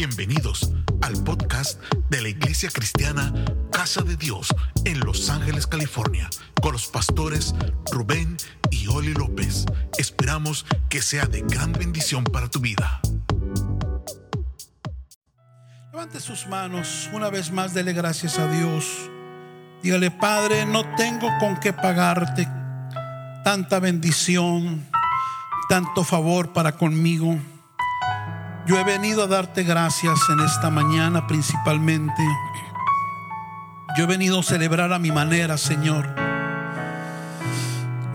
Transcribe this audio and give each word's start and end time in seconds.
Bienvenidos 0.00 0.72
al 1.02 1.12
podcast 1.24 1.78
de 2.08 2.22
la 2.22 2.30
Iglesia 2.30 2.70
Cristiana 2.72 3.34
Casa 3.70 4.00
de 4.00 4.16
Dios 4.16 4.48
en 4.86 4.98
Los 5.00 5.28
Ángeles, 5.28 5.66
California, 5.66 6.30
con 6.62 6.72
los 6.72 6.86
pastores 6.86 7.54
Rubén 7.92 8.38
y 8.70 8.86
Oli 8.86 9.12
López. 9.12 9.66
Esperamos 9.98 10.64
que 10.88 11.02
sea 11.02 11.26
de 11.26 11.42
gran 11.42 11.72
bendición 11.72 12.24
para 12.24 12.48
tu 12.48 12.60
vida. 12.60 13.02
Levante 15.92 16.18
sus 16.20 16.46
manos, 16.46 17.10
una 17.12 17.28
vez 17.28 17.52
más 17.52 17.74
dele 17.74 17.92
gracias 17.92 18.38
a 18.38 18.50
Dios. 18.50 18.86
Dígale, 19.82 20.10
Padre, 20.10 20.64
no 20.64 20.94
tengo 20.96 21.28
con 21.38 21.60
qué 21.60 21.74
pagarte 21.74 22.48
tanta 23.44 23.78
bendición, 23.80 24.88
tanto 25.68 26.04
favor 26.04 26.54
para 26.54 26.72
conmigo. 26.78 27.38
Yo 28.70 28.78
he 28.78 28.84
venido 28.84 29.24
a 29.24 29.26
darte 29.26 29.64
gracias 29.64 30.16
en 30.28 30.38
esta 30.38 30.70
mañana 30.70 31.26
principalmente. 31.26 32.22
Yo 33.98 34.04
he 34.04 34.06
venido 34.06 34.38
a 34.38 34.42
celebrar 34.44 34.92
a 34.92 35.00
mi 35.00 35.10
manera, 35.10 35.58
Señor. 35.58 36.06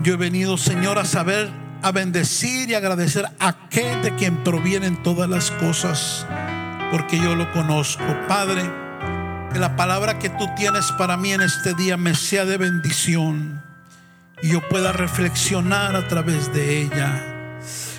Yo 0.00 0.14
he 0.14 0.16
venido, 0.16 0.56
Señor, 0.56 0.98
a 0.98 1.04
saber, 1.04 1.50
a 1.82 1.92
bendecir 1.92 2.70
y 2.70 2.74
agradecer 2.74 3.26
a 3.38 3.48
aquel 3.48 4.00
de 4.00 4.14
quien 4.14 4.42
provienen 4.44 5.02
todas 5.02 5.28
las 5.28 5.50
cosas, 5.50 6.26
porque 6.90 7.18
yo 7.18 7.34
lo 7.34 7.52
conozco. 7.52 8.02
Padre, 8.26 8.62
que 9.52 9.58
la 9.58 9.76
palabra 9.76 10.18
que 10.18 10.30
tú 10.30 10.48
tienes 10.56 10.90
para 10.92 11.18
mí 11.18 11.34
en 11.34 11.42
este 11.42 11.74
día 11.74 11.98
me 11.98 12.14
sea 12.14 12.46
de 12.46 12.56
bendición 12.56 13.62
y 14.40 14.52
yo 14.52 14.66
pueda 14.70 14.92
reflexionar 14.92 15.94
a 15.96 16.08
través 16.08 16.50
de 16.54 16.80
ella. 16.80 17.58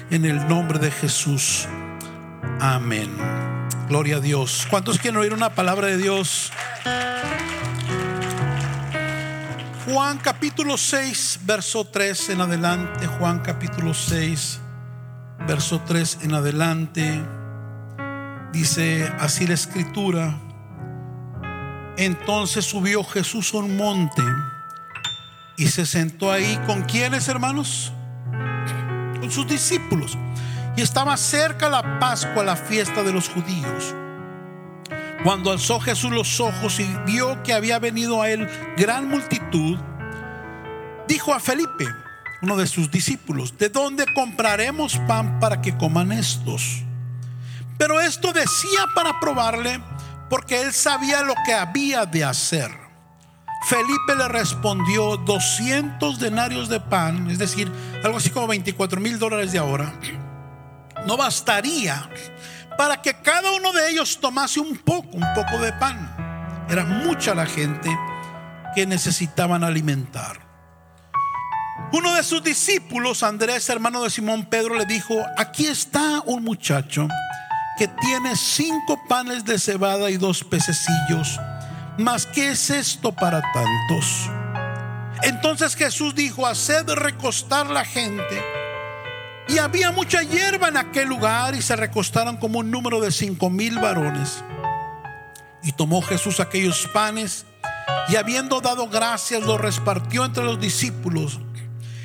En 0.09 0.25
el 0.25 0.47
nombre 0.47 0.79
de 0.79 0.89
Jesús. 0.89 1.67
Amén. 2.59 3.15
Gloria 3.87 4.17
a 4.17 4.19
Dios. 4.19 4.67
¿Cuántos 4.69 4.99
quieren 4.99 5.19
oír 5.19 5.33
una 5.33 5.49
palabra 5.49 5.87
de 5.87 5.97
Dios? 5.97 6.51
Juan 9.85 10.17
capítulo 10.17 10.75
6, 10.75 11.39
verso 11.43 11.85
3 11.85 12.31
en 12.31 12.41
adelante. 12.41 13.07
Juan 13.07 13.39
capítulo 13.39 13.93
6, 13.93 14.59
verso 15.47 15.81
3 15.85 16.19
en 16.23 16.33
adelante. 16.33 17.21
Dice 18.51 19.09
así 19.19 19.47
la 19.47 19.53
escritura. 19.53 20.37
Entonces 21.95 22.65
subió 22.65 23.03
Jesús 23.03 23.53
a 23.53 23.57
un 23.57 23.77
monte 23.77 24.23
y 25.55 25.67
se 25.67 25.85
sentó 25.85 26.31
ahí 26.31 26.59
con 26.67 26.83
quienes, 26.83 27.27
hermanos? 27.29 27.93
Con 29.19 29.31
sus 29.31 29.47
discípulos. 29.47 30.17
Y 30.77 30.81
estaba 30.83 31.17
cerca 31.17 31.69
la 31.69 31.99
Pascua, 31.99 32.43
la 32.43 32.55
fiesta 32.55 33.01
de 33.01 33.11
los 33.11 33.27
judíos. 33.27 33.95
Cuando 35.23 35.51
alzó 35.51 35.79
Jesús 35.79 36.11
los 36.11 36.39
ojos 36.39 36.79
y 36.79 36.87
vio 37.05 37.41
que 37.41 37.51
había 37.51 37.79
venido 37.79 38.21
a 38.21 38.29
él 38.29 38.47
gran 38.77 39.09
multitud, 39.09 39.79
dijo 41.07 41.33
a 41.33 41.39
Felipe, 41.39 41.87
uno 42.43 42.55
de 42.55 42.67
sus 42.67 42.91
discípulos, 42.91 43.57
¿de 43.57 43.69
dónde 43.69 44.05
compraremos 44.13 44.99
pan 45.07 45.39
para 45.39 45.61
que 45.61 45.75
coman 45.75 46.11
estos? 46.11 46.83
Pero 47.79 47.99
esto 47.99 48.31
decía 48.31 48.85
para 48.93 49.19
probarle, 49.19 49.81
porque 50.29 50.61
él 50.61 50.73
sabía 50.73 51.23
lo 51.23 51.33
que 51.43 51.53
había 51.53 52.05
de 52.05 52.23
hacer. 52.23 52.69
Felipe 53.67 54.15
le 54.15 54.27
respondió 54.27 55.17
200 55.17 56.19
denarios 56.19 56.69
de 56.69 56.79
pan, 56.79 57.31
es 57.31 57.39
decir, 57.39 57.71
algo 58.03 58.17
así 58.17 58.29
como 58.29 58.45
24 58.45 59.01
mil 59.01 59.17
dólares 59.17 59.51
de 59.51 59.57
ahora, 59.57 59.91
no 61.07 61.17
bastaría 61.17 62.09
para 62.77 63.01
que 63.01 63.15
cada 63.21 63.51
uno 63.53 63.73
de 63.73 63.89
ellos 63.89 64.19
tomase 64.21 64.59
un 64.59 64.77
poco, 64.77 65.17
un 65.17 65.33
poco 65.33 65.57
de 65.59 65.73
pan. 65.73 66.65
Era 66.69 66.85
mucha 66.85 67.33
la 67.33 67.45
gente 67.45 67.89
que 68.75 68.85
necesitaban 68.85 69.63
alimentar. 69.63 70.45
Uno 71.93 72.13
de 72.13 72.21
sus 72.21 72.43
discípulos, 72.43 73.23
Andrés, 73.23 73.67
hermano 73.69 74.03
de 74.03 74.11
Simón 74.11 74.45
Pedro, 74.45 74.75
le 74.75 74.85
dijo, 74.85 75.15
aquí 75.37 75.65
está 75.65 76.21
un 76.25 76.43
muchacho 76.43 77.07
que 77.79 77.87
tiene 77.87 78.35
cinco 78.35 79.01
panes 79.07 79.45
de 79.45 79.57
cebada 79.57 80.11
y 80.11 80.17
dos 80.17 80.43
pececillos 80.43 81.39
mas 81.97 82.27
¿qué 82.27 82.51
es 82.51 82.69
esto 82.69 83.11
para 83.11 83.41
tantos? 83.41 84.29
Entonces 85.23 85.75
Jesús 85.75 86.13
dijo, 86.13 86.45
haced 86.45 86.87
recostar 86.89 87.67
la 87.67 87.83
gente. 87.83 88.56
Y 89.49 89.59
había 89.59 89.91
mucha 89.91 90.23
hierba 90.23 90.67
en 90.67 90.77
aquel 90.77 91.07
lugar 91.07 91.55
y 91.55 91.61
se 91.61 91.75
recostaron 91.75 92.37
como 92.37 92.59
un 92.59 92.69
número 92.69 92.99
de 92.99 93.11
cinco 93.11 93.49
mil 93.49 93.79
varones. 93.79 94.43
Y 95.63 95.71
tomó 95.71 96.01
Jesús 96.01 96.39
aquellos 96.39 96.87
panes 96.93 97.45
y 98.09 98.15
habiendo 98.15 98.61
dado 98.61 98.87
gracias 98.87 99.43
los 99.43 99.59
repartió 99.59 100.25
entre 100.25 100.43
los 100.43 100.59
discípulos. 100.59 101.39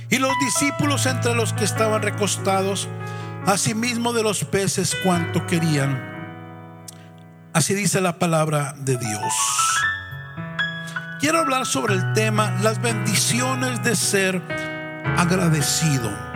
Y 0.09 0.19
los 0.19 0.33
discípulos 0.41 1.07
entre 1.07 1.35
los 1.35 1.53
que 1.53 1.65
estaban 1.65 2.03
recostados, 2.03 2.89
asimismo 3.47 4.13
de 4.13 4.23
los 4.23 4.45
peces 4.45 4.95
cuanto 5.03 5.47
querían. 5.47 6.11
Así 7.53 7.75
dice 7.75 8.01
la 8.01 8.19
palabra 8.19 8.75
de 8.79 8.97
Dios. 8.97 9.33
Quiero 11.21 11.41
hablar 11.41 11.67
sobre 11.67 11.95
el 11.95 12.13
tema 12.15 12.51
las 12.63 12.81
bendiciones 12.83 13.83
de 13.83 13.95
ser 13.95 14.43
agradecido. 15.17 16.31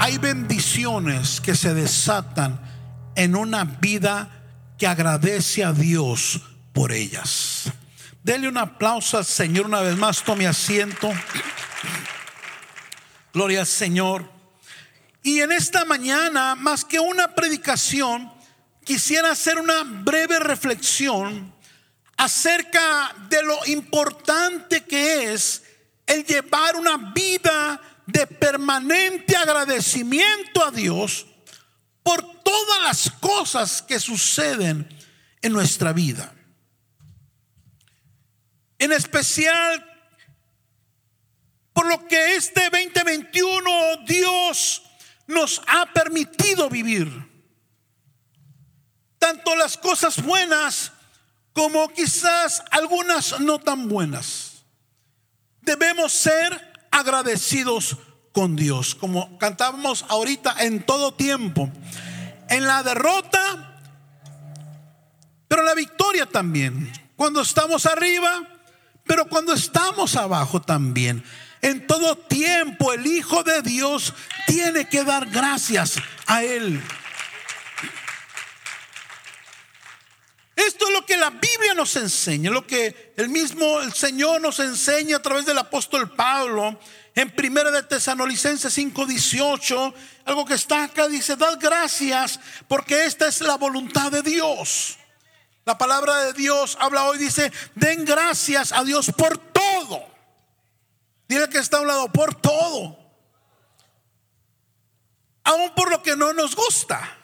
Hay 0.00 0.18
bendiciones 0.18 1.40
que 1.40 1.56
se 1.56 1.74
desatan 1.74 2.60
en 3.16 3.34
una 3.34 3.64
vida 3.64 4.30
que 4.78 4.86
agradece 4.86 5.64
a 5.64 5.72
Dios 5.72 6.40
por 6.72 6.92
ellas. 6.92 7.64
Dele 8.22 8.48
un 8.48 8.58
aplauso 8.58 9.18
al 9.18 9.24
Señor 9.24 9.66
una 9.66 9.80
vez 9.80 9.96
más, 9.96 10.22
tome 10.22 10.46
asiento. 10.46 11.10
Gloria 13.32 13.60
al 13.60 13.66
Señor. 13.66 14.30
Y 15.22 15.40
en 15.40 15.50
esta 15.50 15.84
mañana, 15.84 16.54
más 16.54 16.84
que 16.84 17.00
una 17.00 17.34
predicación, 17.34 18.32
quisiera 18.84 19.32
hacer 19.32 19.58
una 19.58 19.82
breve 19.82 20.38
reflexión 20.38 21.52
acerca 22.16 23.14
de 23.28 23.42
lo 23.42 23.58
importante 23.66 24.84
que 24.84 25.32
es 25.32 25.64
el 26.06 26.24
llevar 26.24 26.76
una 26.76 26.96
vida 27.12 27.80
de 28.08 28.26
permanente 28.26 29.36
agradecimiento 29.36 30.64
a 30.64 30.70
Dios 30.70 31.26
por 32.02 32.40
todas 32.42 32.82
las 32.82 33.10
cosas 33.10 33.82
que 33.82 34.00
suceden 34.00 34.88
en 35.42 35.52
nuestra 35.52 35.92
vida. 35.92 36.34
En 38.78 38.92
especial 38.92 39.84
por 41.74 41.86
lo 41.86 42.08
que 42.08 42.36
este 42.36 42.70
2021 42.70 44.06
Dios 44.06 44.82
nos 45.26 45.60
ha 45.66 45.92
permitido 45.92 46.70
vivir 46.70 47.28
tanto 49.18 49.54
las 49.54 49.76
cosas 49.76 50.22
buenas 50.22 50.92
como 51.52 51.88
quizás 51.88 52.62
algunas 52.70 53.38
no 53.40 53.58
tan 53.58 53.86
buenas. 53.86 54.64
Debemos 55.60 56.12
ser 56.14 56.68
agradecidos 56.90 57.96
con 58.32 58.56
Dios, 58.56 58.94
como 58.94 59.38
cantábamos 59.38 60.04
ahorita 60.08 60.56
en 60.60 60.84
todo 60.84 61.14
tiempo, 61.14 61.70
en 62.48 62.66
la 62.66 62.82
derrota, 62.82 63.80
pero 65.48 65.62
la 65.62 65.74
victoria 65.74 66.26
también, 66.26 66.92
cuando 67.16 67.40
estamos 67.40 67.86
arriba, 67.86 68.46
pero 69.04 69.26
cuando 69.26 69.54
estamos 69.54 70.14
abajo 70.16 70.60
también. 70.60 71.24
En 71.60 71.86
todo 71.88 72.16
tiempo 72.16 72.92
el 72.92 73.06
Hijo 73.06 73.42
de 73.42 73.62
Dios 73.62 74.14
tiene 74.46 74.88
que 74.88 75.02
dar 75.02 75.26
gracias 75.26 75.96
a 76.26 76.44
Él. 76.44 76.80
Esto 80.58 80.88
es 80.88 80.92
lo 80.92 81.06
que 81.06 81.16
la 81.16 81.30
Biblia 81.30 81.72
nos 81.72 81.94
enseña, 81.94 82.50
lo 82.50 82.66
que 82.66 83.12
el 83.16 83.28
mismo 83.28 83.78
el 83.78 83.92
Señor 83.92 84.40
nos 84.40 84.58
enseña 84.58 85.18
a 85.18 85.22
través 85.22 85.46
del 85.46 85.56
apóstol 85.56 86.10
Pablo 86.16 86.76
en 87.14 87.30
Primera 87.30 87.70
de 87.70 87.84
Tesanolicenses 87.84 88.72
5:18, 88.74 89.94
algo 90.24 90.44
que 90.44 90.54
está 90.54 90.82
acá 90.82 91.06
dice, 91.06 91.36
"Dad 91.36 91.58
gracias 91.60 92.40
porque 92.66 93.04
esta 93.04 93.28
es 93.28 93.40
la 93.40 93.54
voluntad 93.54 94.10
de 94.10 94.20
Dios." 94.20 94.98
La 95.64 95.78
palabra 95.78 96.24
de 96.24 96.32
Dios 96.32 96.76
habla 96.80 97.04
hoy 97.04 97.18
dice, 97.18 97.52
"Den 97.76 98.04
gracias 98.04 98.72
a 98.72 98.82
Dios 98.82 99.12
por 99.16 99.38
todo." 99.38 100.08
Dile 101.28 101.48
que 101.48 101.58
está 101.58 101.76
hablando 101.76 102.10
por 102.10 102.34
todo. 102.34 102.98
Aún 105.44 105.72
por 105.76 105.88
lo 105.88 106.02
que 106.02 106.16
no 106.16 106.32
nos 106.32 106.56
gusta. 106.56 107.17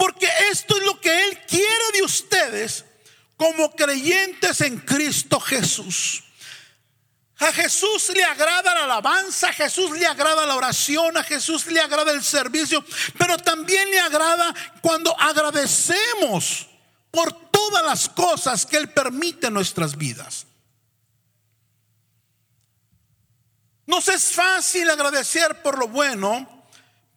Porque 0.00 0.26
esto 0.50 0.78
es 0.78 0.84
lo 0.86 0.98
que 0.98 1.24
Él 1.24 1.38
quiere 1.46 1.92
de 1.92 2.02
ustedes 2.02 2.86
como 3.36 3.70
creyentes 3.76 4.62
en 4.62 4.78
Cristo 4.78 5.38
Jesús. 5.38 6.24
A 7.38 7.52
Jesús 7.52 8.10
le 8.14 8.24
agrada 8.24 8.74
la 8.74 8.84
alabanza, 8.84 9.50
a 9.50 9.52
Jesús 9.52 9.90
le 9.90 10.06
agrada 10.06 10.46
la 10.46 10.56
oración, 10.56 11.18
a 11.18 11.22
Jesús 11.22 11.66
le 11.66 11.82
agrada 11.82 12.12
el 12.12 12.24
servicio, 12.24 12.82
pero 13.18 13.36
también 13.36 13.90
le 13.90 14.00
agrada 14.00 14.54
cuando 14.80 15.14
agradecemos 15.20 16.66
por 17.10 17.50
todas 17.50 17.84
las 17.84 18.08
cosas 18.08 18.64
que 18.64 18.78
Él 18.78 18.88
permite 18.88 19.48
en 19.48 19.52
nuestras 19.52 19.98
vidas. 19.98 20.46
Nos 23.84 24.08
es 24.08 24.32
fácil 24.32 24.88
agradecer 24.88 25.60
por 25.60 25.76
lo 25.76 25.88
bueno, 25.88 26.59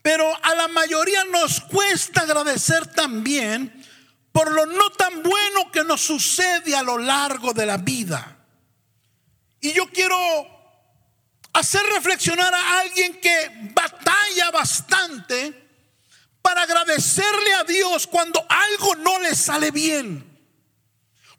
pero 0.04 0.30
a 0.44 0.54
la 0.54 0.68
mayoría 0.68 1.24
nos 1.24 1.62
cuesta 1.62 2.22
agradecer 2.22 2.86
también 2.88 3.84
por 4.34 4.52
lo 4.52 4.66
no 4.66 4.90
tan 4.92 5.24
bueno 5.24 5.72
que 5.72 5.86
nos 5.86 6.02
sucede 6.02 6.76
a 6.76 6.84
lo 6.84 6.98
largo 6.98 7.54
de 7.54 7.66
la 7.66 7.78
vida. 7.78 8.38
Y 9.62 9.72
yo 9.72 9.90
quiero 9.92 10.18
hacer 11.54 11.82
reflexionar 11.86 12.54
a 12.54 12.80
alguien 12.80 13.22
que 13.22 13.50
batalla 13.74 14.52
bastante 14.52 15.70
para 16.42 16.64
agradecerle 16.64 17.54
a 17.54 17.64
Dios 17.64 18.06
cuando 18.06 18.46
algo 18.50 18.96
no 18.96 19.20
le 19.20 19.34
sale 19.34 19.72
bien. 19.72 20.30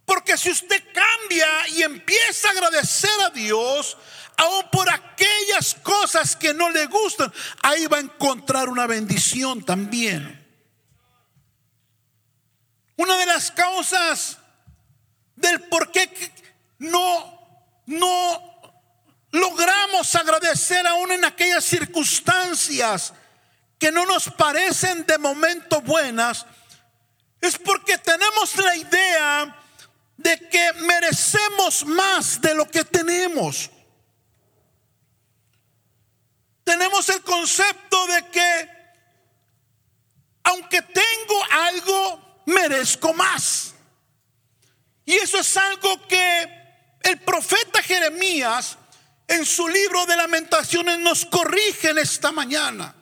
Porque 0.06 0.38
si 0.38 0.50
usted 0.50 0.82
cambia 0.94 1.68
y 1.68 1.82
empieza 1.82 2.48
a 2.48 2.52
agradecer 2.52 3.20
a 3.26 3.30
Dios, 3.30 3.98
aún 4.36 4.68
por 4.70 4.88
aquellas 4.90 5.74
cosas 5.82 6.36
que 6.36 6.54
no 6.54 6.70
le 6.70 6.86
gustan, 6.86 7.32
ahí 7.62 7.86
va 7.86 7.98
a 7.98 8.00
encontrar 8.00 8.68
una 8.68 8.86
bendición 8.86 9.64
también. 9.64 10.42
Una 12.96 13.16
de 13.16 13.26
las 13.26 13.50
causas 13.50 14.38
del 15.36 15.60
por 15.62 15.90
qué 15.90 16.32
no, 16.78 17.72
no 17.86 18.54
logramos 19.32 20.14
agradecer 20.14 20.86
aún 20.86 21.10
en 21.12 21.24
aquellas 21.24 21.64
circunstancias 21.64 23.12
que 23.78 23.90
no 23.90 24.06
nos 24.06 24.30
parecen 24.30 25.04
de 25.04 25.18
momento 25.18 25.80
buenas, 25.82 26.46
es 27.40 27.58
porque 27.58 27.98
tenemos 27.98 28.56
la 28.56 28.76
idea 28.76 29.60
de 30.16 30.48
que 30.48 30.72
merecemos 30.74 31.84
más 31.84 32.40
de 32.40 32.54
lo 32.54 32.70
que 32.70 32.84
tenemos. 32.84 33.70
Tenemos 36.64 37.08
el 37.10 37.22
concepto 37.22 38.06
de 38.06 38.28
que 38.30 38.74
aunque 40.44 40.82
tengo 40.82 41.44
algo, 41.50 42.42
merezco 42.46 43.14
más. 43.14 43.74
Y 45.06 45.14
eso 45.14 45.38
es 45.38 45.56
algo 45.56 46.06
que 46.06 46.64
el 47.02 47.20
profeta 47.20 47.82
Jeremías 47.82 48.76
en 49.26 49.44
su 49.44 49.66
libro 49.68 50.04
de 50.06 50.16
lamentaciones 50.16 50.98
nos 50.98 51.24
corrige 51.26 51.90
en 51.90 51.98
esta 51.98 52.30
mañana. 52.30 52.94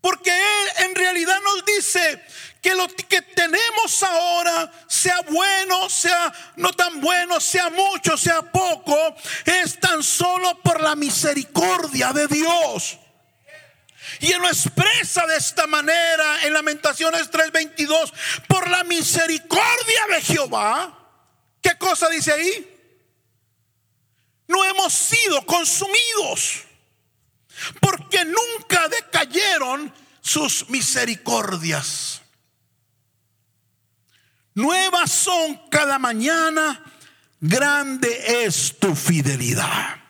Porque 0.00 0.30
Él 0.30 0.68
en 0.86 0.94
realidad 0.94 1.38
nos 1.44 1.64
dice 1.64 2.22
que 2.62 2.74
lo 2.76 2.86
que 2.86 3.20
tenemos 3.20 4.02
ahora, 4.04 4.72
sea 4.86 5.20
bueno, 5.22 5.90
sea 5.90 6.32
no 6.56 6.72
tan 6.72 7.00
bueno, 7.00 7.40
sea 7.40 7.68
mucho, 7.70 8.16
sea 8.16 8.40
poco, 8.40 9.16
es 9.44 9.80
tan 9.80 10.00
solo 10.02 10.56
por 10.60 10.80
la 10.80 10.94
misericordia 10.94 12.12
de 12.12 12.28
Dios. 12.28 12.98
Y 14.20 14.30
Él 14.30 14.40
lo 14.40 14.48
expresa 14.48 15.26
de 15.26 15.36
esta 15.36 15.66
manera 15.66 16.44
en 16.44 16.52
Lamentaciones 16.52 17.28
3:22, 17.30 18.12
por 18.46 18.70
la 18.70 18.84
misericordia 18.84 20.06
de 20.10 20.22
Jehová. 20.22 20.98
¿Qué 21.60 21.76
cosa 21.78 22.08
dice 22.08 22.32
ahí? 22.32 22.68
No 24.46 24.64
hemos 24.64 24.92
sido 24.92 25.44
consumidos 25.46 26.62
porque 27.80 28.24
nunca 28.24 28.86
decayeron 28.86 29.92
sus 30.20 30.68
misericordias. 30.68 32.21
Nuevas 34.54 35.10
son 35.10 35.60
cada 35.70 35.98
mañana, 35.98 36.82
grande 37.40 38.44
es 38.44 38.78
tu 38.78 38.94
fidelidad. 38.94 40.02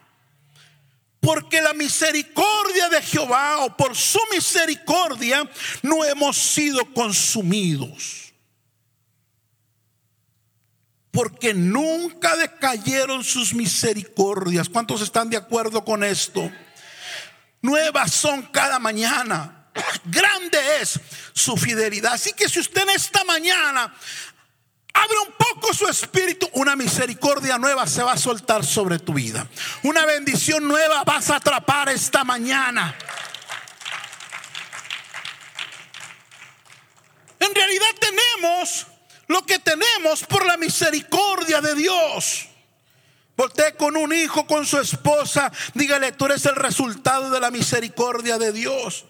Porque 1.21 1.63
la 1.63 1.73
misericordia 1.73 2.89
de 2.89 3.01
Jehová 3.01 3.59
o 3.59 3.77
por 3.77 3.95
su 3.95 4.19
misericordia 4.33 5.49
no 5.83 6.05
hemos 6.05 6.37
sido 6.37 6.85
consumidos. 6.93 8.33
Porque 11.13 11.55
nunca 11.55 12.35
decayeron 12.35 13.23
sus 13.23 13.55
misericordias. 13.55 14.69
¿Cuántos 14.69 15.01
están 15.01 15.31
de 15.31 15.37
acuerdo 15.37 15.85
con 15.85 16.03
esto? 16.03 16.51
Nuevas 17.61 18.13
son 18.13 18.43
cada 18.43 18.81
mañana. 18.81 19.69
Grande 20.05 20.59
es 20.81 20.99
su 21.33 21.57
fidelidad. 21.57 22.15
Así 22.15 22.33
que 22.33 22.49
si 22.49 22.59
usted 22.59 22.83
en 22.83 22.91
esta 22.91 23.23
mañana 23.25 23.95
abre 24.93 25.19
un 25.27 25.33
poco 25.33 25.75
su 25.75 25.87
espíritu, 25.87 26.49
una 26.55 26.77
misericordia 26.77 27.59
nueva 27.59 27.87
se 27.87 28.03
va 28.03 28.13
a 28.13 28.17
soltar 28.17 28.65
sobre 28.65 28.99
tu 28.99 29.15
vida. 29.15 29.47
Una 29.83 30.05
bendición 30.07 30.67
nueva 30.67 31.05
vas 31.05 31.31
a 31.31 31.37
atrapar 31.37 31.89
esta 31.89 32.25
mañana. 32.25 32.95
En 37.39 37.55
realidad 37.55 37.87
tenemos 37.99 38.87
lo 39.27 39.45
que 39.45 39.59
tenemos 39.59 40.25
por 40.25 40.47
la 40.47 40.57
misericordia 40.57 41.61
de 41.61 41.75
Dios. 41.75 42.49
Voltee 43.37 43.75
con 43.77 43.97
un 43.97 44.13
hijo, 44.13 44.47
con 44.47 44.67
su 44.67 44.79
esposa. 44.79 45.51
Dígale, 45.75 46.13
tú 46.13 46.27
eres 46.27 46.45
el 46.47 46.55
resultado 46.55 47.31
de 47.31 47.41
la 47.41 47.51
misericordia 47.51 48.39
de 48.39 48.53
Dios. 48.53 49.07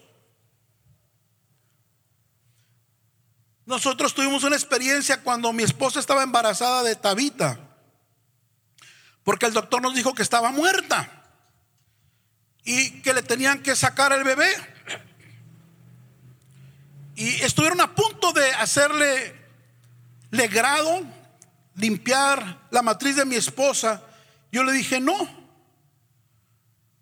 Nosotros 3.65 4.13
tuvimos 4.13 4.43
una 4.43 4.55
experiencia 4.55 5.21
cuando 5.21 5.53
mi 5.53 5.63
esposa 5.63 5.99
estaba 5.99 6.23
embarazada 6.23 6.83
de 6.83 6.95
Tabita. 6.95 7.59
Porque 9.23 9.45
el 9.45 9.53
doctor 9.53 9.81
nos 9.81 9.95
dijo 9.95 10.13
que 10.13 10.21
estaba 10.21 10.51
muerta. 10.51 11.09
Y 12.65 13.01
que 13.01 13.13
le 13.13 13.23
tenían 13.23 13.61
que 13.61 13.75
sacar 13.75 14.11
el 14.13 14.23
bebé. 14.23 14.51
Y 17.15 17.41
estuvieron 17.41 17.79
a 17.81 17.93
punto 17.93 18.33
de 18.33 18.51
hacerle 18.53 19.35
legrado, 20.31 21.03
limpiar 21.75 22.67
la 22.71 22.81
matriz 22.81 23.15
de 23.15 23.25
mi 23.25 23.35
esposa 23.35 24.01
yo 24.53 24.63
le 24.63 24.71
dije, 24.71 24.99
no. 24.99 25.17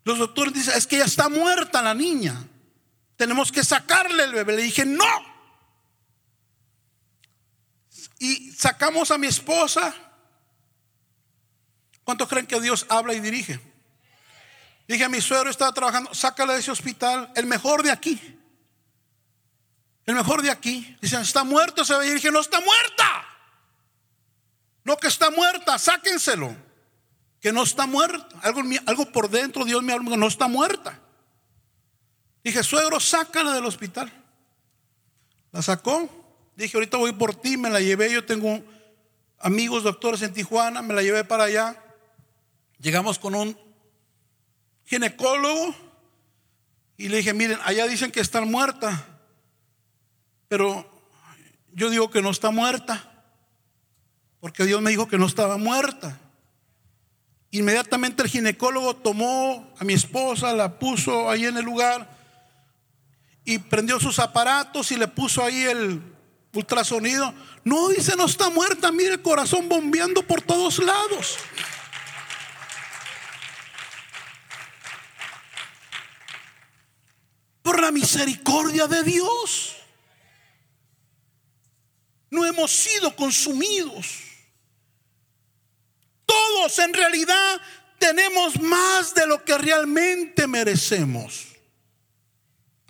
Los 0.06 0.18
doctores 0.18 0.54
dicen, 0.54 0.74
es 0.78 0.88
que 0.88 1.00
ya 1.00 1.04
está 1.04 1.28
muerta 1.28 1.82
la 1.82 1.94
niña. 1.94 2.48
Tenemos 3.18 3.52
que 3.52 3.62
sacarle 3.66 4.24
el 4.24 4.32
bebé. 4.32 4.56
Le 4.56 4.62
dije, 4.62 4.86
no. 4.86 5.04
Y 8.22 8.52
sacamos 8.52 9.10
a 9.10 9.18
mi 9.18 9.26
esposa. 9.26 9.96
¿Cuántos 12.04 12.30
creen 12.30 12.46
que 12.46 12.62
Dios 12.62 12.86
habla 12.88 13.16
y 13.16 13.20
dirige? 13.20 13.60
Dije 14.88 15.10
mi 15.10 15.20
suegro, 15.22 15.50
estaba 15.50 15.74
trabajando, 15.74 16.14
sácale 16.14 16.54
de 16.54 16.60
ese 16.60 16.70
hospital, 16.70 17.32
el 17.36 17.48
mejor 17.48 17.82
de 17.82 17.90
aquí. 17.90 18.38
El 20.06 20.14
mejor 20.14 20.44
de 20.44 20.52
aquí. 20.52 20.96
Dicen, 21.02 21.22
está 21.22 21.44
muerto 21.44 21.84
se 21.84 21.98
ve. 21.98 22.10
Y 22.10 22.14
dije, 22.14 22.30
no 22.30 22.42
está 22.42 22.60
muerta. 22.60 23.26
No 24.84 24.98
que 24.98 25.08
está 25.08 25.32
muerta, 25.32 25.80
sáquenselo 25.80 26.56
que 27.40 27.52
no 27.52 27.64
está 27.64 27.88
muerta. 27.88 28.40
Algo, 28.44 28.62
algo 28.86 29.12
por 29.12 29.32
dentro, 29.32 29.66
Dios 29.66 29.82
me 29.82 29.94
habla, 29.94 30.16
no 30.16 30.28
está 30.28 30.48
muerta. 30.48 31.00
Dije, 32.44 32.62
suegro, 32.62 33.00
sácala 33.00 33.56
del 33.56 33.66
hospital. 33.66 34.14
La 35.52 35.64
sacó. 35.64 36.21
Dije, 36.56 36.78
ahorita 36.78 36.98
voy 36.98 37.14
por 37.14 37.36
ti, 37.36 37.58
me 37.58 37.70
la 37.70 37.80
llevé. 37.80 38.12
Yo 38.12 38.26
tengo 38.26 38.62
amigos 39.40 39.84
doctores 39.84 40.22
en 40.22 40.34
Tijuana, 40.34 40.82
me 40.82 40.94
la 40.94 41.02
llevé 41.02 41.24
para 41.24 41.46
allá. 41.46 41.82
Llegamos 42.80 43.20
con 43.20 43.36
un 43.36 43.58
ginecólogo 44.86 45.76
y 46.98 47.10
le 47.10 47.18
dije, 47.18 47.34
miren, 47.34 47.60
allá 47.64 47.88
dicen 47.88 48.12
que 48.12 48.20
está 48.20 48.42
muerta, 48.42 49.08
pero 50.48 50.86
yo 51.74 51.90
digo 51.90 52.12
que 52.12 52.22
no 52.22 52.30
está 52.30 52.52
muerta, 52.52 53.26
porque 54.40 54.66
Dios 54.66 54.82
me 54.82 54.92
dijo 54.92 55.08
que 55.08 55.18
no 55.18 55.26
estaba 55.26 55.58
muerta. 55.58 56.20
Inmediatamente 57.52 58.24
el 58.24 58.30
ginecólogo 58.30 58.96
tomó 58.96 59.74
a 59.80 59.84
mi 59.84 59.94
esposa, 59.94 60.54
la 60.54 60.80
puso 60.80 61.30
ahí 61.30 61.46
en 61.46 61.58
el 61.58 61.66
lugar 61.66 62.10
y 63.46 63.58
prendió 63.58 64.00
sus 64.00 64.20
aparatos 64.20 64.92
y 64.92 64.98
le 64.98 65.08
puso 65.08 65.44
ahí 65.44 65.64
el 65.64 66.02
ultrasonido. 66.54 67.34
No, 67.64 67.90
dice, 67.90 68.16
no 68.16 68.26
está 68.26 68.50
muerta, 68.50 68.92
mire 68.92 69.14
el 69.14 69.22
corazón 69.22 69.70
bombeando 69.70 70.24
por 70.24 70.42
todos 70.42 70.80
lados. 70.80 71.38
Por 77.62 77.80
la 77.80 77.92
misericordia 77.92 78.88
de 78.88 79.04
Dios. 79.04 79.76
No 82.30 82.46
hemos 82.46 82.72
sido 82.72 83.16
consumidos. 83.16 84.08
Todos 86.26 86.80
en 86.80 86.94
realidad 86.94 87.62
tenemos 88.00 88.60
más 88.60 89.14
de 89.14 89.28
lo 89.28 89.44
que 89.44 89.58
realmente 89.58 90.48
merecemos. 90.48 91.51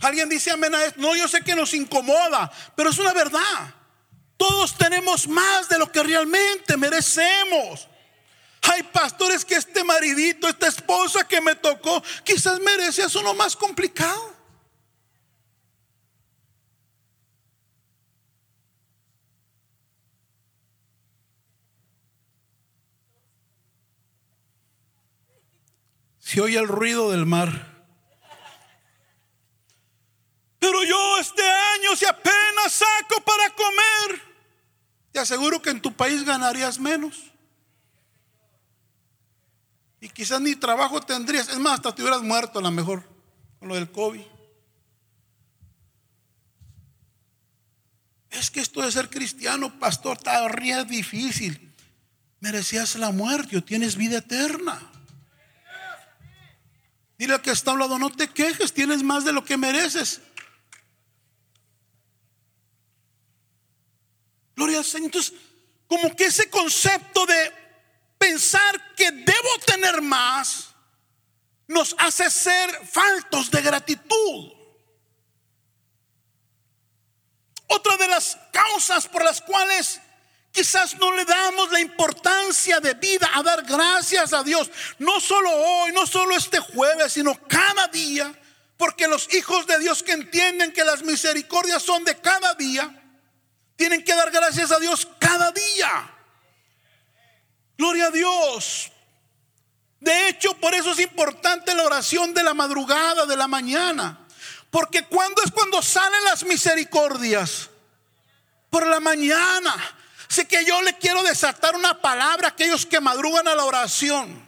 Alguien 0.02 0.28
dice 0.28 0.52
amén 0.52 0.74
a 0.74 0.86
esto. 0.86 1.00
No, 1.00 1.16
yo 1.16 1.28
sé 1.28 1.42
que 1.42 1.56
nos 1.56 1.74
incomoda, 1.74 2.52
pero 2.76 2.90
es 2.90 2.98
una 2.98 3.14
verdad. 3.14 3.76
Todos 4.36 4.76
tenemos 4.76 5.28
más 5.28 5.70
de 5.70 5.78
lo 5.78 5.92
que 5.92 6.02
realmente 6.02 6.76
merecemos. 6.76 7.88
Hay 8.64 8.84
pastores 8.84 9.46
que 9.46 9.56
este 9.56 9.84
maridito, 9.84 10.48
esta 10.48 10.68
esposa 10.68 11.28
que 11.28 11.42
me 11.42 11.56
tocó, 11.56 12.02
quizás 12.24 12.60
merece 12.60 13.04
eso 13.04 13.22
no 13.22 13.34
más 13.34 13.56
complicado. 13.56 14.36
Si 26.20 26.40
oye 26.40 26.58
el 26.58 26.68
ruido 26.68 27.12
del 27.12 27.26
mar. 27.26 27.71
Pero 30.62 30.84
yo 30.84 31.18
este 31.18 31.42
año 31.42 31.96
si 31.96 32.06
apenas 32.06 32.72
saco 32.72 33.20
para 33.26 33.50
comer, 33.56 34.22
te 35.12 35.18
aseguro 35.18 35.60
que 35.60 35.72
en 35.72 35.82
tu 35.82 35.92
país 35.92 36.24
ganarías 36.24 36.78
menos. 36.78 37.32
Y 40.00 40.10
quizás 40.10 40.40
ni 40.40 40.56
trabajo 40.56 41.02
tendrías. 41.02 41.50
Es 41.50 41.58
más, 41.58 41.74
hasta 41.74 41.96
te 41.96 42.04
hubieras 42.04 42.22
muerto 42.22 42.60
a 42.60 42.62
lo 42.62 42.70
mejor 42.70 43.04
con 43.58 43.70
lo 43.70 43.76
del 43.76 43.92
COVID. 43.92 44.22
Es 48.30 48.52
que 48.52 48.60
esto 48.60 48.84
de 48.84 48.92
ser 48.92 49.10
cristiano, 49.10 49.80
pastor, 49.80 50.18
está 50.18 50.48
difícil. 50.84 51.74
Merecías 52.40 52.96
la 52.98 53.10
muerte 53.10 53.58
o 53.58 53.64
tienes 53.64 53.96
vida 53.96 54.20
eterna. 54.20 54.92
Dile 57.18 57.34
al 57.34 57.42
que 57.42 57.50
está 57.50 57.72
hablando, 57.72 57.98
no 57.98 58.12
te 58.12 58.28
quejes, 58.28 58.74
tienes 58.74 59.02
más 59.02 59.26
de 59.26 59.34
lo 59.34 59.44
que 59.44 59.58
mereces. 59.58 60.22
Gloria 64.56 64.80
al 64.80 64.86
Señor. 64.86 65.06
Entonces, 65.06 65.34
como 65.88 66.16
que 66.16 66.26
ese 66.26 66.50
concepto 66.50 67.26
de 67.26 67.52
pensar 68.18 68.96
que 68.96 69.12
debo 69.12 69.58
tener 69.66 70.02
más 70.02 70.68
nos 71.68 71.96
hace 71.98 72.30
ser 72.30 72.70
faltos 72.88 73.50
de 73.50 73.62
gratitud. 73.62 74.54
Otra 77.68 77.96
de 77.98 78.08
las 78.08 78.38
causas 78.52 79.08
por 79.08 79.24
las 79.24 79.42
cuales 79.42 80.02
Quizás 80.52 80.98
no 81.00 81.14
le 81.14 81.24
damos 81.24 81.72
la 81.72 81.80
importancia 81.80 82.82
de 82.82 82.94
vida 82.96 83.30
a 83.34 83.42
dar 83.42 83.64
gracias 83.64 84.34
a 84.34 84.44
Dios. 84.44 84.70
No 85.00 85.22
solo 85.22 85.50
hoy, 85.50 85.94
no 85.94 86.06
solo 86.06 86.36
este 86.36 86.60
jueves, 86.60 87.14
sino 87.14 87.40
cada 87.48 87.88
día. 87.88 88.38
Porque 88.76 89.08
los 89.08 89.34
hijos 89.34 89.66
de 89.66 89.80
Dios 89.80 90.04
que 90.04 90.12
entienden 90.12 90.74
que 90.74 90.84
las 90.84 91.04
misericordias 91.04 91.82
son 91.82 92.04
de 92.04 92.20
cada 92.20 92.54
día, 92.56 93.01
tienen 93.82 94.04
que 94.04 94.14
dar 94.14 94.30
gracias 94.30 94.72
a 94.72 94.78
Dios 94.78 95.08
cada 95.18 95.52
día. 95.52 96.08
Gloria 97.76 98.06
a 98.06 98.12
Dios. 98.12 98.92
De 100.00 100.28
hecho, 100.28 100.54
por 100.58 100.76
eso 100.76 100.92
es 100.92 101.00
importante 101.00 101.74
la 101.74 101.86
oración 101.86 102.32
de 102.36 102.44
la 102.44 102.54
madrugada, 102.54 103.26
de 103.26 103.36
la 103.36 103.48
mañana. 103.48 104.20
Porque 104.70 105.06
cuando 105.06 105.42
es 105.42 105.50
cuando 105.50 105.82
salen 105.82 106.24
las 106.26 106.44
misericordias? 106.44 107.72
Por 108.70 108.86
la 108.86 109.00
mañana. 109.00 109.74
Así 110.30 110.46
que 110.46 110.64
yo 110.64 110.80
le 110.84 111.00
quiero 111.00 111.24
desatar 111.24 111.76
una 111.76 112.00
palabra 112.00 112.50
a 112.50 112.52
aquellos 112.52 112.86
que 112.86 113.02
madrugan 113.02 113.48
a 113.48 113.56
la 113.56 113.66
oración. 113.66 114.48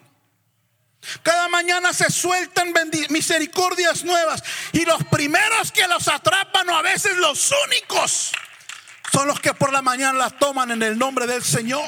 Cada 1.23 1.47
mañana 1.47 1.91
se 1.91 2.11
sueltan 2.11 2.71
misericordias 3.09 4.03
nuevas 4.03 4.43
y 4.73 4.85
los 4.85 5.03
primeros 5.05 5.71
que 5.71 5.87
los 5.87 6.07
atrapan 6.07 6.69
o 6.69 6.75
a 6.75 6.83
veces 6.83 7.17
los 7.17 7.51
únicos 7.65 8.31
son 9.13 9.27
los 9.27 9.39
que 9.39 9.53
por 9.53 9.71
la 9.71 9.83
mañana 9.83 10.17
las 10.17 10.39
toman 10.39 10.71
en 10.71 10.81
el 10.81 10.97
nombre 10.97 11.27
del 11.27 11.43
Señor. 11.43 11.87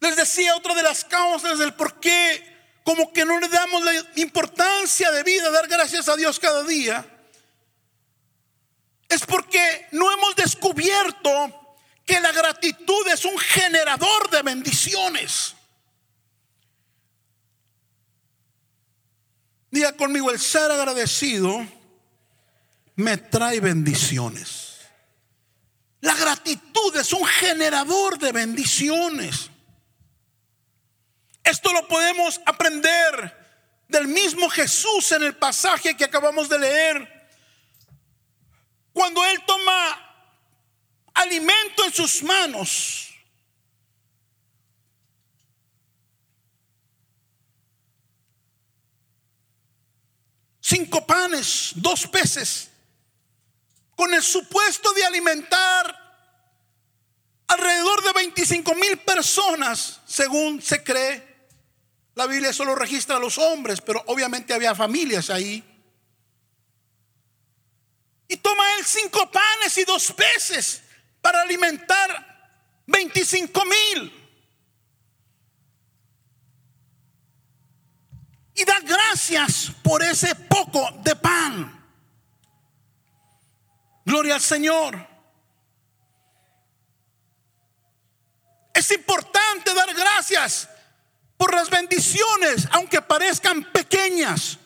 Les 0.00 0.16
decía 0.16 0.54
otra 0.54 0.74
de 0.74 0.82
las 0.82 1.04
causas 1.04 1.58
del 1.58 1.72
por 1.72 1.98
qué 1.98 2.58
como 2.84 3.10
que 3.10 3.24
no 3.24 3.40
le 3.40 3.48
damos 3.48 3.82
la 3.82 3.92
importancia 4.16 5.10
de 5.10 5.22
vida, 5.22 5.50
dar 5.50 5.66
gracias 5.66 6.08
a 6.10 6.16
Dios 6.16 6.38
cada 6.38 6.62
día, 6.62 7.06
es 9.08 9.24
porque 9.24 9.88
no 9.92 10.12
hemos 10.12 10.36
descubierto 10.36 11.76
que 12.04 12.20
la 12.20 12.32
gratitud 12.32 13.08
es 13.08 13.24
un 13.24 13.38
generador 13.38 14.28
de 14.30 14.42
bendiciones. 14.42 15.54
Diga 19.70 19.92
conmigo, 19.92 20.30
el 20.30 20.38
ser 20.38 20.70
agradecido 20.70 21.66
me 22.96 23.16
trae 23.16 23.60
bendiciones. 23.60 24.78
La 26.00 26.14
gratitud 26.14 26.96
es 26.96 27.12
un 27.12 27.24
generador 27.26 28.18
de 28.18 28.32
bendiciones. 28.32 29.50
Esto 31.44 31.72
lo 31.72 31.86
podemos 31.88 32.40
aprender 32.46 33.36
del 33.88 34.06
mismo 34.08 34.48
Jesús 34.48 35.12
en 35.12 35.22
el 35.22 35.36
pasaje 35.36 35.96
que 35.96 36.04
acabamos 36.04 36.48
de 36.48 36.58
leer. 36.58 37.28
Cuando 38.92 39.24
Él 39.24 39.42
toma 39.46 40.08
alimento 41.18 41.84
en 41.84 41.92
sus 41.92 42.22
manos. 42.22 43.07
Cinco 50.68 51.06
panes, 51.06 51.72
dos 51.76 52.06
peces, 52.08 52.68
con 53.96 54.12
el 54.12 54.22
supuesto 54.22 54.92
de 54.92 55.02
alimentar 55.02 55.96
alrededor 57.46 58.04
de 58.04 58.12
25 58.12 58.74
mil 58.74 58.98
personas, 58.98 60.02
según 60.06 60.60
se 60.60 60.84
cree. 60.84 61.26
La 62.16 62.26
Biblia 62.26 62.52
solo 62.52 62.74
registra 62.74 63.16
a 63.16 63.18
los 63.18 63.38
hombres, 63.38 63.80
pero 63.80 64.02
obviamente 64.08 64.52
había 64.52 64.74
familias 64.74 65.30
ahí. 65.30 65.64
Y 68.28 68.36
toma 68.36 68.74
él 68.74 68.84
cinco 68.84 69.30
panes 69.30 69.78
y 69.78 69.84
dos 69.84 70.12
peces 70.12 70.82
para 71.22 71.40
alimentar 71.40 72.82
25 72.86 73.64
mil. 73.64 74.17
Y 78.58 78.64
da 78.64 78.80
gracias 78.80 79.70
por 79.84 80.02
ese 80.02 80.34
poco 80.34 80.90
de 81.04 81.14
pan. 81.14 81.78
Gloria 84.04 84.34
al 84.34 84.40
Señor. 84.40 85.06
Es 88.74 88.90
importante 88.90 89.72
dar 89.72 89.94
gracias 89.94 90.68
por 91.36 91.54
las 91.54 91.70
bendiciones, 91.70 92.66
aunque 92.72 93.00
parezcan 93.00 93.62
pequeñas. 93.70 94.58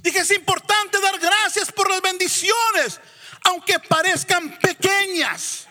Dije, 0.00 0.18
es 0.18 0.30
importante 0.32 1.00
dar 1.00 1.20
gracias 1.20 1.70
por 1.70 1.88
las 1.88 2.02
bendiciones, 2.02 3.00
aunque 3.44 3.78
parezcan 3.78 4.58
pequeñas. 4.58 5.68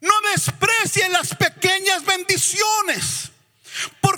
No 0.00 0.14
desprecien 0.34 1.12
las 1.12 1.34
pequeñas 1.34 2.02
bendiciones. 2.06 3.32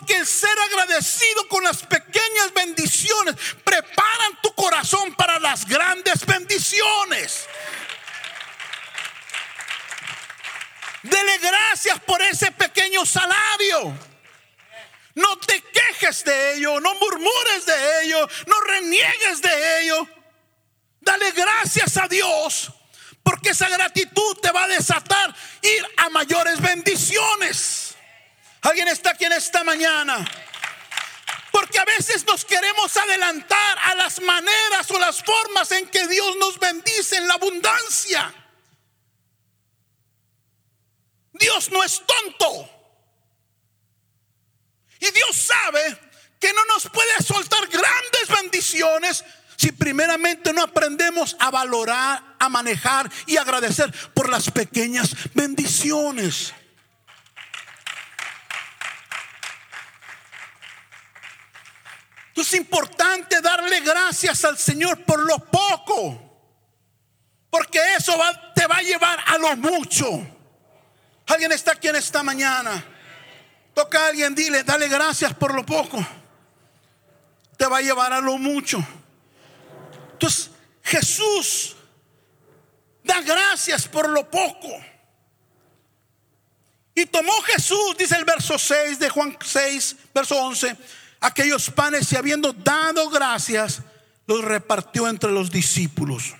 Porque 0.04 0.20
el 0.20 0.26
ser 0.26 0.58
agradecido 0.58 1.48
con 1.48 1.64
las 1.64 1.82
pequeñas 1.82 2.52
bendiciones 2.54 3.36
preparan 3.64 4.38
tu 4.42 4.54
corazón 4.54 5.14
para 5.14 5.38
las 5.38 5.66
grandes 5.66 6.26
bendiciones. 6.26 7.46
Dele 11.04 11.38
gracias 11.38 11.98
por 12.00 12.20
ese 12.20 12.52
pequeño 12.52 13.06
salario. 13.06 13.98
No 15.14 15.38
te 15.38 15.62
quejes 15.62 16.22
de 16.22 16.56
ello, 16.56 16.78
no 16.80 16.94
murmures 16.96 17.64
de 17.64 18.02
ello, 18.02 18.28
no 18.46 18.60
reniegues 18.60 19.40
de 19.40 19.80
ello. 19.80 20.06
Dale 21.00 21.30
gracias 21.30 21.96
a 21.96 22.08
Dios, 22.08 22.70
porque 23.22 23.50
esa 23.50 23.70
gratitud 23.70 24.36
te 24.42 24.50
va 24.50 24.64
a 24.64 24.68
desatar 24.68 25.34
ir 25.62 25.86
a 25.96 26.10
mayores 26.10 26.60
bendiciones. 26.60 27.93
¿Alguien 28.64 28.88
está 28.88 29.10
aquí 29.10 29.26
en 29.26 29.32
esta 29.32 29.62
mañana? 29.62 30.26
Porque 31.52 31.78
a 31.78 31.84
veces 31.84 32.24
nos 32.26 32.46
queremos 32.46 32.96
adelantar 32.96 33.78
a 33.78 33.94
las 33.94 34.20
maneras 34.22 34.90
o 34.90 34.98
las 34.98 35.22
formas 35.22 35.70
en 35.72 35.86
que 35.88 36.08
Dios 36.08 36.34
nos 36.40 36.58
bendice 36.58 37.18
en 37.18 37.28
la 37.28 37.34
abundancia. 37.34 38.34
Dios 41.34 41.70
no 41.70 41.84
es 41.84 42.02
tonto. 42.06 42.70
Y 44.98 45.10
Dios 45.10 45.36
sabe 45.36 45.98
que 46.40 46.50
no 46.54 46.64
nos 46.64 46.88
puede 46.88 47.22
soltar 47.22 47.66
grandes 47.66 48.28
bendiciones 48.40 49.24
si 49.56 49.72
primeramente 49.72 50.54
no 50.54 50.62
aprendemos 50.62 51.36
a 51.38 51.50
valorar, 51.50 52.36
a 52.38 52.48
manejar 52.48 53.12
y 53.26 53.36
agradecer 53.36 53.92
por 54.14 54.30
las 54.30 54.50
pequeñas 54.50 55.14
bendiciones. 55.34 56.54
Es 62.40 62.54
importante 62.54 63.40
darle 63.40 63.80
gracias 63.80 64.44
al 64.44 64.58
Señor 64.58 65.04
por 65.04 65.20
lo 65.20 65.38
poco. 65.38 66.20
Porque 67.48 67.78
eso 67.96 68.12
te 68.54 68.66
va 68.66 68.78
a 68.78 68.82
llevar 68.82 69.20
a 69.24 69.38
lo 69.38 69.56
mucho. 69.56 70.06
Alguien 71.26 71.52
está 71.52 71.72
aquí 71.72 71.88
en 71.88 71.96
esta 71.96 72.24
mañana. 72.24 72.84
Toca 73.72 74.04
a 74.04 74.08
alguien, 74.08 74.34
dile, 74.34 74.64
dale 74.64 74.88
gracias 74.88 75.32
por 75.34 75.54
lo 75.54 75.64
poco. 75.64 76.04
Te 77.56 77.66
va 77.66 77.78
a 77.78 77.82
llevar 77.82 78.12
a 78.12 78.20
lo 78.20 78.36
mucho. 78.38 78.84
Entonces, 80.12 80.50
Jesús 80.82 81.76
da 83.04 83.20
gracias 83.20 83.86
por 83.86 84.08
lo 84.08 84.28
poco. 84.28 84.68
Y 86.96 87.06
tomó 87.06 87.32
Jesús, 87.42 87.96
dice 87.96 88.16
el 88.16 88.24
verso 88.24 88.58
6 88.58 88.98
de 88.98 89.08
Juan 89.08 89.36
6, 89.40 89.96
verso 90.12 90.36
11 90.36 90.76
aquellos 91.24 91.70
panes 91.70 92.12
y 92.12 92.16
habiendo 92.16 92.52
dado 92.52 93.08
gracias, 93.08 93.80
los 94.26 94.44
repartió 94.44 95.08
entre 95.08 95.32
los 95.32 95.50
discípulos. 95.50 96.34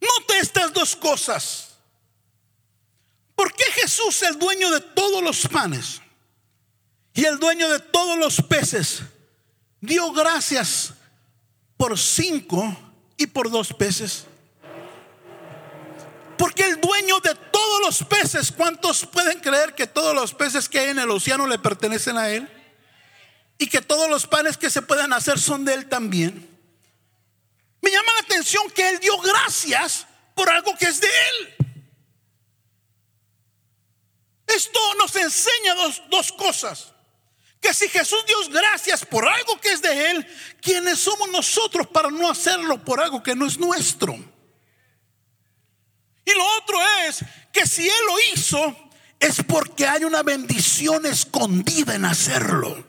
Note 0.00 0.38
estas 0.40 0.72
dos 0.72 0.96
cosas. 0.96 1.76
¿Por 3.36 3.52
qué 3.52 3.64
Jesús, 3.80 4.22
el 4.22 4.38
dueño 4.38 4.70
de 4.70 4.80
todos 4.80 5.22
los 5.22 5.46
panes 5.46 6.00
y 7.14 7.24
el 7.24 7.38
dueño 7.38 7.68
de 7.68 7.78
todos 7.78 8.18
los 8.18 8.42
peces, 8.42 9.02
dio 9.80 10.12
gracias 10.12 10.94
por 11.76 11.96
cinco 11.96 12.76
y 13.16 13.28
por 13.28 13.50
dos 13.50 13.72
peces? 13.72 14.26
Porque 16.36 16.64
el 16.64 16.80
dueño 16.80 17.20
de 17.20 17.34
todos 17.34 17.80
los 17.80 18.04
peces, 18.04 18.52
¿cuántos 18.52 19.06
pueden 19.06 19.40
creer 19.40 19.74
que 19.74 19.86
todos 19.86 20.14
los 20.14 20.34
peces 20.34 20.68
que 20.68 20.78
hay 20.78 20.90
en 20.90 20.98
el 20.98 21.10
océano 21.10 21.46
le 21.46 21.58
pertenecen 21.58 22.18
a 22.18 22.28
Él? 22.28 22.48
Y 23.58 23.68
que 23.68 23.80
todos 23.80 24.10
los 24.10 24.26
panes 24.26 24.56
que 24.56 24.68
se 24.68 24.82
puedan 24.82 25.12
hacer 25.12 25.38
son 25.38 25.64
de 25.64 25.74
Él 25.74 25.88
también. 25.88 26.48
Me 27.80 27.90
llama 27.90 28.12
la 28.14 28.20
atención 28.20 28.70
que 28.70 28.88
Él 28.88 28.98
dio 28.98 29.16
gracias 29.18 30.06
por 30.34 30.50
algo 30.50 30.76
que 30.76 30.86
es 30.86 31.00
de 31.00 31.08
Él. 31.08 31.54
Esto 34.46 34.78
nos 34.98 35.16
enseña 35.16 35.74
dos, 35.74 36.02
dos 36.10 36.32
cosas. 36.32 36.92
Que 37.60 37.72
si 37.72 37.88
Jesús 37.88 38.24
dio 38.26 38.36
gracias 38.50 39.04
por 39.04 39.26
algo 39.26 39.58
que 39.60 39.70
es 39.70 39.80
de 39.80 40.10
Él, 40.10 40.26
¿quiénes 40.60 40.98
somos 40.98 41.30
nosotros 41.30 41.86
para 41.86 42.10
no 42.10 42.30
hacerlo 42.30 42.84
por 42.84 43.00
algo 43.00 43.22
que 43.22 43.34
no 43.34 43.46
es 43.46 43.58
nuestro? 43.58 44.35
Y 46.26 46.32
lo 46.32 46.44
otro 46.58 46.78
es 47.06 47.24
que 47.52 47.66
si 47.66 47.88
Él 47.88 47.94
lo 48.06 48.34
hizo, 48.34 48.90
es 49.18 49.42
porque 49.46 49.86
hay 49.86 50.04
una 50.04 50.22
bendición 50.22 51.06
escondida 51.06 51.94
en 51.94 52.04
hacerlo. 52.04 52.84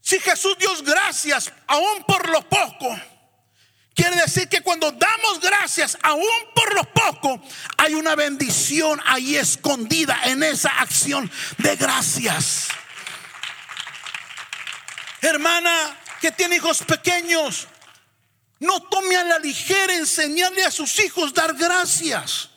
Si 0.00 0.18
Jesús 0.20 0.56
dio 0.58 0.70
gracias 0.82 1.52
aún 1.66 2.04
por 2.04 2.28
lo 2.30 2.48
poco, 2.48 2.98
quiere 3.94 4.16
decir 4.16 4.48
que 4.48 4.62
cuando 4.62 4.90
damos 4.92 5.40
gracias 5.40 5.98
aún 6.02 6.24
por 6.54 6.74
lo 6.74 6.84
poco, 6.84 7.42
hay 7.76 7.94
una 7.94 8.14
bendición 8.14 9.00
ahí 9.04 9.36
escondida 9.36 10.18
en 10.24 10.42
esa 10.42 10.70
acción 10.80 11.30
de 11.58 11.76
gracias. 11.76 12.68
Hermana 15.20 15.98
que 16.20 16.30
tiene 16.30 16.56
hijos 16.56 16.82
pequeños, 16.84 17.66
no 18.60 18.80
tome 18.82 19.16
a 19.16 19.24
la 19.24 19.38
ligera 19.38 19.94
enseñarle 19.94 20.64
a 20.64 20.70
sus 20.70 20.98
hijos 21.00 21.34
dar 21.34 21.54
gracias 21.54 22.50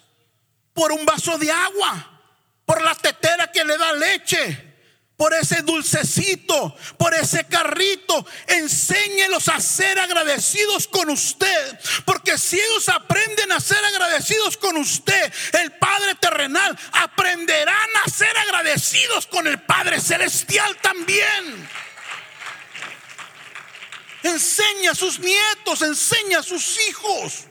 por 0.74 0.92
un 0.92 1.06
vaso 1.06 1.38
de 1.38 1.52
agua, 1.52 2.22
por 2.66 2.82
la 2.82 2.96
tetera 2.96 3.52
que 3.52 3.66
le 3.66 3.78
da 3.78 3.92
leche, 3.94 4.70
por 5.18 5.34
ese 5.34 5.62
dulcecito, 5.64 6.74
por 6.98 7.14
ese 7.14 7.44
carrito. 7.44 8.26
Enséñelos 8.48 9.50
a 9.50 9.60
ser 9.60 10.00
agradecidos 10.00 10.88
con 10.88 11.10
usted. 11.10 11.78
Porque 12.06 12.38
si 12.38 12.58
ellos 12.58 12.88
aprenden 12.88 13.52
a 13.52 13.60
ser 13.60 13.84
agradecidos 13.84 14.56
con 14.56 14.78
usted, 14.78 15.34
el 15.62 15.74
Padre 15.74 16.16
terrenal, 16.16 16.80
aprenderán 16.94 17.90
a 18.06 18.10
ser 18.10 18.36
agradecidos 18.38 19.28
con 19.28 19.46
el 19.48 19.62
Padre 19.64 20.00
celestial 20.00 20.78
también. 20.78 21.70
Enseña 24.24 24.92
a 24.92 24.96
sus 24.96 25.20
nietos, 25.20 25.82
enseña 25.82 26.40
a 26.40 26.44
sus 26.44 26.78
hijos 26.90 27.46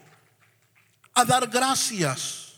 a 1.15 1.25
dar 1.25 1.47
gracias. 1.49 2.55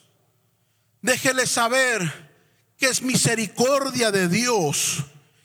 Déjeles 1.01 1.51
saber 1.51 2.31
que 2.77 2.87
es 2.87 3.03
misericordia 3.03 4.11
de 4.11 4.29
Dios. 4.29 5.05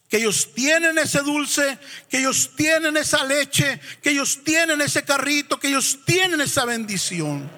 Que 0.10 0.17
ellos 0.17 0.54
tienen 0.54 0.97
ese 0.97 1.19
dulce, 1.19 1.80
que 2.10 2.19
ellos 2.19 2.51
tienen 2.56 2.95
esa 2.95 3.23
leche, 3.23 3.80
que 4.01 4.12
ellos 4.12 4.43
tienen 4.43 4.80
ese 4.82 5.04
carrito, 5.04 5.60
que 5.60 5.67
ellos 5.67 5.99
tienen 6.06 6.41
esa 6.41 6.63
bendición. 6.65 7.49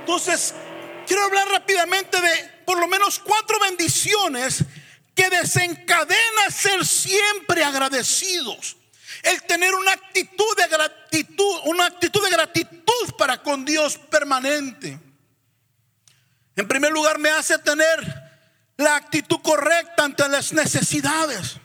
Entonces, 0.00 0.52
quiero 1.06 1.22
hablar 1.24 1.48
rápidamente 1.48 2.20
de 2.20 2.50
por 2.66 2.78
lo 2.78 2.88
menos 2.88 3.20
cuatro 3.20 3.58
bendiciones 3.60 4.64
que 5.14 5.30
desencadena 5.30 6.50
ser 6.50 6.84
siempre 6.84 7.62
agradecidos 7.62 8.76
el 9.22 9.42
tener 9.44 9.74
una 9.74 9.92
actitud 9.92 10.56
de 10.56 10.66
gratitud, 10.66 11.60
una 11.64 11.86
actitud 11.86 12.22
de 12.24 12.30
gratitud 12.30 13.14
para 13.16 13.42
con 13.42 13.64
Dios 13.64 13.96
permanente. 13.96 14.98
En 16.56 16.68
primer 16.68 16.92
lugar, 16.92 17.18
me 17.18 17.30
hace 17.30 17.58
tener 17.58 18.22
la 18.76 18.96
actitud 18.96 19.40
correcta 19.40 20.04
ante 20.04 20.28
las 20.28 20.52
necesidades. 20.52 21.56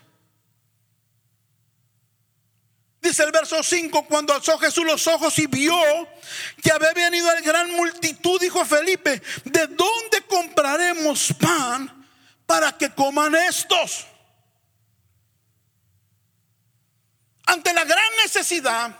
Dice 3.01 3.23
el 3.23 3.31
verso 3.31 3.63
5, 3.63 4.05
cuando 4.05 4.33
alzó 4.33 4.57
Jesús 4.57 4.85
los 4.85 5.07
ojos 5.07 5.37
y 5.39 5.47
vio 5.47 5.75
que 6.61 6.71
había 6.71 6.93
venido 6.93 7.33
la 7.33 7.41
gran 7.41 7.71
multitud, 7.71 8.39
dijo 8.39 8.65
Felipe, 8.65 9.21
¿de 9.45 9.67
dónde 9.67 10.21
compraremos 10.27 11.33
pan 11.39 12.05
para 12.45 12.77
que 12.77 12.89
coman 12.93 13.35
estos? 13.35 14.05
Ante 17.47 17.73
la 17.73 17.85
gran 17.85 18.09
necesidad 18.23 18.95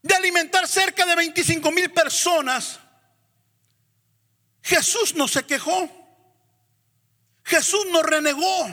de 0.00 0.14
alimentar 0.14 0.66
cerca 0.66 1.04
de 1.04 1.16
25 1.16 1.70
mil 1.72 1.90
personas, 1.90 2.78
Jesús 4.62 5.14
no 5.14 5.26
se 5.26 5.44
quejó, 5.44 5.90
Jesús 7.44 7.86
no 7.90 8.02
renegó, 8.02 8.68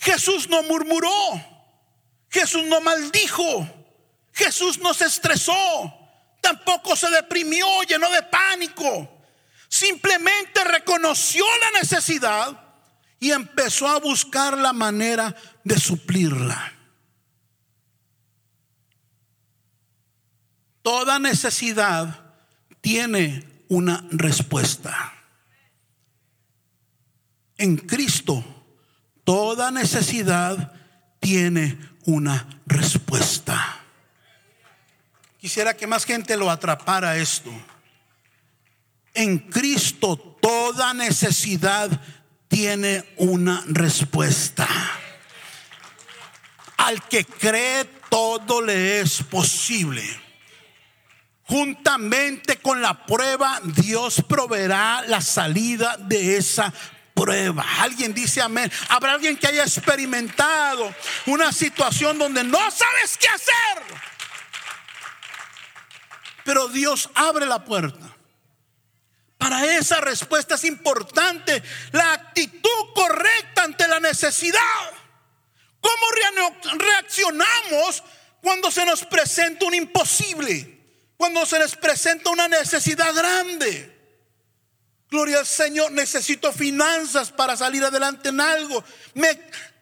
Jesús 0.00 0.48
no 0.48 0.62
murmuró, 0.62 1.10
Jesús 2.30 2.64
no 2.64 2.80
maldijo, 2.80 3.68
Jesús 4.32 4.78
no 4.78 4.94
se 4.94 5.04
estresó, 5.04 5.54
tampoco 6.40 6.96
se 6.96 7.10
deprimió, 7.10 7.66
llenó 7.82 8.10
de 8.10 8.22
pánico, 8.22 9.22
simplemente 9.68 10.64
reconoció 10.64 11.44
la 11.60 11.80
necesidad 11.80 12.60
y 13.20 13.30
empezó 13.30 13.88
a 13.88 14.00
buscar 14.00 14.56
la 14.56 14.72
manera 14.72 15.34
de 15.64 15.78
suplirla. 15.78 16.73
Toda 20.84 21.18
necesidad 21.18 22.34
tiene 22.82 23.42
una 23.68 24.06
respuesta. 24.10 25.14
En 27.56 27.76
Cristo, 27.78 28.44
toda 29.24 29.70
necesidad 29.70 30.74
tiene 31.20 31.78
una 32.04 32.60
respuesta. 32.66 33.80
Quisiera 35.40 35.74
que 35.74 35.86
más 35.86 36.04
gente 36.04 36.36
lo 36.36 36.50
atrapara 36.50 37.16
esto. 37.16 37.50
En 39.14 39.38
Cristo 39.38 40.18
toda 40.18 40.92
necesidad 40.92 41.98
tiene 42.46 43.10
una 43.16 43.64
respuesta. 43.68 44.68
Al 46.76 47.02
que 47.08 47.24
cree 47.24 47.86
todo 48.10 48.60
le 48.60 49.00
es 49.00 49.22
posible. 49.22 50.23
Juntamente 51.46 52.56
con 52.58 52.80
la 52.80 53.04
prueba, 53.04 53.60
Dios 53.64 54.22
proveerá 54.26 55.02
la 55.06 55.20
salida 55.20 55.96
de 55.98 56.38
esa 56.38 56.72
prueba. 57.12 57.64
Alguien 57.80 58.14
dice 58.14 58.40
amén. 58.40 58.70
Habrá 58.88 59.12
alguien 59.12 59.36
que 59.36 59.46
haya 59.46 59.62
experimentado 59.62 60.94
una 61.26 61.52
situación 61.52 62.18
donde 62.18 62.42
no 62.44 62.58
sabes 62.70 63.18
qué 63.18 63.28
hacer. 63.28 63.82
Pero 66.44 66.68
Dios 66.68 67.10
abre 67.14 67.46
la 67.46 67.64
puerta. 67.64 68.14
Para 69.36 69.64
esa 69.76 70.00
respuesta 70.00 70.54
es 70.54 70.64
importante 70.64 71.62
la 71.92 72.14
actitud 72.14 72.94
correcta 72.94 73.64
ante 73.64 73.86
la 73.86 74.00
necesidad. 74.00 74.90
¿Cómo 75.80 76.06
reaccionamos 76.78 78.02
cuando 78.40 78.70
se 78.70 78.86
nos 78.86 79.04
presenta 79.04 79.66
un 79.66 79.74
imposible? 79.74 80.73
Cuando 81.24 81.46
se 81.46 81.58
les 81.58 81.74
presenta 81.74 82.28
una 82.28 82.46
necesidad 82.48 83.14
grande. 83.14 84.20
Gloria 85.10 85.38
al 85.38 85.46
Señor, 85.46 85.90
necesito 85.90 86.52
finanzas 86.52 87.32
para 87.32 87.56
salir 87.56 87.82
adelante 87.82 88.28
en 88.28 88.42
algo. 88.42 88.84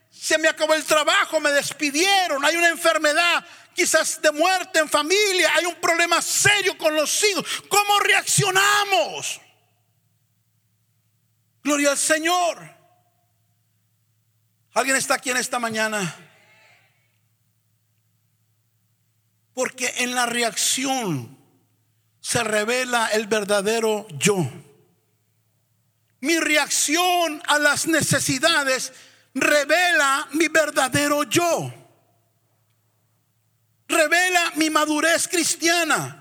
se 0.09 0.39
me 0.39 0.47
acabó 0.47 0.75
el 0.75 0.85
trabajo, 0.85 1.41
me 1.41 1.51
despidieron, 1.51 2.45
hay 2.45 2.55
una 2.55 2.69
enfermedad, 2.69 3.45
quizás 3.75 4.23
de 4.23 4.31
muerte 4.31 4.79
en 4.79 4.89
familia, 4.89 5.53
hay 5.57 5.65
un 5.65 5.75
problema 5.81 6.23
serio 6.23 6.79
con 6.79 6.95
los 6.95 7.25
hijos. 7.25 7.45
¿Cómo 7.69 7.99
reaccionamos? 7.99 9.41
Gloria 11.65 11.91
al 11.91 11.99
Señor. 11.99 12.73
¿Alguien 14.75 14.95
está 14.95 15.15
aquí 15.15 15.31
en 15.31 15.39
esta 15.39 15.59
mañana? 15.59 16.32
Porque 19.55 19.93
en 19.99 20.15
la 20.15 20.27
reacción 20.27 21.39
se 22.21 22.43
revela 22.45 23.09
el 23.09 23.27
verdadero 23.27 24.07
yo. 24.19 24.49
Mi 26.21 26.39
reacción 26.39 27.43
a 27.47 27.59
las 27.59 27.87
necesidades 27.87 28.93
revela 29.35 30.29
mi 30.33 30.49
verdadero 30.49 31.25
yo. 31.25 31.73
Revela 33.89 34.53
mi 34.57 34.71
madurez 34.71 35.27
cristiana. 35.29 36.19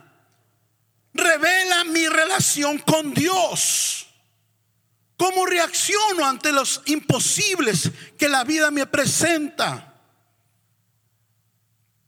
Revela 1.13 1.83
mi 1.85 2.07
relación 2.07 2.79
con 2.79 3.13
Dios. 3.13 4.07
¿Cómo 5.17 5.45
reacciono 5.45 6.25
ante 6.25 6.51
los 6.51 6.81
imposibles 6.85 7.91
que 8.17 8.27
la 8.27 8.43
vida 8.43 8.71
me 8.71 8.87
presenta? 8.87 9.93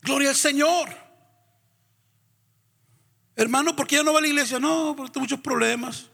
Gloria 0.02 0.32
al 0.32 0.36
Señor. 0.36 1.03
Hermano, 3.36 3.76
¿por 3.76 3.88
qué 3.88 3.98
ya 3.98 4.04
no 4.04 4.14
va 4.14 4.20
a 4.20 4.22
la 4.22 4.28
iglesia? 4.28 4.60
No, 4.60 4.94
porque 4.96 5.12
tengo 5.12 5.24
muchos 5.24 5.40
problemas. 5.40 6.08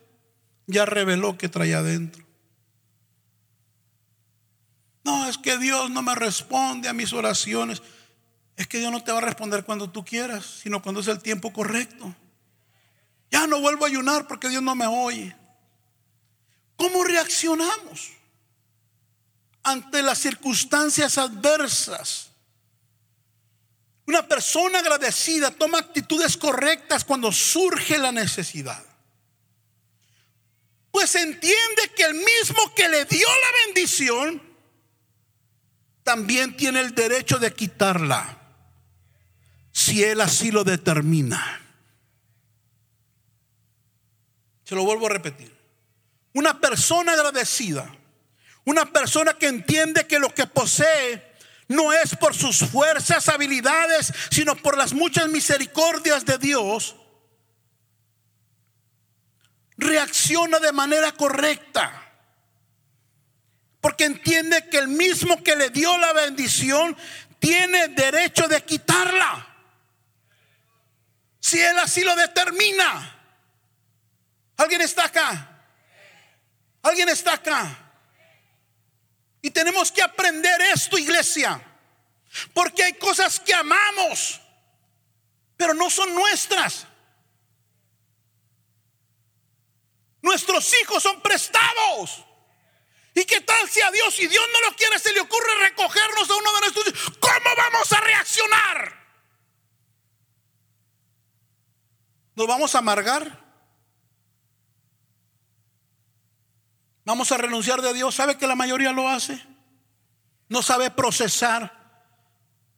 Ya 0.68 0.86
reveló 0.86 1.38
que 1.38 1.50
traía 1.50 1.80
adentro. 1.80 2.26
No, 5.04 5.28
es 5.28 5.38
que 5.38 5.58
Dios 5.58 5.90
no 5.90 6.02
me 6.02 6.16
responde 6.16 6.88
a 6.88 6.94
mis 6.94 7.14
oraciones. 7.14 7.82
Es 8.56 8.68
que 8.68 8.80
Dios 8.80 8.92
no 8.92 9.04
te 9.04 9.12
va 9.12 9.18
a 9.18 9.22
responder 9.22 9.64
cuando 9.64 9.90
tú 9.90 10.06
quieras, 10.06 10.46
sino 10.62 10.82
cuando 10.82 11.02
es 11.02 11.08
el 11.08 11.20
tiempo 11.20 11.52
correcto. 11.52 12.16
Ya 13.32 13.48
no 13.48 13.60
vuelvo 13.60 13.86
a 13.86 13.88
ayunar 13.88 14.28
porque 14.28 14.50
Dios 14.50 14.62
no 14.62 14.76
me 14.76 14.88
oye. 14.88 15.36
¿Cómo 16.76 17.04
reaccionamos 17.04 18.12
ante 19.64 20.02
las 20.02 20.20
circunstancias 20.20 21.18
adversas? 21.18 22.29
Una 24.10 24.28
persona 24.28 24.80
agradecida 24.80 25.52
toma 25.52 25.78
actitudes 25.78 26.36
correctas 26.36 27.06
cuando 27.06 27.32
surge 27.32 28.00
la 28.00 28.12
necesidad. 28.12 28.84
Pues 30.90 31.14
entiende 31.14 31.92
que 31.96 32.06
el 32.06 32.16
mismo 32.16 32.74
que 32.76 32.90
le 32.90 33.06
dio 33.06 33.28
la 33.28 33.66
bendición 33.68 34.42
también 36.02 36.58
tiene 36.58 36.80
el 36.80 36.96
derecho 36.96 37.38
de 37.38 37.54
quitarla 37.54 38.40
si 39.72 40.04
él 40.04 40.22
así 40.22 40.50
lo 40.50 40.64
determina. 40.64 41.62
Se 44.64 44.74
lo 44.74 44.86
vuelvo 44.86 45.06
a 45.06 45.10
repetir. 45.10 45.56
Una 46.34 46.60
persona 46.60 47.12
agradecida, 47.12 47.96
una 48.66 48.92
persona 48.92 49.36
que 49.36 49.46
entiende 49.46 50.08
que 50.08 50.18
lo 50.18 50.34
que 50.34 50.48
posee 50.48 51.29
no 51.70 51.94
es 51.94 52.16
por 52.16 52.36
sus 52.36 52.58
fuerzas, 52.58 53.30
habilidades, 53.30 54.12
sino 54.32 54.56
por 54.56 54.76
las 54.76 54.92
muchas 54.92 55.30
misericordias 55.30 56.26
de 56.26 56.40
Dios, 56.40 56.96
reacciona 59.78 60.60
de 60.60 60.72
manera 60.72 61.12
correcta. 61.12 62.12
Porque 63.80 64.06
entiende 64.06 64.68
que 64.68 64.80
el 64.80 64.88
mismo 64.88 65.42
que 65.44 65.56
le 65.56 65.70
dio 65.70 65.96
la 66.00 66.12
bendición 66.12 66.98
tiene 67.38 67.88
derecho 67.90 68.48
de 68.48 68.62
quitarla. 68.64 69.48
Si 71.40 71.62
él 71.62 71.78
así 71.78 72.04
lo 72.04 72.16
determina. 72.16 73.16
¿Alguien 74.58 74.82
está 74.82 75.06
acá? 75.06 75.66
¿Alguien 76.82 77.10
está 77.10 77.34
acá? 77.34 77.89
Y 79.42 79.52
tenemos 79.52 79.92
que 79.92 80.02
aprender 80.02 80.60
esto, 80.62 80.98
iglesia. 80.98 81.62
Porque 82.54 82.84
hay 82.84 82.94
cosas 82.94 83.40
que 83.40 83.54
amamos, 83.54 84.40
pero 85.58 85.74
no 85.74 85.90
son 85.90 86.14
nuestras. 86.14 86.86
Nuestros 90.22 90.74
hijos 90.82 91.02
son 91.02 91.22
prestados. 91.22 92.26
¿Y 93.14 93.26
qué 93.26 93.42
tal 93.42 93.68
si 93.70 93.82
a 93.82 93.92
Dios, 93.92 94.14
si 94.14 94.28
Dios 94.28 94.46
no 94.54 94.70
lo 94.70 94.76
quiere, 94.76 95.00
se 95.00 95.12
le 95.14 95.22
ocurre 95.22 95.56
recogernos 95.62 96.30
a 96.30 96.36
uno 96.36 96.54
de 96.54 96.60
nuestros 96.60 96.88
hijos? 96.88 97.18
¿Cómo 97.20 97.56
vamos 97.58 97.92
a 97.92 98.00
reaccionar? 98.02 99.00
¿Nos 102.36 102.48
vamos 102.48 102.76
a 102.76 102.78
amargar? 102.78 103.39
Vamos 107.10 107.32
a 107.32 107.38
renunciar 107.38 107.82
de 107.82 107.92
Dios. 107.92 108.14
¿Sabe 108.14 108.38
que 108.38 108.46
la 108.46 108.54
mayoría 108.54 108.92
lo 108.92 109.10
hace? 109.10 109.44
No 110.48 110.62
sabe 110.62 110.92
procesar 110.92 112.06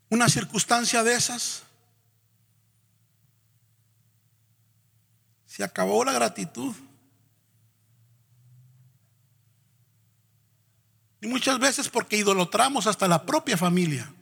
una 0.10 0.30
circunstancia 0.30 1.04
de 1.04 1.15
esas. 1.15 1.63
Se 5.46 5.65
acabó 5.65 6.06
la 6.06 6.13
gratitud. 6.13 6.74
Y 11.20 11.28
muchas 11.28 11.60
veces 11.60 11.89
porque 11.89 12.15
idolatramos 12.15 12.88
hasta 12.88 13.10
la 13.10 13.26
propia 13.26 13.58
familia. 13.58 14.13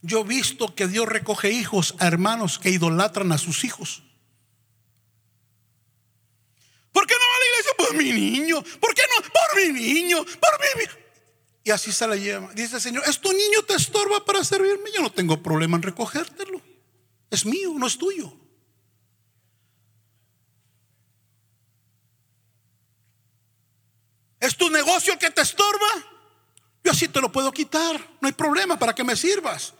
Yo 0.00 0.22
he 0.22 0.24
visto 0.24 0.74
que 0.74 0.88
Dios 0.88 1.06
recoge 1.06 1.52
hijos 1.52 1.94
a 2.00 2.08
hermanos 2.08 2.58
que 2.58 2.70
idolatran 2.70 3.30
a 3.30 3.38
sus 3.38 3.62
hijos. 3.62 4.02
¿Por 6.92 7.06
qué 7.06 7.14
no 7.14 7.20
va 7.20 7.36
a 7.36 7.38
la 7.38 7.46
iglesia? 7.46 7.72
Mi 7.94 8.12
niño. 8.12 8.62
¿Por 8.62 8.94
qué 8.94 9.02
no? 9.14 9.22
Por 9.22 9.62
mi 9.62 9.72
niño. 9.72 10.24
Por 10.24 10.60
mi. 10.76 10.84
Y 11.64 11.70
así 11.70 11.92
se 11.92 12.06
la 12.06 12.16
lleva. 12.16 12.50
Dice 12.54 12.76
el 12.76 12.82
Señor: 12.82 13.04
¿Es 13.06 13.20
tu 13.20 13.32
niño 13.32 13.62
te 13.66 13.74
estorba 13.74 14.24
para 14.24 14.42
servirme? 14.44 14.90
Yo 14.92 15.02
no 15.02 15.12
tengo 15.12 15.42
problema 15.42 15.76
en 15.76 15.82
recogértelo. 15.82 16.60
Es 17.30 17.46
mío, 17.46 17.72
no 17.76 17.86
es 17.86 17.96
tuyo. 17.96 18.32
¿Es 24.40 24.56
tu 24.56 24.68
negocio 24.70 25.12
el 25.12 25.18
que 25.20 25.30
te 25.30 25.40
estorba? 25.40 25.86
Yo 26.82 26.90
así 26.90 27.06
te 27.06 27.20
lo 27.20 27.30
puedo 27.30 27.52
quitar. 27.52 27.96
No 28.20 28.26
hay 28.26 28.34
problema 28.34 28.76
para 28.76 28.92
que 28.92 29.04
me 29.04 29.14
sirvas. 29.14 29.72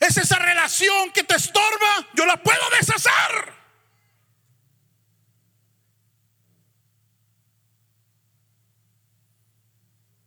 Es 0.00 0.16
esa 0.16 0.40
relación 0.40 1.12
que 1.12 1.22
te 1.22 1.36
estorba. 1.36 2.08
Yo 2.14 2.26
la 2.26 2.42
puedo 2.42 2.60
deshacer. 2.78 3.59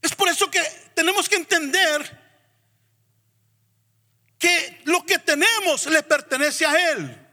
Es 0.04 0.14
por 0.14 0.28
eso 0.28 0.52
que 0.52 0.62
tenemos 0.94 1.30
que 1.30 1.38
entender 1.38 2.22
que 4.38 4.82
lo 4.84 5.06
que 5.06 5.18
tenemos 5.20 5.86
le 5.86 6.04
pertenece 6.04 6.66
a 6.66 6.92
Él. 6.92 7.28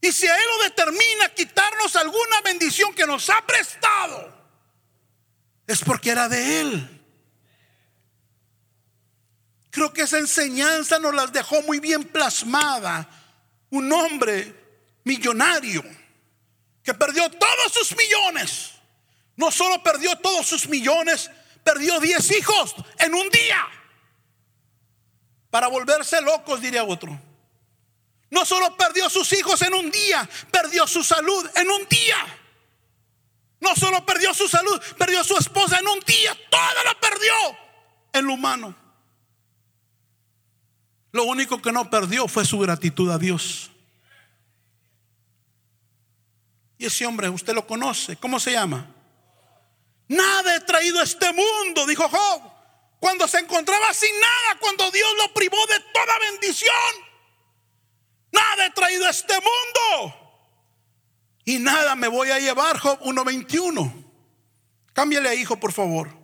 Y 0.00 0.10
si 0.10 0.26
a 0.26 0.36
Él 0.36 0.44
lo 0.58 0.64
determina 0.64 1.32
quitarnos 1.32 1.94
alguna 1.94 2.40
bendición 2.42 2.92
que 2.92 3.06
nos 3.06 3.30
ha 3.30 3.40
prestado, 3.46 4.36
es 5.64 5.80
porque 5.84 6.10
era 6.10 6.28
de 6.28 6.60
Él. 6.60 7.04
Creo 9.70 9.92
que 9.92 10.02
esa 10.02 10.18
enseñanza 10.18 10.98
nos 10.98 11.14
las 11.14 11.32
dejó 11.32 11.62
muy 11.62 11.78
bien 11.78 12.02
plasmada. 12.02 13.08
Un 13.70 13.92
hombre 13.92 14.56
millonario 15.04 15.84
que 16.82 16.94
perdió 16.94 17.30
todos 17.30 17.72
sus 17.72 17.96
millones 17.96 18.77
no 19.38 19.52
solo 19.52 19.80
perdió 19.84 20.16
todos 20.16 20.48
sus 20.48 20.68
millones, 20.68 21.30
perdió 21.62 22.00
10 22.00 22.38
hijos 22.38 22.74
en 22.98 23.14
un 23.14 23.30
día. 23.30 23.68
Para 25.48 25.68
volverse 25.68 26.20
locos, 26.20 26.60
diría 26.60 26.82
otro. 26.82 27.18
No 28.30 28.44
solo 28.44 28.76
perdió 28.76 29.08
sus 29.08 29.32
hijos 29.32 29.62
en 29.62 29.74
un 29.74 29.92
día, 29.92 30.28
perdió 30.50 30.88
su 30.88 31.04
salud 31.04 31.48
en 31.54 31.70
un 31.70 31.86
día. 31.88 32.16
No 33.60 33.76
solo 33.76 34.04
perdió 34.04 34.34
su 34.34 34.48
salud, 34.48 34.82
perdió 34.98 35.22
su 35.22 35.36
esposa 35.36 35.78
en 35.78 35.86
un 35.86 36.00
día. 36.00 36.36
Todo 36.50 36.84
lo 36.84 37.00
perdió 37.00 37.32
en 38.14 38.26
lo 38.26 38.34
humano. 38.34 38.74
Lo 41.12 41.24
único 41.24 41.62
que 41.62 41.70
no 41.70 41.88
perdió 41.88 42.26
fue 42.26 42.44
su 42.44 42.58
gratitud 42.58 43.08
a 43.12 43.18
Dios. 43.18 43.70
Y 46.76 46.86
ese 46.86 47.06
hombre, 47.06 47.28
usted 47.28 47.54
lo 47.54 47.68
conoce. 47.68 48.16
¿Cómo 48.16 48.40
se 48.40 48.50
llama? 48.50 48.96
Nada 50.08 50.56
he 50.56 50.60
traído 50.60 51.00
a 51.00 51.04
este 51.04 51.32
mundo, 51.32 51.86
dijo 51.86 52.08
Job, 52.08 52.42
cuando 52.98 53.28
se 53.28 53.38
encontraba 53.38 53.92
sin 53.92 54.18
nada, 54.20 54.58
cuando 54.60 54.90
Dios 54.90 55.08
lo 55.18 55.32
privó 55.34 55.58
de 55.66 55.80
toda 55.92 56.18
bendición. 56.30 56.72
Nada 58.32 58.66
he 58.66 58.70
traído 58.70 59.06
a 59.06 59.10
este 59.10 59.34
mundo. 59.34 60.14
Y 61.44 61.58
nada 61.58 61.94
me 61.94 62.08
voy 62.08 62.30
a 62.30 62.38
llevar, 62.38 62.78
Job 62.78 63.00
1.21. 63.00 64.04
Cámbiale 64.92 65.28
a 65.28 65.34
hijo, 65.34 65.60
por 65.60 65.72
favor. 65.72 66.16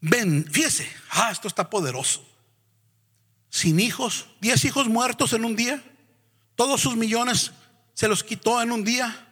Ven, 0.00 0.46
fíjese, 0.50 0.90
ah, 1.10 1.30
esto 1.30 1.48
está 1.48 1.68
poderoso. 1.68 2.26
Sin 3.50 3.80
hijos, 3.80 4.26
diez 4.40 4.64
hijos 4.64 4.88
muertos 4.88 5.32
en 5.32 5.44
un 5.44 5.56
día, 5.56 5.82
todos 6.54 6.80
sus 6.80 6.96
millones 6.96 7.52
se 7.94 8.08
los 8.08 8.22
quitó 8.22 8.62
en 8.62 8.72
un 8.72 8.84
día. 8.84 9.29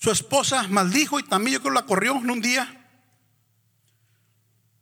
Su 0.00 0.10
esposa 0.10 0.66
maldijo 0.68 1.20
y 1.20 1.24
también 1.24 1.58
yo 1.58 1.60
creo 1.60 1.74
la 1.74 1.84
corrió 1.84 2.16
en 2.16 2.30
un 2.30 2.40
día. 2.40 2.88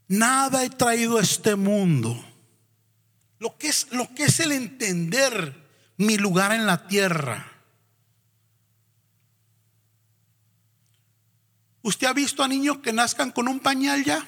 Nada 0.06 0.64
he 0.64 0.70
traído 0.70 1.18
a 1.18 1.22
este 1.22 1.56
mundo. 1.56 2.24
Lo 3.40 3.58
que 3.58 3.66
es, 3.66 3.90
lo 3.90 4.14
que 4.14 4.26
es 4.26 4.38
el 4.38 4.52
entender 4.52 5.68
mi 5.96 6.16
lugar 6.18 6.52
en 6.52 6.66
la 6.66 6.86
tierra. 6.86 7.52
¿Usted 11.82 12.06
ha 12.06 12.12
visto 12.12 12.44
a 12.44 12.48
niños 12.48 12.78
que 12.78 12.92
nazcan 12.92 13.32
con 13.32 13.48
un 13.48 13.58
pañal 13.58 14.04
ya? 14.04 14.24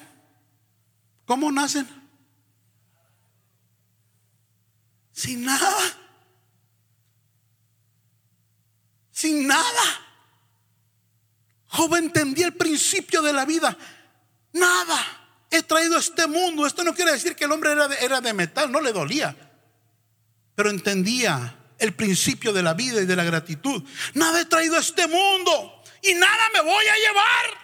¿Cómo 1.23 1.53
nacen? 1.53 1.87
Sin 5.13 5.45
nada. 5.45 5.71
Sin 9.11 9.47
nada. 9.47 10.10
Joven 11.71 12.05
entendía 12.05 12.47
el 12.47 12.53
principio 12.53 13.21
de 13.21 13.31
la 13.31 13.45
vida. 13.45 13.77
Nada. 14.51 14.99
He 15.49 15.63
traído 15.63 15.97
este 15.97 16.27
mundo. 16.27 16.65
Esto 16.65 16.83
no 16.83 16.93
quiere 16.93 17.13
decir 17.13 17.35
que 17.35 17.45
el 17.45 17.51
hombre 17.51 17.71
era 17.71 17.87
de, 17.87 17.95
era 18.01 18.19
de 18.19 18.33
metal, 18.33 18.71
no 18.71 18.81
le 18.81 18.91
dolía. 18.91 19.35
Pero 20.53 20.69
entendía 20.69 21.55
el 21.77 21.93
principio 21.93 22.51
de 22.51 22.61
la 22.61 22.73
vida 22.73 23.01
y 23.01 23.05
de 23.05 23.15
la 23.15 23.23
gratitud. 23.23 23.83
Nada 24.13 24.41
he 24.41 24.45
traído 24.45 24.75
a 24.75 24.81
este 24.81 25.07
mundo 25.07 25.81
y 26.01 26.13
nada 26.13 26.49
me 26.53 26.61
voy 26.61 26.85
a 26.85 26.95
llevar. 26.95 27.61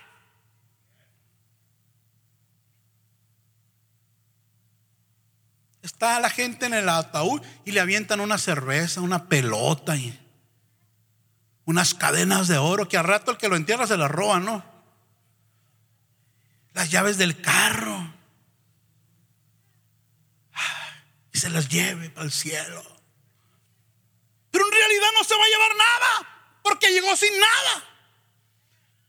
Está 5.81 6.19
la 6.19 6.29
gente 6.29 6.65
en 6.65 6.73
el 6.73 6.87
ataúd 6.87 7.41
y 7.65 7.71
le 7.71 7.81
avientan 7.81 8.21
una 8.21 8.37
cerveza, 8.37 9.01
una 9.01 9.27
pelota 9.27 9.95
y 9.97 10.17
unas 11.67 11.93
cadenas 11.93 12.47
de 12.47 12.57
oro 12.57 12.87
que 12.87 12.97
al 12.97 13.03
rato 13.03 13.29
el 13.29 13.37
que 13.37 13.49
lo 13.49 13.57
entierra 13.57 13.85
se 13.85 13.97
las 13.97 14.09
roba, 14.09 14.39
¿no? 14.39 14.63
Las 16.73 16.89
llaves 16.89 17.17
del 17.17 17.41
carro. 17.41 18.13
Y 21.33 21.37
se 21.37 21.49
las 21.49 21.67
lleve 21.67 22.09
para 22.09 22.25
el 22.25 22.31
cielo. 22.31 22.81
Pero 24.49 24.65
en 24.65 24.71
realidad 24.71 25.07
no 25.13 25.23
se 25.25 25.35
va 25.35 25.43
a 25.43 25.47
llevar 25.47 25.71
nada, 25.75 26.59
porque 26.63 26.93
llegó 26.93 27.13
sin 27.17 27.37
nada. 27.37 27.83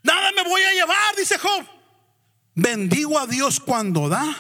Nada 0.03 0.33
me 0.33 0.43
voy 0.43 0.61
a 0.61 0.73
llevar, 0.73 1.15
dice 1.17 1.39
Job. 1.39 1.65
Bendigo 2.57 3.21
a 3.21 3.29
Dios 3.29 3.61
cuando 3.61 4.09
da 4.09 4.37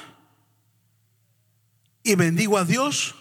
y 2.03 2.17
bendigo 2.17 2.59
a 2.59 2.65
Dios 2.65 3.15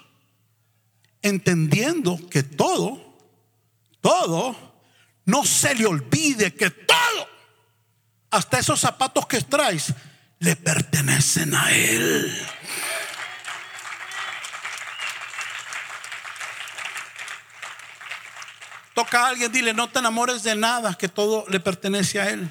entendiendo 1.22 2.18
que 2.30 2.42
todo, 2.42 3.16
todo, 4.02 4.68
no 5.28 5.44
se 5.44 5.76
le 5.76 5.86
olvide 5.86 6.56
que 6.56 6.70
todo, 6.70 7.30
hasta 8.32 8.60
esos 8.60 8.80
zapatos 8.80 9.28
que 9.28 9.42
traes, 9.42 9.94
le 10.40 10.56
pertenecen 10.56 11.54
a 11.54 11.72
Él. 11.74 12.48
Toca 18.96 19.26
a 19.26 19.28
alguien, 19.28 19.52
dile, 19.52 19.74
no 19.74 19.90
te 19.90 20.00
enamores 20.00 20.44
de 20.44 20.56
nada, 20.56 20.96
que 20.96 21.10
todo 21.10 21.46
le 21.50 21.60
pertenece 21.60 22.22
a 22.22 22.30
Él. 22.30 22.50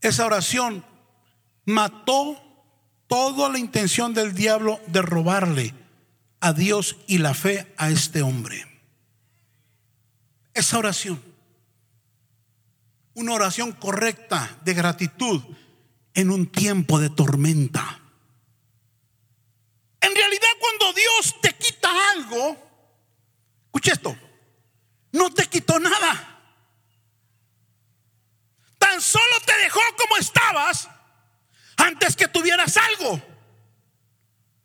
Esa 0.00 0.24
oración 0.24 0.86
mató 1.64 2.51
toda 3.12 3.50
la 3.50 3.58
intención 3.58 4.14
del 4.14 4.32
diablo 4.32 4.80
de 4.86 5.02
robarle 5.02 5.74
a 6.40 6.54
Dios 6.54 6.96
y 7.06 7.18
la 7.18 7.34
fe 7.34 7.70
a 7.76 7.90
este 7.90 8.22
hombre. 8.22 8.66
Esa 10.54 10.78
oración, 10.78 11.22
una 13.12 13.34
oración 13.34 13.72
correcta 13.72 14.56
de 14.64 14.72
gratitud 14.72 15.42
en 16.14 16.30
un 16.30 16.46
tiempo 16.46 16.98
de 16.98 17.10
tormenta. 17.10 18.00
En 20.00 20.14
realidad 20.14 20.48
cuando 20.58 20.98
Dios 20.98 21.36
te 21.42 21.52
quita 21.52 21.90
algo, 22.12 22.56
escucha 23.66 23.92
esto, 23.92 24.16
no 25.12 25.28
te 25.34 25.48
quitó 25.48 25.78
nada 25.78 26.32
tan 28.78 29.00
solo 29.00 29.40
te 29.46 29.56
dejó 29.58 29.80
como 29.96 30.16
estabas 30.16 30.88
antes 31.76 32.16
que 32.16 32.28
tuvieras 32.28 32.76
algo, 32.76 33.20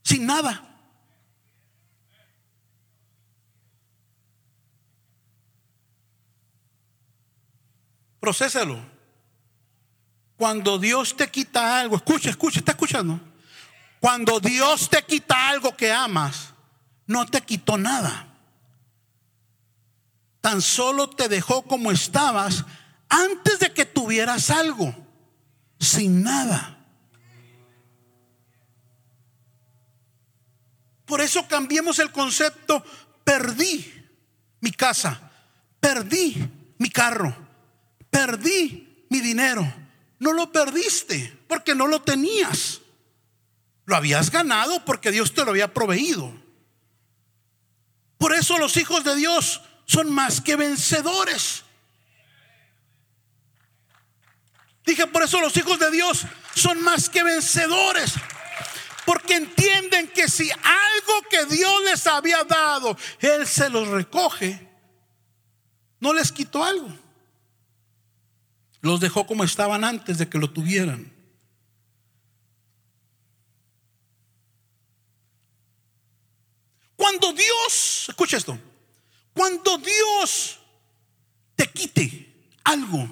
sin 0.03 0.25
nada. 0.25 0.63
Procésalo. 8.19 8.79
Cuando 10.35 10.77
Dios 10.77 11.15
te 11.15 11.29
quita 11.31 11.79
algo, 11.79 11.95
escucha, 11.95 12.29
escucha, 12.29 12.59
está 12.59 12.73
escuchando. 12.73 13.19
Cuando 13.99 14.39
Dios 14.39 14.89
te 14.89 15.03
quita 15.03 15.49
algo 15.49 15.75
que 15.75 15.91
amas, 15.91 16.53
no 17.07 17.25
te 17.25 17.41
quitó 17.41 17.77
nada. 17.77 18.27
Tan 20.41 20.61
solo 20.61 21.09
te 21.09 21.27
dejó 21.27 21.63
como 21.63 21.91
estabas 21.91 22.65
antes 23.09 23.59
de 23.59 23.73
que 23.73 23.85
tuvieras 23.85 24.49
algo, 24.49 24.93
sin 25.79 26.21
nada. 26.23 26.76
Por 31.07 31.21
eso 31.21 31.47
cambiemos 31.47 31.99
el 31.99 32.11
concepto, 32.11 32.83
perdí 33.23 33.93
mi 34.59 34.71
casa, 34.71 35.31
perdí 35.79 36.35
mi 36.77 36.89
carro, 36.89 37.33
perdí 38.09 39.05
mi 39.09 39.21
dinero. 39.21 39.73
No 40.19 40.33
lo 40.33 40.51
perdiste 40.51 41.33
porque 41.47 41.73
no 41.73 41.87
lo 41.87 42.01
tenías. 42.01 42.81
Lo 43.85 43.95
habías 43.95 44.29
ganado 44.29 44.83
porque 44.83 45.11
Dios 45.11 45.33
te 45.33 45.45
lo 45.45 45.51
había 45.51 45.73
proveído. 45.73 46.33
Por 48.17 48.33
eso 48.33 48.57
los 48.57 48.75
hijos 48.75 49.05
de 49.05 49.15
Dios 49.15 49.61
son 49.85 50.11
más 50.11 50.41
que 50.41 50.57
vencedores. 50.57 51.63
Dije, 54.85 55.07
por 55.07 55.23
eso 55.23 55.39
los 55.39 55.55
hijos 55.55 55.79
de 55.79 55.89
Dios 55.89 56.25
son 56.53 56.81
más 56.81 57.07
que 57.07 57.23
vencedores. 57.23 58.15
Porque 59.07 59.35
entienden 59.35 60.09
que 60.09 60.27
si 60.27 60.51
algo 60.51 61.21
que 61.29 61.45
Dios 61.45 61.81
les 61.85 62.05
había 62.07 62.43
dado, 62.43 62.97
Él 63.21 63.47
se 63.47 63.69
los 63.69 63.87
recoge, 63.87 64.69
no 66.01 66.13
les 66.13 66.29
quitó 66.29 66.61
algo. 66.61 66.89
Los 68.81 68.99
dejó 68.99 69.25
como 69.25 69.45
estaban 69.45 69.85
antes 69.85 70.17
de 70.17 70.27
que 70.27 70.37
lo 70.37 70.51
tuvieran. 70.51 71.09
Cuando 76.97 77.31
Dios, 77.31 78.07
escucha 78.09 78.35
esto, 78.35 78.59
cuando 79.33 79.77
Dios 79.77 80.59
te 81.55 81.71
quite 81.71 82.51
algo, 82.65 83.07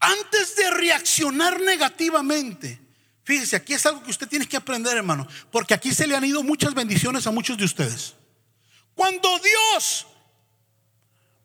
antes 0.00 0.56
de 0.56 0.70
reaccionar 0.70 1.60
negativamente, 1.60 2.87
fíjese, 3.28 3.56
aquí 3.56 3.74
es 3.74 3.84
algo 3.84 4.02
que 4.02 4.10
usted 4.10 4.26
tiene 4.26 4.48
que 4.48 4.56
aprender, 4.56 4.96
hermano, 4.96 5.28
porque 5.52 5.74
aquí 5.74 5.92
se 5.92 6.06
le 6.06 6.16
han 6.16 6.24
ido 6.24 6.42
muchas 6.42 6.72
bendiciones 6.72 7.26
a 7.26 7.30
muchos 7.30 7.58
de 7.58 7.66
ustedes. 7.66 8.14
Cuando 8.94 9.38
Dios, 9.40 10.06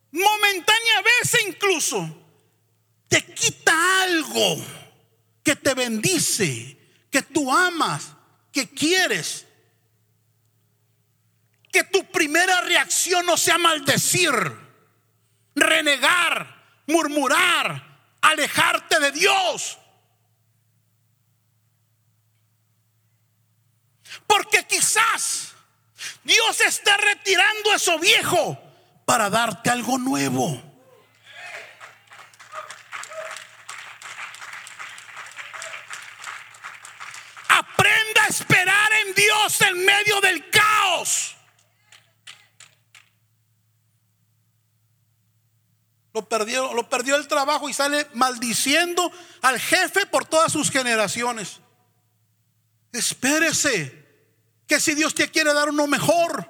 momentánea 0.09 1.01
vez 1.01 1.37
incluso, 1.45 2.25
te 3.09 3.25
quita 3.25 3.73
algo 4.01 4.65
que 5.43 5.57
te 5.57 5.73
bendice, 5.73 6.77
que 7.11 7.21
tú 7.21 7.51
amas, 7.51 8.13
que 8.53 8.69
quieres, 8.69 9.45
que 11.69 11.83
tu 11.83 12.09
primera 12.11 12.61
reacción 12.61 13.25
no 13.25 13.35
sea 13.35 13.57
maldecir, 13.57 14.31
renegar, 15.53 16.63
murmurar, 16.87 18.07
alejarte 18.21 19.01
de 19.01 19.11
Dios. 19.11 19.79
Porque 24.27 24.65
quizás 24.65 25.53
Dios 26.23 26.61
está 26.61 26.97
retirando 26.97 27.73
eso 27.73 27.99
viejo 27.99 28.57
para 29.05 29.29
darte 29.29 29.69
algo 29.69 29.97
nuevo. 29.97 30.61
Aprenda 37.49 38.23
a 38.23 38.27
esperar 38.27 38.91
en 39.05 39.13
Dios 39.13 39.61
en 39.61 39.85
medio 39.85 40.21
del 40.21 40.49
caos. 40.49 41.35
Lo 46.13 46.29
perdió, 46.29 46.73
lo 46.73 46.87
perdió 46.89 47.15
el 47.15 47.27
trabajo 47.27 47.67
y 47.69 47.73
sale 47.73 48.07
maldiciendo 48.13 49.11
al 49.41 49.59
jefe 49.59 50.05
por 50.05 50.25
todas 50.25 50.51
sus 50.51 50.69
generaciones. 50.69 51.59
Espérese, 52.91 54.02
que 54.67 54.79
si 54.79 54.95
Dios 54.95 55.13
te 55.13 55.29
quiere 55.29 55.53
dar 55.53 55.69
uno 55.69 55.87
mejor. 55.87 56.49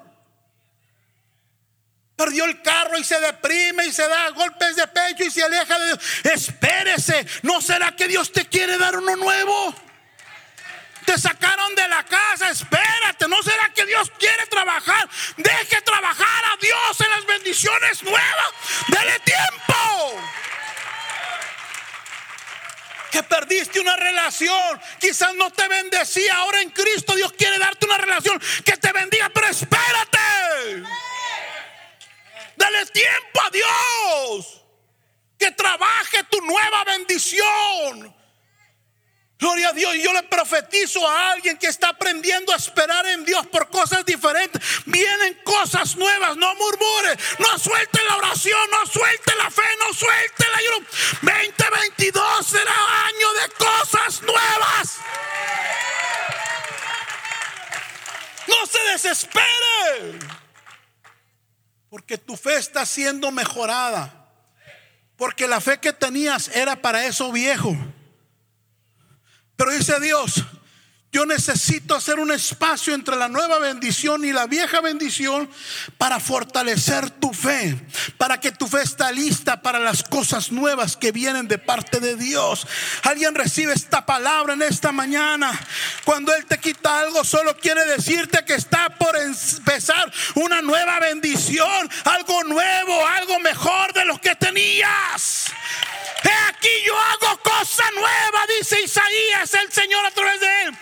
Perdió 2.16 2.46
el 2.46 2.62
carro 2.62 2.98
y 2.98 3.04
se 3.04 3.20
deprime 3.20 3.86
y 3.86 3.92
se 3.92 4.08
da 4.08 4.30
golpes 4.30 4.76
de 4.76 4.88
pecho 4.88 5.24
y 5.24 5.32
se 5.32 5.44
aleja 5.44 5.80
de 5.80 5.86
Dios. 5.88 6.00
Espérese, 6.24 7.26
¿no 7.42 7.62
será 7.62 7.96
que 7.96 8.08
Dios 8.08 8.32
te 8.32 8.48
quiere 8.48 8.78
dar 8.78 8.96
uno 8.96 9.16
nuevo? 9.16 9.76
Te 11.06 11.18
sacaron 11.18 11.76
de 11.76 11.88
la 11.90 12.04
casa, 12.06 12.50
espérate, 12.50 13.28
¿no 13.28 13.42
será 13.44 13.74
que 13.74 13.86
Dios 13.86 14.10
quiere 14.18 14.46
trabajar? 14.48 15.10
Deje 15.36 15.82
trabajar 15.82 16.46
a 16.46 16.58
Dios 16.62 17.02
en 17.02 17.10
las 17.10 17.26
bendiciones 17.26 18.04
nuevas. 18.04 18.48
Dele 18.88 19.20
tiempo 19.20 20.43
que 23.14 23.22
perdiste 23.22 23.80
una 23.80 23.96
relación, 23.96 24.82
quizás 25.00 25.36
no 25.36 25.52
te 25.52 25.68
bendecía, 25.68 26.36
ahora 26.38 26.62
en 26.62 26.72
Cristo 26.72 27.14
Dios 27.14 27.32
quiere 27.34 27.60
darte 27.60 27.86
una 27.86 27.98
relación 27.98 28.42
que 28.66 28.76
te 28.76 28.92
bendiga, 28.92 29.30
pero 29.30 29.48
espérate. 29.50 30.84
Dale 32.56 32.86
tiempo 32.88 33.40
a 33.46 33.50
Dios, 33.52 34.66
que 35.38 35.52
trabaje 35.52 36.24
tu 36.24 36.42
nueva 36.42 36.84
bendición. 36.86 38.16
Gloria 39.44 39.70
a 39.70 39.74
Dios. 39.74 39.94
Y 39.96 40.04
yo 40.04 40.14
le 40.14 40.24
profetizo 40.24 41.06
a 41.06 41.32
alguien 41.32 41.58
que 41.58 41.68
está 41.68 41.90
aprendiendo 41.90 42.54
a 42.54 42.56
esperar 42.56 43.06
en 43.08 43.26
Dios 43.26 43.46
por 43.48 43.70
cosas 43.70 44.06
diferentes. 44.06 44.62
Vienen 44.86 45.38
cosas 45.44 45.98
nuevas. 45.98 46.38
No 46.38 46.56
murmure. 46.56 47.18
No 47.40 47.60
suelte 47.60 48.00
la 48.06 48.16
oración. 48.16 48.70
No 48.72 48.86
suelte 48.86 49.36
la 49.36 49.52
fe. 49.52 49.64
No 49.80 49.94
suelte 49.94 50.46
la 50.50 50.58
ayuno. 50.60 50.88
2022 51.22 52.48
será 52.48 53.06
año 53.06 53.34
de 53.34 53.50
cosas 53.58 54.22
nuevas. 54.22 54.98
No 58.48 58.66
se 58.66 58.80
desespere. 58.94 60.20
Porque 61.90 62.18
tu 62.34 62.38
fe 62.38 62.56
está 62.56 62.84
siendo 62.84 63.32
mejorada. 63.32 64.12
Porque 65.18 65.48
la 65.48 65.62
fe 65.62 65.80
que 65.80 65.94
tenías 65.94 66.48
era 66.48 66.76
para 66.76 67.06
eso 67.06 67.32
viejo. 67.32 67.78
Pero 69.56 69.72
dice 69.72 70.00
Dios, 70.00 70.44
yo 71.14 71.28
necesito 71.28 71.96
hacer 71.96 72.20
un 72.20 72.32
espacio 72.32 72.96
entre 72.96 73.16
la 73.16 73.30
nueva 73.30 73.60
bendición 73.60 74.26
y 74.26 74.34
la 74.34 74.48
vieja 74.48 74.82
bendición 74.82 75.48
para 76.00 76.20
fortalecer 76.20 77.12
tu 77.12 77.32
fe, 77.32 77.80
para 78.18 78.40
que 78.40 78.52
tu 78.52 78.68
fe 78.68 78.82
está 78.82 79.12
lista 79.12 79.62
para 79.62 79.78
las 79.78 80.02
cosas 80.02 80.52
nuevas 80.52 80.98
que 80.98 81.12
vienen 81.12 81.48
de 81.48 81.60
parte 81.60 82.00
de 82.00 82.16
Dios. 82.16 82.66
Alguien 83.04 83.36
recibe 83.36 83.74
esta 83.74 84.08
palabra 84.08 84.56
en 84.56 84.64
esta 84.64 84.92
mañana. 84.92 85.52
Cuando 86.04 86.34
Él 86.34 86.46
te 86.46 86.58
quita 86.58 87.02
algo, 87.02 87.24
solo 87.24 87.56
quiere 87.58 87.86
decirte 87.86 88.44
que 88.44 88.56
está 88.56 88.90
por 88.98 89.16
empezar 89.16 90.12
una 90.34 90.64
nueva 90.64 91.00
bendición, 91.00 91.90
algo 92.06 92.44
nuevo, 92.46 93.08
algo 93.08 93.40
mejor 93.40 93.94
de 93.94 94.06
lo 94.06 94.20
que 94.20 94.36
tenías. 94.36 95.54
He 96.24 96.50
aquí 96.50 96.70
yo 96.86 96.98
hago 96.98 97.38
cosa 97.42 97.84
nueva, 97.92 98.46
dice 98.60 98.82
Isaías, 98.82 99.54
el 99.54 99.72
Señor 99.72 100.06
a 100.06 100.12
través 100.12 100.40
de 100.40 100.64
él. 100.64 100.78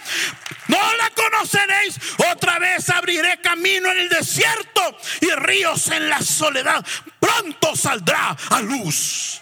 No 0.68 0.96
la 0.96 1.10
conoceréis. 1.10 1.98
Otra 2.32 2.60
vez 2.60 2.90
abriré 2.90 3.42
camino 3.42 3.92
en 3.92 4.00
el 4.00 4.10
desierto 4.10 4.82
y 5.22 5.30
ríos 5.32 5.88
en 5.90 6.10
la 6.10 6.22
soledad. 6.22 6.86
Pronto 7.20 7.76
saldrá 7.76 8.38
a 8.50 8.62
luz. 8.62 9.42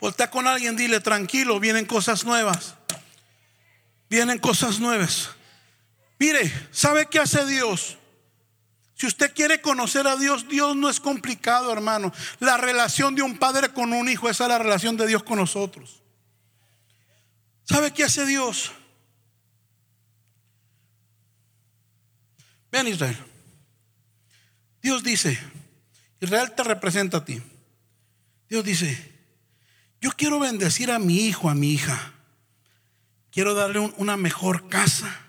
Voltea 0.00 0.30
con 0.30 0.46
alguien, 0.46 0.76
dile 0.76 1.00
tranquilo, 1.00 1.60
vienen 1.60 1.84
cosas 1.84 2.24
nuevas. 2.24 2.74
Vienen 4.08 4.38
cosas 4.38 4.80
nuevas. 4.80 5.30
Mire, 6.18 6.50
¿sabe 6.72 7.06
qué 7.06 7.18
hace 7.18 7.44
Dios? 7.46 7.98
Si 9.00 9.06
usted 9.06 9.32
quiere 9.32 9.62
conocer 9.62 10.06
a 10.06 10.14
Dios, 10.14 10.46
Dios 10.46 10.76
no 10.76 10.90
es 10.90 11.00
complicado, 11.00 11.72
hermano. 11.72 12.12
La 12.38 12.58
relación 12.58 13.14
de 13.14 13.22
un 13.22 13.38
padre 13.38 13.70
con 13.70 13.94
un 13.94 14.10
hijo, 14.10 14.28
esa 14.28 14.44
es 14.44 14.50
la 14.50 14.58
relación 14.58 14.98
de 14.98 15.06
Dios 15.06 15.22
con 15.22 15.38
nosotros. 15.38 16.02
¿Sabe 17.64 17.94
qué 17.94 18.04
hace 18.04 18.26
Dios? 18.26 18.72
Vean 22.70 22.88
Israel. 22.88 23.16
Dios 24.82 25.02
dice, 25.02 25.38
Israel 26.20 26.52
te 26.54 26.62
representa 26.62 27.16
a 27.16 27.24
ti. 27.24 27.42
Dios 28.50 28.62
dice, 28.62 29.18
yo 30.02 30.10
quiero 30.10 30.38
bendecir 30.40 30.90
a 30.90 30.98
mi 30.98 31.24
hijo, 31.24 31.48
a 31.48 31.54
mi 31.54 31.72
hija. 31.72 32.12
Quiero 33.30 33.54
darle 33.54 33.78
una 33.96 34.18
mejor 34.18 34.68
casa. 34.68 35.22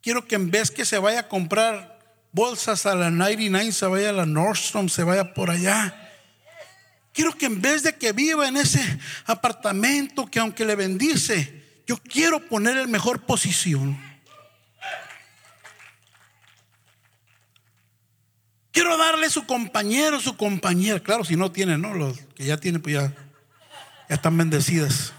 Quiero 0.00 0.26
que 0.26 0.34
en 0.34 0.50
vez 0.50 0.72
que 0.72 0.84
se 0.84 0.98
vaya 0.98 1.20
a 1.20 1.28
comprar 1.28 1.95
bolsas 2.36 2.84
a 2.84 2.94
la 2.94 3.10
99, 3.10 3.72
se 3.72 3.86
vaya 3.86 4.10
a 4.10 4.12
la 4.12 4.26
Nordstrom, 4.26 4.90
se 4.90 5.02
vaya 5.02 5.32
por 5.32 5.50
allá. 5.50 6.12
Quiero 7.14 7.32
que 7.32 7.46
en 7.46 7.62
vez 7.62 7.82
de 7.82 7.96
que 7.96 8.12
viva 8.12 8.46
en 8.46 8.58
ese 8.58 8.78
apartamento 9.24 10.26
que 10.26 10.38
aunque 10.38 10.66
le 10.66 10.74
bendice, 10.74 11.80
yo 11.86 11.96
quiero 11.96 12.46
poner 12.46 12.76
en 12.76 12.90
mejor 12.90 13.22
posición. 13.22 13.98
Quiero 18.70 18.98
darle 18.98 19.30
su 19.30 19.46
compañero, 19.46 20.20
su 20.20 20.36
compañera. 20.36 21.00
Claro, 21.00 21.24
si 21.24 21.36
no 21.36 21.50
tiene, 21.50 21.78
no, 21.78 21.94
los 21.94 22.18
que 22.34 22.44
ya 22.44 22.58
tienen, 22.58 22.82
pues 22.82 22.96
ya, 22.96 23.14
ya 24.10 24.14
están 24.14 24.36
bendecidas. 24.36 25.14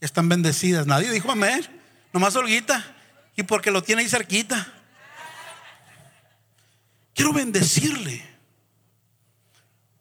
Ya 0.00 0.06
están 0.06 0.28
bendecidas. 0.28 0.84
Nadie 0.84 1.12
dijo 1.12 1.30
amén. 1.30 1.64
Nomás 2.12 2.34
Olguita. 2.34 2.84
Y 3.36 3.44
porque 3.44 3.70
lo 3.70 3.84
tiene 3.84 4.02
ahí 4.02 4.08
cerquita. 4.08 4.72
Quiero 7.16 7.32
bendecirle. 7.32 8.22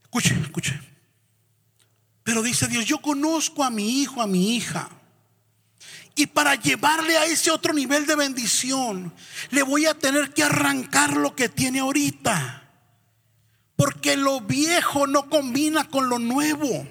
Escuche, 0.04 0.36
escuche. 0.41 0.80
Pero 2.23 2.43
dice 2.43 2.67
Dios, 2.67 2.84
yo 2.86 3.01
conozco 3.01 3.63
a 3.63 3.69
mi 3.69 4.01
hijo, 4.01 4.21
a 4.21 4.28
mi 4.28 4.58
hija. 4.58 4.89
Y 6.13 6.28
para 6.28 6.56
llevarle 6.56 7.17
a 7.17 7.23
ese 7.23 7.51
otro 7.51 7.73
nivel 7.73 8.06
de 8.06 8.17
bendición, 8.17 9.13
le 9.51 9.63
voy 9.63 9.86
a 9.86 9.93
tener 9.93 10.34
que 10.34 10.43
arrancar 10.43 11.15
lo 11.15 11.34
que 11.36 11.47
tiene 11.47 11.80
ahorita. 11.80 12.69
Porque 13.78 14.17
lo 14.17 14.41
viejo 14.41 15.08
no 15.08 15.30
combina 15.30 15.88
con 15.89 16.10
lo 16.10 16.19
nuevo. 16.19 16.86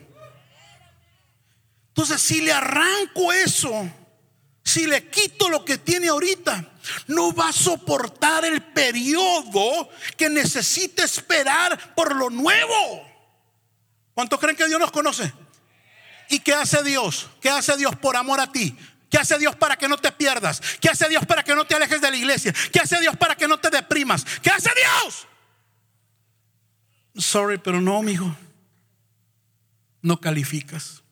Entonces, 1.89 2.23
si 2.23 2.41
le 2.41 2.53
arranco 2.53 3.31
eso, 3.31 3.91
si 4.65 4.87
le 4.87 5.09
quito 5.09 5.51
lo 5.51 5.65
que 5.65 5.77
tiene 5.77 6.09
ahorita, 6.09 6.73
no 7.09 7.35
va 7.35 7.51
a 7.51 7.53
soportar 7.53 8.47
el 8.47 8.63
periodo 8.63 9.91
que 10.17 10.31
necesita 10.31 11.05
esperar 11.05 11.95
por 11.95 12.17
lo 12.17 12.31
nuevo. 12.31 13.07
¿Cuántos 14.15 14.41
creen 14.41 14.57
que 14.57 14.67
Dios 14.67 14.81
nos 14.81 14.91
conoce? 14.91 15.31
¿Y 16.31 16.41
qué 16.41 16.55
hace 16.55 16.83
Dios? 16.83 17.29
¿Qué 17.43 17.51
hace 17.51 17.77
Dios 17.77 17.95
por 17.97 18.17
amor 18.17 18.41
a 18.41 18.51
ti? 18.51 18.75
¿Qué 19.11 19.19
hace 19.19 19.39
Dios 19.39 19.55
para 19.55 19.77
que 19.77 19.87
no 19.87 19.99
te 19.99 20.11
pierdas? 20.13 20.63
¿Qué 20.81 20.89
hace 20.89 21.09
Dios 21.09 21.27
para 21.27 21.45
que 21.45 21.55
no 21.55 21.67
te 21.67 21.75
alejes 21.75 22.01
de 22.01 22.11
la 22.11 22.17
iglesia? 22.17 22.55
¿Qué 22.73 22.81
hace 22.81 22.99
Dios 23.01 23.17
para 23.19 23.37
que 23.37 23.47
no 23.47 23.61
te 23.61 23.69
deprimas? 23.69 24.25
¿Qué 24.43 24.51
hace 24.51 24.71
Dios? 24.75 25.27
Sorry, 27.17 27.59
pero 27.59 27.81
no, 27.83 27.99
amigo. 27.99 28.35
No 30.01 30.21
calificas. 30.21 31.04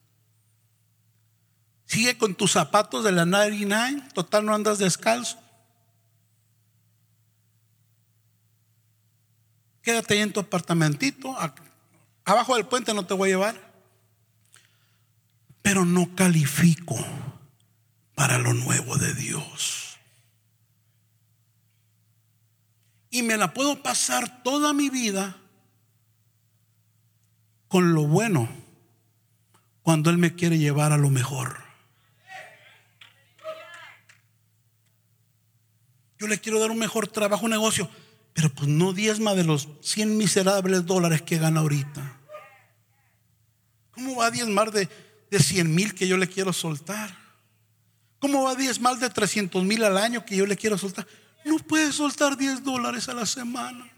Sigue 1.93 2.17
con 2.17 2.33
tus 2.33 2.53
zapatos 2.53 3.03
de 3.03 3.11
la 3.11 3.23
99. 3.23 4.01
Total, 4.15 4.43
no 4.43 4.55
andas 4.55 4.79
descalzo. 4.79 5.37
Quédate 9.83 10.15
ahí 10.15 10.21
en 10.21 10.33
tu 10.33 10.39
apartamentito. 10.39 11.37
Abajo 12.25 12.55
del 12.55 12.65
puente 12.65 12.95
no 12.95 13.05
te 13.05 13.13
voy 13.13 13.29
a 13.29 13.33
llevar. 13.33 13.73
Pero 15.61 15.85
no 15.85 16.15
califico 16.15 16.95
para 18.15 18.39
lo 18.39 18.55
nuevo 18.55 18.97
de 18.97 19.13
Dios. 19.13 19.99
Y 23.11 23.21
me 23.21 23.37
la 23.37 23.53
puedo 23.53 23.83
pasar 23.83 24.41
toda 24.41 24.73
mi 24.73 24.89
vida 24.89 25.37
con 27.67 27.93
lo 27.93 28.07
bueno 28.07 28.49
cuando 29.83 30.09
Él 30.09 30.17
me 30.17 30.33
quiere 30.33 30.57
llevar 30.57 30.91
a 30.91 30.97
lo 30.97 31.11
mejor. 31.11 31.72
Yo 36.23 36.29
le 36.29 36.39
quiero 36.39 36.57
dar 36.57 36.71
un 36.71 36.79
mejor 36.79 37.09
trabajo, 37.09 37.43
un 37.43 37.51
negocio, 37.51 37.89
pero 38.31 38.49
pues 38.49 38.69
no 38.69 38.93
diezma 38.93 39.35
de 39.35 39.43
los 39.43 39.67
100 39.81 40.15
miserables 40.15 40.85
dólares 40.85 41.21
que 41.21 41.37
gana 41.37 41.59
ahorita. 41.59 42.17
¿Cómo 43.91 44.15
va 44.15 44.27
a 44.27 44.31
diezmar 44.31 44.71
de, 44.71 44.87
de 45.29 45.39
100 45.39 45.75
mil 45.75 45.93
que 45.93 46.07
yo 46.07 46.15
le 46.15 46.29
quiero 46.29 46.53
soltar? 46.53 47.13
¿Cómo 48.19 48.43
va 48.43 48.51
a 48.51 48.55
diezmar 48.55 48.99
de 48.99 49.09
300 49.09 49.65
mil 49.65 49.83
al 49.83 49.97
año 49.97 50.23
que 50.23 50.37
yo 50.37 50.45
le 50.45 50.55
quiero 50.55 50.77
soltar? 50.77 51.05
No 51.43 51.57
puede 51.57 51.91
soltar 51.91 52.37
10 52.37 52.63
dólares 52.63 53.09
a 53.09 53.13
la 53.13 53.25
semana. 53.25 53.91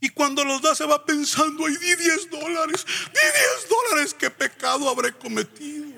Y 0.00 0.08
cuando 0.08 0.44
los 0.44 0.60
da 0.60 0.74
se 0.74 0.84
va 0.84 1.04
pensando, 1.04 1.64
ay, 1.64 1.76
di 1.76 1.94
10 1.94 2.30
dólares, 2.30 2.84
di 2.84 3.12
10 3.12 3.68
dólares, 3.70 4.14
¿qué 4.14 4.30
pecado 4.30 4.88
habré 4.88 5.12
cometido? 5.12 5.93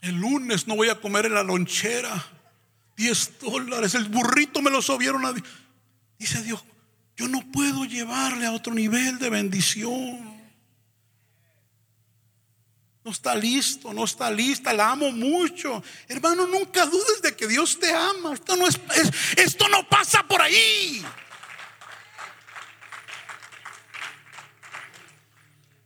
El 0.00 0.16
lunes 0.16 0.66
no 0.66 0.76
voy 0.76 0.88
a 0.88 1.00
comer 1.00 1.26
en 1.26 1.34
la 1.34 1.42
lonchera. 1.42 2.26
10 2.96 3.38
dólares, 3.40 3.94
el 3.94 4.08
burrito 4.08 4.60
me 4.60 4.70
lo 4.70 4.82
subieron 4.82 5.24
a... 5.24 5.34
Dice 6.18 6.42
Dios, 6.42 6.62
yo 7.16 7.28
no 7.28 7.40
puedo 7.50 7.84
llevarle 7.84 8.46
a 8.46 8.52
otro 8.52 8.74
nivel 8.74 9.18
de 9.18 9.30
bendición. 9.30 10.30
No 13.02 13.10
está 13.10 13.34
listo, 13.34 13.94
no 13.94 14.04
está 14.04 14.30
lista, 14.30 14.72
la 14.74 14.90
amo 14.90 15.10
mucho. 15.10 15.82
Hermano, 16.08 16.46
nunca 16.46 16.84
dudes 16.84 17.22
de 17.22 17.34
que 17.34 17.46
Dios 17.46 17.78
te 17.80 17.92
ama. 17.92 18.34
Esto 18.34 18.56
no, 18.56 18.66
es, 18.66 18.78
esto 19.36 19.68
no 19.68 19.88
pasa 19.88 20.22
por 20.22 20.42
ahí. 20.42 21.02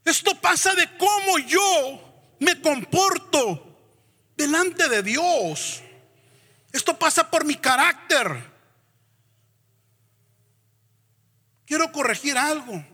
Esto 0.04 0.38
pasa 0.40 0.74
de 0.74 0.88
cómo 0.98 1.38
yo 1.38 2.36
me 2.40 2.60
comporto 2.60 3.73
delante 4.36 4.88
de 4.88 5.02
Dios. 5.02 5.82
Esto 6.72 6.98
pasa 6.98 7.30
por 7.30 7.44
mi 7.44 7.56
carácter. 7.56 8.52
Quiero 11.66 11.90
corregir 11.92 12.36
algo. 12.36 12.84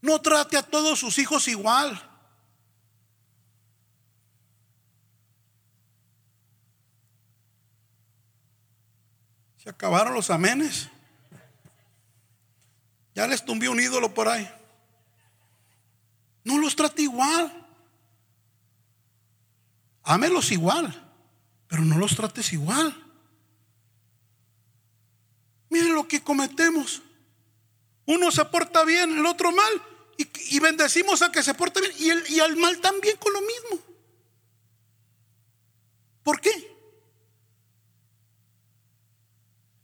No 0.00 0.20
trate 0.20 0.56
a 0.56 0.62
todos 0.62 0.98
sus 0.98 1.18
hijos 1.18 1.48
igual. 1.48 2.00
Se 9.56 9.70
acabaron 9.70 10.14
los 10.14 10.30
amenes. 10.30 10.88
Ya 13.14 13.26
les 13.26 13.44
tumbé 13.44 13.68
un 13.68 13.80
ídolo 13.80 14.14
por 14.14 14.28
ahí. 14.28 14.48
No 16.44 16.58
los 16.58 16.76
trate 16.76 17.02
igual. 17.02 17.67
Ámelos 20.08 20.52
igual, 20.52 20.88
pero 21.68 21.82
no 21.82 21.98
los 21.98 22.16
trates 22.16 22.54
igual. 22.54 22.96
Miren 25.68 25.94
lo 25.94 26.08
que 26.08 26.22
cometemos. 26.22 27.02
Uno 28.06 28.30
se 28.30 28.42
porta 28.46 28.84
bien, 28.86 29.18
el 29.18 29.26
otro 29.26 29.52
mal. 29.52 29.82
Y, 30.16 30.58
bendecimos 30.60 31.20
a 31.20 31.30
que 31.30 31.42
se 31.42 31.52
porte 31.52 31.82
bien. 31.82 32.24
Y, 32.26 32.36
y 32.36 32.40
al 32.40 32.56
mal 32.56 32.80
también 32.80 33.18
con 33.18 33.34
lo 33.34 33.42
mismo. 33.42 33.84
¿Por 36.22 36.40
qué? 36.40 36.74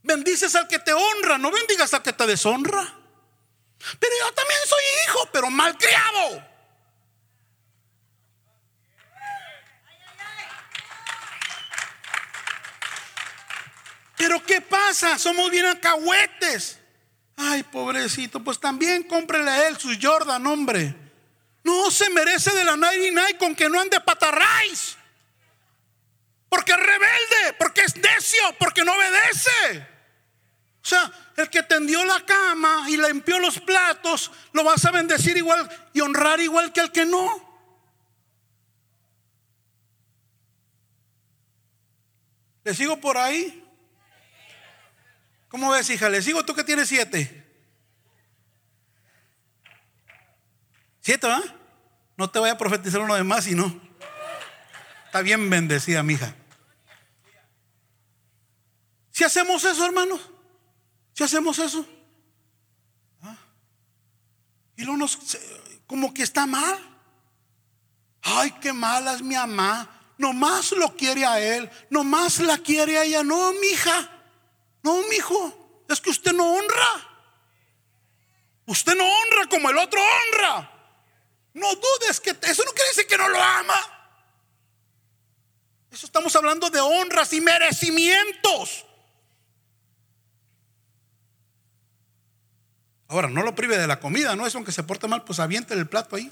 Bendices 0.05 0.55
al 0.55 0.69
que 0.69 0.79
te 0.79 0.95
honra, 0.95 1.37
no 1.37 1.51
bendigas 1.51 1.93
al 1.93 2.03
que 2.03 2.15
te 2.15 2.27
deshonra. 2.27 2.99
Pero 4.01 4.13
yo 4.21 4.33
también 4.33 4.61
soy 4.67 4.83
hijo, 5.07 5.29
pero 5.35 5.51
mal 5.51 5.77
Pero 14.17 14.43
¿qué 14.45 14.61
pasa? 14.61 15.19
Somos 15.19 15.51
bien 15.51 15.67
alcahuetes. 15.67 16.79
Ay, 17.37 17.63
pobrecito, 17.65 18.43
pues 18.43 18.61
también 18.61 19.03
cómprele 19.05 19.51
a 19.51 19.69
él 19.69 19.77
sus 19.77 19.99
Jordan, 20.01 20.47
hombre. 20.47 20.95
No 21.65 21.91
se 21.91 22.11
merece 22.11 22.53
de 22.53 22.65
la 22.65 22.77
night 22.77 23.39
con 23.39 23.55
que 23.55 23.69
no 23.69 23.81
ande 23.81 24.01
patarrais. 24.01 24.97
Porque 26.49 26.73
es 26.73 26.79
rebelde, 26.79 27.57
porque 27.59 27.81
es 27.81 27.97
necio, 27.97 28.43
porque 28.59 28.85
no 28.85 28.93
obedece. 28.93 29.89
O 30.85 30.87
sea, 30.87 31.11
el 31.37 31.49
que 31.49 31.63
tendió 31.63 32.05
la 32.05 32.21
cama 32.21 32.85
y 32.89 32.97
limpió 32.97 33.41
los 33.41 33.59
platos, 33.59 34.31
lo 34.53 34.63
vas 34.63 34.85
a 34.85 34.91
bendecir 34.91 35.37
igual 35.37 35.69
y 35.93 36.01
honrar 36.01 36.41
igual 36.41 36.73
que 36.73 36.81
al 36.81 36.93
que 36.93 37.07
no. 37.07 37.43
¿Le 42.63 42.75
sigo 42.75 43.01
por 43.01 43.19
ahí? 43.19 43.64
¿Cómo 45.55 45.71
ves, 45.71 45.89
hija? 45.89 46.09
¿Le 46.09 46.21
sigo 46.21 46.45
tú 46.45 46.53
que 46.53 46.65
tienes 46.65 46.89
siete? 46.89 47.47
¿Siete, 51.01 51.29
va? 51.29 51.41
No 52.17 52.29
te 52.29 52.41
voy 52.41 52.51
a 52.51 52.59
profetizar 52.59 53.01
uno 53.01 53.15
de 53.15 53.23
más, 53.23 53.45
si 53.45 53.55
no. 53.55 53.81
Está 55.07 55.23
bien 55.23 55.49
bendecida, 55.49 56.03
mi 56.03 56.15
hija. 56.15 56.35
Si 59.13 59.23
hacemos 59.23 59.63
eso, 59.63 59.87
hermanos, 59.87 60.29
si 61.13 61.23
hacemos 61.23 61.57
eso, 61.61 61.87
¿Ah? 63.23 63.37
y 64.75 64.83
luego 64.83 64.99
nos, 64.99 65.39
como 65.87 66.13
que 66.13 66.25
está 66.25 66.47
mal. 66.47 66.81
Ay, 68.23 68.51
qué 68.61 68.73
mala 68.73 69.15
es 69.15 69.23
mi 69.23 69.37
mamá. 69.37 69.89
Nomás 70.19 70.73
lo 70.73 70.97
quiere 70.97 71.25
a 71.25 71.39
él, 71.39 71.71
nomás 71.91 72.41
la 72.41 72.59
quiere 72.59 72.99
a 72.99 73.05
ella. 73.05 73.23
No, 73.23 73.53
mi 73.53 73.69
hija. 73.69 74.14
No, 74.85 75.03
mi 75.09 75.17
hijo, 75.17 75.85
es 75.89 75.99
que 75.99 76.11
usted 76.11 76.35
no 76.35 76.45
honra. 76.45 77.11
Usted 78.67 78.95
no 78.95 79.05
honra 79.05 79.49
como 79.49 79.71
el 79.71 79.79
otro 79.79 79.99
honra. 79.99 80.71
No 81.55 81.75
dudes 81.75 82.21
que 82.21 82.31
eso 82.31 82.63
no 82.65 82.73
quiere 82.73 82.91
decir 82.91 83.07
que 83.07 83.17
no 83.17 83.27
lo 83.29 83.43
ama. 83.43 83.81
Eso 85.91 86.05
estamos 86.05 86.37
hablando 86.37 86.69
de 86.69 86.81
honras 86.81 87.33
y 87.33 87.41
merecimientos. 87.41 88.85
Ahora, 93.09 93.29
no 93.29 93.43
lo 93.43 93.55
prive 93.55 93.79
de 93.79 93.87
la 93.87 94.01
comida, 94.01 94.37
¿no? 94.37 94.47
Es 94.47 94.55
aunque 94.55 94.73
se 94.73 94.83
porte 94.83 95.09
mal, 95.09 95.25
pues 95.25 95.39
aviente 95.39 95.73
el 95.73 95.89
plato 95.89 96.17
ahí. 96.17 96.31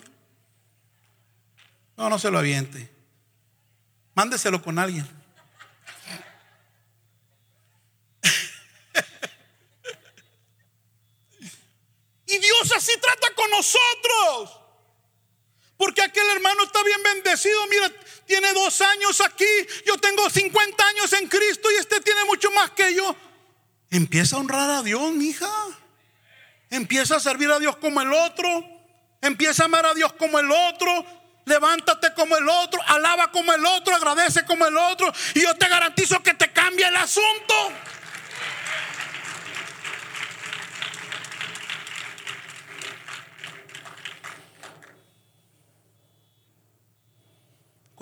No, 1.96 2.11
no 2.11 2.18
se 2.18 2.30
lo 2.30 2.38
aviente. 2.38 2.92
Mándeselo 4.14 4.61
con 4.61 4.78
alguien. 4.78 5.22
Y 12.33 12.39
Dios 12.39 12.72
así 12.74 12.93
trata 12.99 13.35
con 13.35 13.51
nosotros. 13.51 14.59
Porque 15.76 16.01
aquel 16.01 16.26
hermano 16.30 16.64
está 16.64 16.83
bien 16.83 17.03
bendecido. 17.03 17.66
Mira, 17.66 17.93
tiene 18.24 18.53
dos 18.53 18.80
años 18.80 19.20
aquí. 19.20 19.45
Yo 19.85 19.99
tengo 19.99 20.30
50 20.30 20.87
años 20.87 21.12
en 21.12 21.28
Cristo 21.28 21.70
y 21.70 21.76
este 21.76 22.01
tiene 22.01 22.24
mucho 22.24 22.51
más 22.53 22.70
que 22.70 22.95
yo. 22.95 23.14
Empieza 23.91 24.37
a 24.37 24.39
honrar 24.39 24.70
a 24.70 24.83
Dios, 24.83 25.12
hija. 25.20 25.51
Empieza 26.70 27.16
a 27.16 27.20
servir 27.20 27.51
a 27.51 27.59
Dios 27.59 27.76
como 27.76 28.01
el 28.01 28.12
otro. 28.12 28.64
Empieza 29.20 29.64
a 29.64 29.66
amar 29.66 29.85
a 29.85 29.93
Dios 29.93 30.14
como 30.14 30.39
el 30.39 30.51
otro. 30.51 31.05
Levántate 31.45 32.14
como 32.14 32.37
el 32.37 32.49
otro. 32.49 32.80
Alaba 32.87 33.30
como 33.30 33.53
el 33.53 33.66
otro. 33.66 33.95
Agradece 33.95 34.47
como 34.47 34.66
el 34.66 34.76
otro. 34.78 35.12
Y 35.35 35.43
yo 35.43 35.55
te 35.57 35.68
garantizo 35.68 36.22
que 36.22 36.33
te 36.33 36.51
cambia 36.51 36.89
el 36.89 36.97
asunto. 36.97 37.55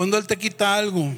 Cuando 0.01 0.17
Él 0.17 0.27
te 0.27 0.39
quita 0.39 0.77
algo, 0.77 1.15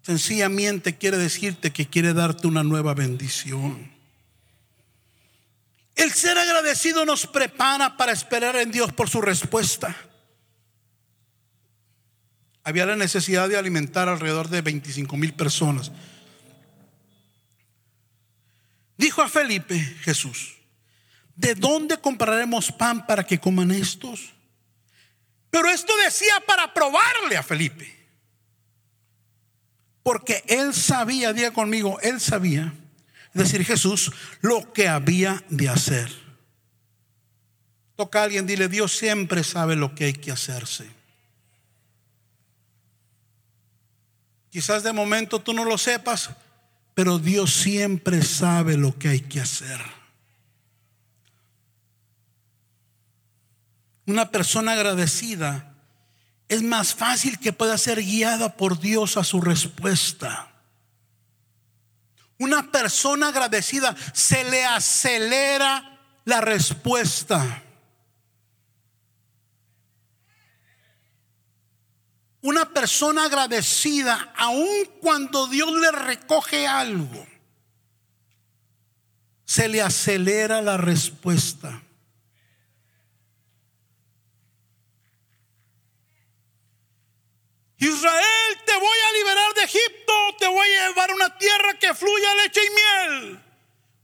sencillamente 0.00 0.96
quiere 0.96 1.18
decirte 1.18 1.70
que 1.70 1.86
quiere 1.86 2.14
darte 2.14 2.46
una 2.46 2.62
nueva 2.62 2.94
bendición. 2.94 3.92
El 5.96 6.12
ser 6.12 6.38
agradecido 6.38 7.04
nos 7.04 7.26
prepara 7.26 7.98
para 7.98 8.12
esperar 8.12 8.56
en 8.56 8.72
Dios 8.72 8.90
por 8.94 9.10
su 9.10 9.20
respuesta. 9.20 9.94
Había 12.64 12.86
la 12.86 12.96
necesidad 12.96 13.50
de 13.50 13.58
alimentar 13.58 14.08
alrededor 14.08 14.48
de 14.48 14.62
25 14.62 15.14
mil 15.18 15.34
personas. 15.34 15.92
Dijo 18.96 19.20
a 19.20 19.28
Felipe 19.28 19.78
Jesús, 19.78 20.56
¿de 21.36 21.54
dónde 21.54 21.98
compraremos 21.98 22.72
pan 22.72 23.06
para 23.06 23.26
que 23.26 23.38
coman 23.38 23.72
estos? 23.72 24.39
Pero 25.50 25.68
esto 25.68 25.92
decía 26.04 26.40
para 26.46 26.72
probarle 26.72 27.36
a 27.36 27.42
Felipe. 27.42 27.96
Porque 30.02 30.42
él 30.46 30.72
sabía, 30.72 31.32
día 31.32 31.52
conmigo, 31.52 31.98
él 32.00 32.20
sabía, 32.20 32.72
es 33.34 33.42
decir, 33.42 33.64
Jesús, 33.64 34.12
lo 34.40 34.72
que 34.72 34.88
había 34.88 35.44
de 35.50 35.68
hacer. 35.68 36.10
Toca 37.96 38.20
a 38.20 38.24
alguien, 38.24 38.46
dile, 38.46 38.68
Dios 38.68 38.96
siempre 38.96 39.44
sabe 39.44 39.76
lo 39.76 39.94
que 39.94 40.04
hay 40.04 40.12
que 40.14 40.32
hacerse. 40.32 40.88
Quizás 44.50 44.82
de 44.82 44.92
momento 44.92 45.40
tú 45.40 45.52
no 45.52 45.64
lo 45.64 45.78
sepas, 45.78 46.30
pero 46.94 47.18
Dios 47.18 47.54
siempre 47.54 48.22
sabe 48.22 48.76
lo 48.76 48.98
que 48.98 49.08
hay 49.08 49.20
que 49.20 49.40
hacer. 49.40 49.99
Una 54.10 54.32
persona 54.32 54.72
agradecida 54.72 55.72
es 56.48 56.64
más 56.64 56.96
fácil 56.96 57.38
que 57.38 57.52
pueda 57.52 57.78
ser 57.78 58.02
guiada 58.02 58.56
por 58.56 58.80
Dios 58.80 59.16
a 59.16 59.22
su 59.22 59.40
respuesta. 59.40 60.50
Una 62.36 62.72
persona 62.72 63.28
agradecida 63.28 63.94
se 64.12 64.42
le 64.50 64.64
acelera 64.64 66.00
la 66.24 66.40
respuesta. 66.40 67.62
Una 72.40 72.68
persona 72.68 73.26
agradecida, 73.26 74.32
aun 74.36 74.86
cuando 75.00 75.46
Dios 75.46 75.72
le 75.72 75.92
recoge 75.92 76.66
algo, 76.66 77.24
se 79.44 79.68
le 79.68 79.80
acelera 79.80 80.60
la 80.62 80.78
respuesta. 80.78 81.80
Israel, 87.80 88.58
te 88.66 88.74
voy 88.74 88.98
a 89.08 89.12
liberar 89.18 89.54
de 89.54 89.62
Egipto, 89.62 90.12
te 90.38 90.46
voy 90.48 90.68
a 90.68 90.88
llevar 90.88 91.10
a 91.10 91.14
una 91.14 91.38
tierra 91.38 91.78
que 91.78 91.94
fluya 91.94 92.34
leche 92.34 92.60
y 92.60 92.70
miel. 92.70 93.42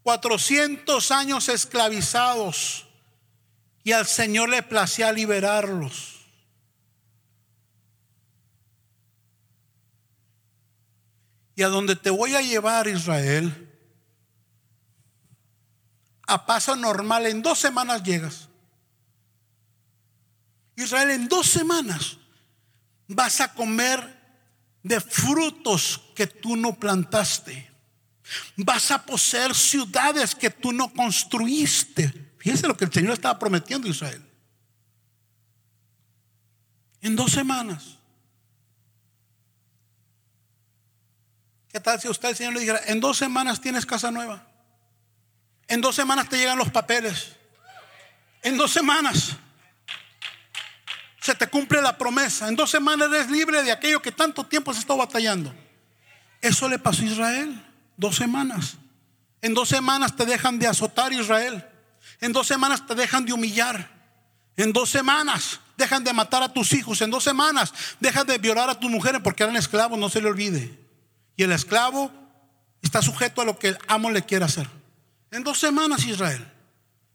400 0.03 1.11
años 1.11 1.51
esclavizados 1.51 2.87
y 3.85 3.93
al 3.93 4.07
Señor 4.07 4.49
le 4.49 4.63
placía 4.63 5.13
liberarlos. 5.13 6.17
Y 11.55 11.63
a 11.63 11.69
donde 11.69 11.97
te 11.97 12.09
voy 12.09 12.35
a 12.35 12.41
llevar, 12.41 12.89
Israel, 12.89 13.79
a 16.27 16.47
paso 16.47 16.77
normal, 16.77 17.27
en 17.27 17.43
dos 17.43 17.59
semanas 17.59 18.03
llegas. 18.03 18.49
Israel, 20.77 21.11
en 21.11 21.29
dos 21.29 21.47
semanas 21.47 22.19
vas 23.09 23.41
a 23.41 23.53
comer 23.53 24.17
de 24.83 25.01
frutos 25.01 26.01
que 26.15 26.27
tú 26.27 26.57
no 26.57 26.75
plantaste. 26.75 27.71
Vas 28.57 28.91
a 28.91 29.05
poseer 29.05 29.55
ciudades 29.55 30.35
que 30.35 30.51
tú 30.51 30.73
no 30.73 30.93
construiste. 30.93 32.33
Fíjense 32.39 32.67
lo 32.67 32.77
que 32.77 32.85
el 32.85 32.93
Señor 32.93 33.15
estaba 33.15 33.39
prometiendo 33.39 33.89
a 33.89 33.91
Israel. 33.91 34.23
En 37.01 37.15
dos 37.15 37.33
semanas. 37.33 37.99
¿Qué 41.69 41.81
tal 41.81 42.01
si 42.01 42.09
usted 42.09 42.31
el 42.31 42.37
Señor 42.37 42.55
le 42.55 42.61
dijera, 42.61 42.81
en 42.87 43.01
dos 43.01 43.19
semanas 43.19 43.61
tienes 43.61 43.85
casa 43.85 44.11
nueva? 44.11 44.47
En 45.69 45.81
dos 45.81 45.95
semanas 45.95 46.29
te 46.29 46.39
llegan 46.39 46.59
los 46.59 46.71
papeles. 46.71 47.37
En 48.43 48.57
dos 48.57 48.73
semanas 48.73 49.37
se 51.21 51.35
te 51.35 51.47
cumple 51.47 51.83
la 51.83 51.97
promesa. 51.97 52.49
En 52.49 52.57
dos 52.57 52.71
semanas 52.71 53.09
eres 53.13 53.31
libre 53.31 53.63
de 53.63 53.73
aquello 53.73 54.01
que 54.01 54.13
tanto 54.13 54.45
tiempo 54.45 54.71
has 54.71 54.79
estado 54.79 54.99
batallando. 54.99 55.55
Eso 56.41 56.69
le 56.69 56.79
pasó 56.79 57.03
a 57.03 57.07
Israel. 57.07 57.63
Dos 57.97 58.17
semanas. 58.17 58.77
En 59.43 59.55
dos 59.55 59.69
semanas 59.69 60.15
te 60.17 60.27
dejan 60.27 60.59
de 60.59 60.67
azotar 60.67 61.13
Israel. 61.13 61.65
En 62.21 62.33
dos 62.33 62.47
semanas 62.47 62.87
te 62.87 62.95
dejan 62.95 63.25
de 63.25 63.33
humillar. 63.33 63.91
En 64.57 64.73
dos 64.73 64.91
semanas 64.91 65.61
dejan 65.77 66.05
de 66.05 66.13
matar 66.13 66.43
a 66.43 66.53
tus 66.53 66.73
hijos. 66.73 67.01
En 67.01 67.11
dos 67.11 67.25
semanas 67.25 67.73
dejan 68.01 68.27
de 68.27 68.39
violar 68.39 68.71
a 68.71 68.79
tus 68.79 68.91
mujeres 68.91 69.21
porque 69.23 69.43
eran 69.43 69.57
esclavos, 69.57 69.99
no 69.99 70.09
se 70.09 70.21
le 70.21 70.29
olvide. 70.29 70.79
Y 71.37 71.43
el 71.43 71.53
esclavo 71.53 72.11
está 72.83 73.03
sujeto 73.03 73.43
a 73.43 73.45
lo 73.45 73.59
que 73.59 73.69
el 73.69 73.79
amo 73.89 74.11
le 74.11 74.23
quiere 74.23 74.45
hacer. 74.45 74.69
En 75.31 75.43
dos 75.43 75.59
semanas, 75.59 76.05
Israel. 76.05 76.51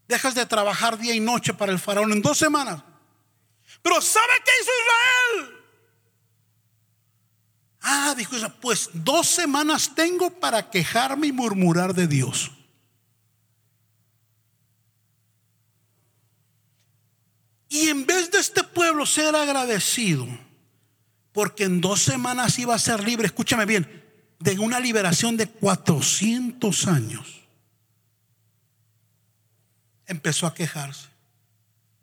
Dejas 0.06 0.34
de 0.34 0.46
trabajar 0.46 0.98
día 0.98 1.14
y 1.14 1.20
noche 1.20 1.54
para 1.54 1.72
el 1.72 1.78
faraón. 1.78 2.12
En 2.12 2.22
dos 2.22 2.38
semanas. 2.38 2.82
Pero 3.82 4.00
¿sabe 4.00 4.32
qué 4.44 4.50
hizo 4.60 4.70
Israel? 4.82 5.64
Ah, 7.82 8.14
dijo 8.16 8.36
Israel, 8.36 8.54
pues 8.60 8.90
dos 8.92 9.26
semanas 9.26 9.94
tengo 9.94 10.30
para 10.30 10.70
quejarme 10.70 11.26
y 11.26 11.32
murmurar 11.32 11.94
de 11.94 12.06
Dios. 12.06 12.52
Y 17.68 17.88
en 17.88 18.06
vez 18.06 18.30
de 18.30 18.38
este 18.38 18.62
pueblo 18.62 19.06
ser 19.06 19.34
agradecido, 19.34 20.28
porque 21.32 21.64
en 21.64 21.80
dos 21.80 22.02
semanas 22.02 22.58
iba 22.58 22.74
a 22.74 22.78
ser 22.78 23.02
libre, 23.02 23.26
escúchame 23.26 23.64
bien, 23.64 24.04
de 24.38 24.58
una 24.58 24.78
liberación 24.78 25.36
de 25.36 25.48
400 25.48 26.86
años, 26.86 27.40
empezó 30.06 30.46
a 30.46 30.54
quejarse. 30.54 31.11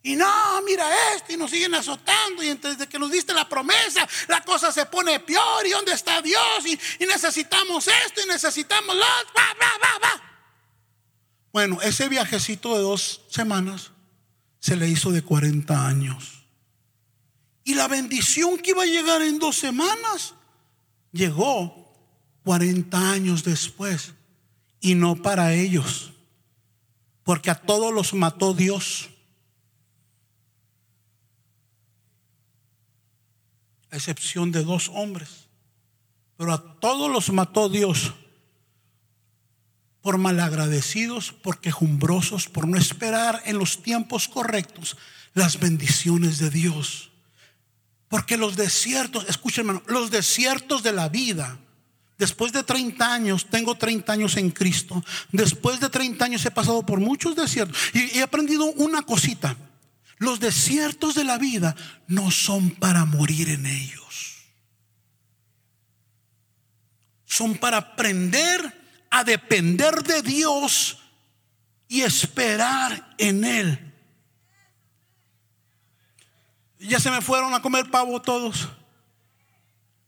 Y 0.01 0.15
no, 0.15 0.61
mira 0.61 0.87
esto, 1.15 1.33
y 1.33 1.37
nos 1.37 1.51
siguen 1.51 1.75
azotando. 1.75 2.41
Y 2.41 2.53
desde 2.53 2.87
que 2.87 2.97
nos 2.97 3.11
diste 3.11 3.33
la 3.33 3.47
promesa, 3.49 4.07
la 4.27 4.41
cosa 4.43 4.71
se 4.71 4.85
pone 4.85 5.19
peor. 5.19 5.65
¿Y 5.65 5.71
dónde 5.71 5.93
está 5.93 6.21
Dios? 6.21 6.65
Y, 6.65 7.05
necesitamos 7.05 7.87
esto, 7.87 8.21
y 8.23 8.27
necesitamos 8.27 8.95
lo 8.95 9.05
Bueno, 11.51 11.81
ese 11.81 12.07
viajecito 12.07 12.75
de 12.75 12.81
dos 12.81 13.21
semanas 13.29 13.91
se 14.59 14.75
le 14.75 14.87
hizo 14.87 15.11
de 15.11 15.21
40 15.21 15.87
años. 15.87 16.43
Y 17.65 17.75
la 17.75 17.87
bendición 17.87 18.57
que 18.57 18.71
iba 18.71 18.83
a 18.83 18.87
llegar 18.87 19.21
en 19.21 19.37
dos 19.37 19.57
semanas 19.57 20.33
llegó 21.11 21.93
40 22.45 23.11
años 23.11 23.43
después. 23.43 24.13
Y 24.79 24.95
no 24.95 25.17
para 25.17 25.53
ellos, 25.53 26.13
porque 27.23 27.51
a 27.51 27.55
todos 27.55 27.93
los 27.93 28.13
mató 28.13 28.53
Dios. 28.53 29.08
A 33.91 33.95
excepción 33.95 34.51
de 34.51 34.63
dos 34.63 34.89
hombres. 34.93 35.47
Pero 36.37 36.53
a 36.53 36.79
todos 36.79 37.11
los 37.11 37.31
mató 37.31 37.69
Dios 37.69 38.13
por 40.01 40.17
malagradecidos, 40.17 41.33
por 41.33 41.59
quejumbrosos, 41.59 42.47
por 42.47 42.67
no 42.67 42.77
esperar 42.77 43.41
en 43.45 43.57
los 43.57 43.83
tiempos 43.83 44.27
correctos 44.27 44.97
las 45.33 45.59
bendiciones 45.59 46.39
de 46.39 46.49
Dios. 46.49 47.11
Porque 48.07 48.37
los 48.37 48.55
desiertos, 48.55 49.25
escuchen 49.27 49.67
hermano, 49.67 49.83
los 49.87 50.09
desiertos 50.09 50.81
de 50.81 50.93
la 50.93 51.09
vida, 51.09 51.59
después 52.17 52.51
de 52.51 52.63
30 52.63 53.13
años, 53.13 53.47
tengo 53.49 53.75
30 53.75 54.11
años 54.11 54.37
en 54.37 54.51
Cristo, 54.51 55.03
después 55.31 55.79
de 55.79 55.89
30 55.89 56.25
años 56.25 56.45
he 56.45 56.51
pasado 56.51 56.85
por 56.85 56.99
muchos 56.99 57.35
desiertos 57.35 57.77
y 57.93 58.17
he 58.17 58.23
aprendido 58.23 58.65
una 58.65 59.01
cosita. 59.01 59.55
Los 60.19 60.41
desiertos 60.41 61.15
de 61.15 61.23
la 61.23 61.37
vida 61.37 61.75
no 62.07 62.29
son 62.29 62.71
para 62.71 63.05
morir 63.05 63.49
en 63.49 63.65
ellos. 63.65 64.35
Son 67.25 67.57
para 67.57 67.77
aprender 67.77 69.07
a 69.09 69.23
depender 69.23 70.03
de 70.03 70.21
Dios 70.21 70.99
y 71.87 72.01
esperar 72.01 73.15
en 73.17 73.45
Él. 73.45 73.93
Ya 76.79 76.99
se 76.99 77.09
me 77.11 77.21
fueron 77.21 77.53
a 77.53 77.61
comer 77.61 77.89
pavo 77.89 78.21
todos. 78.21 78.67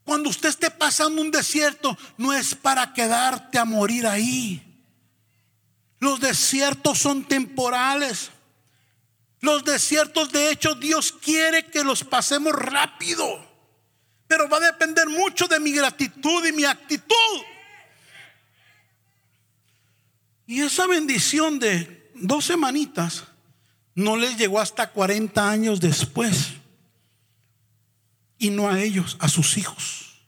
Cuando 0.03 0.29
usted 0.29 0.49
esté 0.49 0.69
pasando 0.69 1.21
un 1.21 1.31
desierto, 1.31 1.97
no 2.17 2.33
es 2.33 2.53
para 2.53 2.93
quedarte 2.93 3.57
a 3.57 3.65
morir 3.65 4.05
ahí. 4.05 4.61
Los 5.99 6.19
desiertos 6.19 6.99
son 6.99 7.23
temporales. 7.23 8.29
Los 9.41 9.63
desiertos, 9.65 10.31
de 10.31 10.51
hecho, 10.51 10.75
Dios 10.75 11.11
quiere 11.11 11.65
que 11.65 11.83
los 11.83 12.03
pasemos 12.03 12.53
rápido. 12.53 13.25
Pero 14.27 14.47
va 14.47 14.57
a 14.57 14.71
depender 14.71 15.09
mucho 15.09 15.47
de 15.47 15.59
mi 15.59 15.71
gratitud 15.71 16.45
y 16.45 16.51
mi 16.51 16.63
actitud. 16.63 17.41
Y 20.45 20.61
esa 20.61 20.85
bendición 20.85 21.57
de 21.57 22.11
dos 22.13 22.45
semanitas 22.45 23.23
no 23.95 24.15
les 24.15 24.37
llegó 24.37 24.59
hasta 24.59 24.91
40 24.91 25.49
años 25.49 25.79
después. 25.79 26.53
Y 28.37 28.51
no 28.51 28.69
a 28.69 28.79
ellos, 28.79 29.17
a 29.19 29.27
sus 29.27 29.57
hijos. 29.57 30.23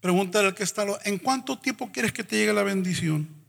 Pregúntale 0.00 0.48
al 0.48 0.54
que 0.54 0.64
está, 0.64 0.84
¿en 1.04 1.18
cuánto 1.18 1.58
tiempo 1.58 1.90
quieres 1.90 2.12
que 2.12 2.24
te 2.24 2.36
llegue 2.36 2.52
la 2.52 2.62
bendición? 2.62 3.39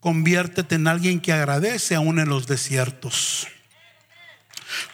Conviértete 0.00 0.76
en 0.76 0.88
alguien 0.88 1.20
que 1.20 1.32
agradece 1.32 1.94
aún 1.94 2.18
en 2.18 2.28
los 2.28 2.46
desiertos. 2.46 3.46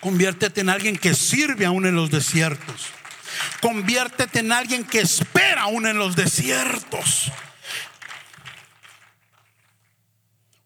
Conviértete 0.00 0.62
en 0.62 0.68
alguien 0.68 0.96
que 0.96 1.14
sirve 1.14 1.64
aún 1.64 1.86
en 1.86 1.94
los 1.94 2.10
desiertos. 2.10 2.88
Conviértete 3.60 4.40
en 4.40 4.52
alguien 4.52 4.84
que 4.84 5.00
espera 5.00 5.62
aún 5.62 5.86
en 5.86 5.98
los 5.98 6.16
desiertos. 6.16 7.30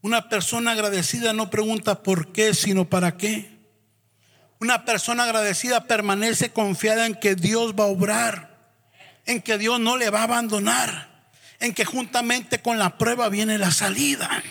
Una 0.02 0.28
persona 0.30 0.70
agradecida 0.70 1.32
no 1.34 1.50
pregunta 1.50 2.02
por 2.02 2.32
qué, 2.32 2.54
sino 2.54 2.88
para 2.88 3.18
qué. 3.18 3.60
Una 4.58 4.84
persona 4.84 5.24
agradecida 5.24 5.86
permanece 5.86 6.52
confiada 6.52 7.06
en 7.06 7.14
que 7.14 7.34
Dios 7.34 7.74
va 7.74 7.84
a 7.84 7.88
obrar, 7.88 8.74
en 9.26 9.42
que 9.42 9.58
Dios 9.58 9.80
no 9.80 9.96
le 9.96 10.08
va 10.10 10.20
a 10.20 10.24
abandonar, 10.24 11.09
en 11.60 11.74
que 11.74 11.84
juntamente 11.84 12.60
con 12.60 12.78
la 12.78 12.98
prueba 12.98 13.28
viene 13.28 13.58
la 13.58 13.70
salida. 13.70 14.42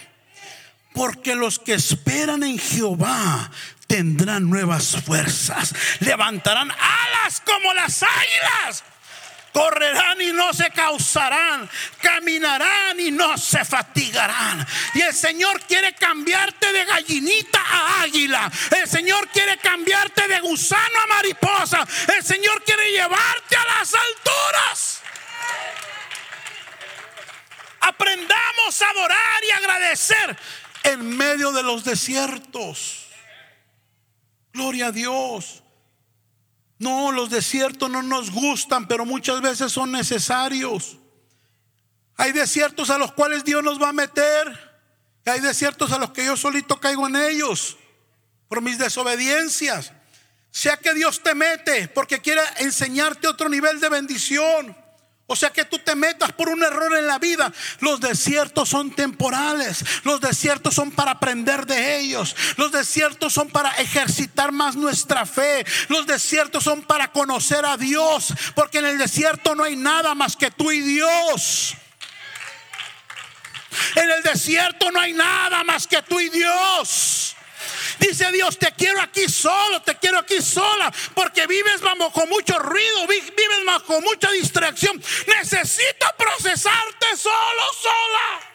Porque 0.94 1.36
los 1.36 1.60
que 1.60 1.74
esperan 1.74 2.44
en 2.44 2.58
Jehová 2.58 3.52
tendrán 3.88 4.50
nuevas 4.50 4.96
fuerzas, 5.04 5.74
levantarán 6.00 6.72
alas 6.72 7.42
como 7.46 7.74
las 7.74 8.04
águilas 8.04 8.84
correrán 9.52 10.22
y 10.22 10.32
no 10.32 10.54
se 10.54 10.70
causarán, 10.72 11.70
caminarán 12.02 13.00
y 13.00 13.12
no 13.12 13.38
se 13.38 13.64
fatigarán. 13.66 14.66
Y 14.94 15.02
el 15.02 15.14
Señor 15.14 15.62
quiere 15.62 15.94
cambiarte 15.94 16.72
de 16.72 16.86
gallinita 16.86 17.60
a 17.60 18.02
águila. 18.04 18.52
El 18.80 18.88
Señor 18.88 19.28
quiere 19.30 19.58
cambiarte 19.58 20.28
de 20.28 20.40
gusano 20.42 21.00
a 21.04 21.08
mariposa. 21.08 21.86
El 22.16 22.24
Señor 22.24 22.64
quiere 22.64 22.92
llevarte 22.92 23.56
a 23.56 23.80
las 23.80 23.94
alturas. 23.94 25.02
Aprendamos 27.82 28.82
a 28.82 28.90
adorar 28.90 29.44
y 29.48 29.52
agradecer 29.52 30.38
en 30.84 31.18
medio 31.18 31.52
de 31.52 31.64
los 31.64 31.84
desiertos. 31.84 33.08
Gloria 34.54 34.88
a 34.88 34.92
Dios. 34.92 35.64
No, 36.78 37.12
los 37.12 37.30
desiertos 37.30 37.90
no 37.90 38.02
nos 38.02 38.32
gustan, 38.32 38.88
pero 38.88 39.06
muchas 39.06 39.42
veces 39.42 39.72
son 39.72 39.92
necesarios. 39.92 40.98
Hay 42.16 42.32
desiertos 42.32 42.90
a 42.90 42.98
los 42.98 43.14
cuales 43.14 43.44
Dios 43.44 43.64
nos 43.64 43.82
va 43.82 43.90
a 43.90 43.94
meter. 43.94 44.70
Hay 45.26 45.42
desiertos 45.42 45.92
a 45.92 46.00
los 46.00 46.12
que 46.12 46.26
yo 46.26 46.36
solito 46.36 46.80
caigo 46.80 47.08
en 47.08 47.16
ellos 47.16 47.78
por 48.48 48.62
mis 48.62 48.78
desobediencias. 48.78 49.94
Sea 50.52 50.78
que 50.78 50.94
Dios 50.94 51.22
te 51.22 51.36
mete 51.36 51.88
porque 51.90 52.20
quiere 52.20 52.42
enseñarte 52.58 53.28
otro 53.28 53.48
nivel 53.48 53.80
de 53.80 53.90
bendición. 53.90 54.76
O 55.32 55.36
sea 55.36 55.52
que 55.52 55.64
tú 55.64 55.78
te 55.78 55.96
metas 55.96 56.32
por 56.32 56.50
un 56.50 56.64
error 56.64 56.98
en 56.98 57.06
la 57.06 57.20
vida. 57.20 57.54
Los 57.82 58.00
desiertos 58.00 58.68
son 58.68 58.90
temporales. 58.90 59.86
Los 60.04 60.20
desiertos 60.20 60.74
son 60.74 60.90
para 60.90 61.12
aprender 61.12 61.68
de 61.68 62.00
ellos. 62.00 62.36
Los 62.58 62.72
desiertos 62.72 63.32
son 63.32 63.48
para 63.48 63.70
ejercitar 63.76 64.52
más 64.52 64.76
nuestra 64.76 65.28
fe. 65.28 65.64
Los 65.88 66.08
desiertos 66.08 66.64
son 66.64 66.82
para 66.82 67.12
conocer 67.12 67.64
a 67.64 67.78
Dios. 67.78 68.34
Porque 68.56 68.80
en 68.80 68.88
el 68.88 68.98
desierto 68.98 69.54
no 69.54 69.66
hay 69.66 69.76
nada 69.76 70.16
más 70.16 70.36
que 70.36 70.50
tú 70.50 70.72
y 70.72 70.80
Dios. 70.80 71.76
En 73.98 74.10
el 74.10 74.24
desierto 74.24 74.90
no 74.90 75.00
hay 75.00 75.14
nada 75.14 75.64
más 75.64 75.86
que 75.86 76.02
tú 76.02 76.20
y 76.20 76.30
Dios. 76.30 77.36
Dice 78.00 78.32
Dios, 78.32 78.58
te 78.58 78.72
quiero 78.72 79.02
aquí 79.02 79.28
solo, 79.28 79.82
te 79.82 79.96
quiero 79.98 80.20
aquí 80.20 80.42
sola, 80.42 80.92
porque 81.14 81.46
vives 81.48 81.82
bajo 81.82 82.26
mucho 82.28 82.58
ruido, 82.60 83.08
vives 83.08 83.66
bajo 83.66 84.02
mucha 84.02 84.32
distracción. 84.32 85.02
Necesito 85.28 86.06
procesarte 86.18 87.18
solo, 87.18 87.62
sola. 87.82 88.50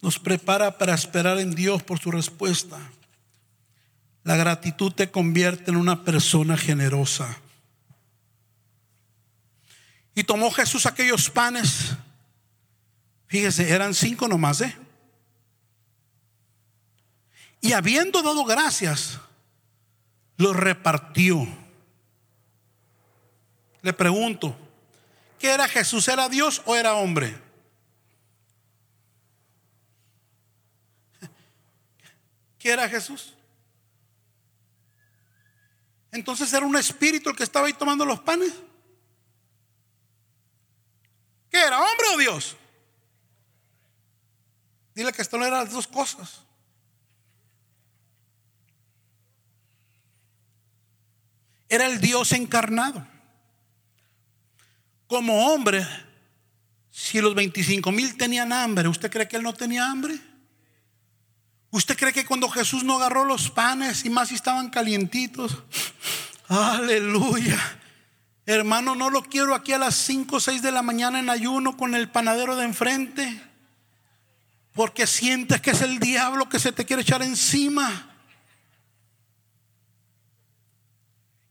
Nos 0.00 0.18
prepara 0.18 0.78
para 0.78 0.94
esperar 0.94 1.38
en 1.38 1.54
Dios 1.54 1.82
por 1.82 2.00
su 2.00 2.10
respuesta. 2.10 2.78
La 4.24 4.36
gratitud 4.36 4.92
te 4.92 5.10
convierte 5.10 5.70
en 5.70 5.76
una 5.76 6.04
persona 6.04 6.56
generosa. 6.56 7.41
Y 10.14 10.24
tomó 10.24 10.50
Jesús 10.50 10.86
aquellos 10.86 11.30
panes. 11.30 11.94
Fíjese, 13.26 13.70
eran 13.70 13.94
cinco 13.94 14.28
nomás, 14.28 14.60
¿eh? 14.60 14.76
Y 17.60 17.72
habiendo 17.72 18.22
dado 18.22 18.44
gracias, 18.44 19.18
los 20.36 20.54
repartió. 20.54 21.46
Le 23.80 23.92
pregunto, 23.92 24.56
¿qué 25.38 25.50
era 25.50 25.68
Jesús? 25.68 26.06
¿Era 26.08 26.28
Dios 26.28 26.60
o 26.66 26.76
era 26.76 26.94
hombre? 26.94 27.40
¿Qué 32.58 32.70
era 32.70 32.88
Jesús? 32.88 33.34
Entonces 36.12 36.52
era 36.52 36.66
un 36.66 36.76
espíritu 36.76 37.30
el 37.30 37.36
que 37.36 37.42
estaba 37.42 37.66
ahí 37.66 37.72
tomando 37.72 38.04
los 38.04 38.20
panes. 38.20 38.52
¿Qué 41.52 41.58
era, 41.58 41.78
hombre 41.78 42.06
o 42.14 42.16
Dios? 42.16 42.56
Dile 44.94 45.12
que 45.12 45.20
esto 45.20 45.36
no 45.36 45.44
eran 45.44 45.64
las 45.64 45.72
dos 45.72 45.86
cosas. 45.86 46.40
Era 51.68 51.86
el 51.86 52.00
Dios 52.00 52.32
encarnado. 52.32 53.06
Como 55.06 55.52
hombre, 55.52 55.86
si 56.90 57.20
los 57.20 57.34
25 57.34 57.92
mil 57.92 58.16
tenían 58.16 58.50
hambre, 58.50 58.88
¿usted 58.88 59.10
cree 59.10 59.28
que 59.28 59.36
él 59.36 59.42
no 59.42 59.52
tenía 59.52 59.90
hambre? 59.90 60.18
¿Usted 61.70 61.98
cree 61.98 62.14
que 62.14 62.24
cuando 62.24 62.48
Jesús 62.48 62.82
no 62.82 62.96
agarró 62.96 63.24
los 63.24 63.50
panes 63.50 64.06
y 64.06 64.10
más 64.10 64.28
si 64.28 64.36
estaban 64.36 64.70
calientitos? 64.70 65.62
Aleluya. 66.48 67.81
Hermano, 68.44 68.94
no 68.94 69.08
lo 69.08 69.22
quiero 69.22 69.54
aquí 69.54 69.72
a 69.72 69.78
las 69.78 69.94
5 69.94 70.36
o 70.36 70.40
6 70.40 70.62
de 70.62 70.72
la 70.72 70.82
mañana 70.82 71.20
en 71.20 71.30
ayuno 71.30 71.76
con 71.76 71.94
el 71.94 72.10
panadero 72.10 72.56
de 72.56 72.64
enfrente. 72.64 73.42
Porque 74.72 75.06
sientes 75.06 75.60
que 75.60 75.70
es 75.70 75.82
el 75.82 75.98
diablo 75.98 76.48
que 76.48 76.58
se 76.58 76.72
te 76.72 76.84
quiere 76.84 77.02
echar 77.02 77.22
encima. 77.22 78.08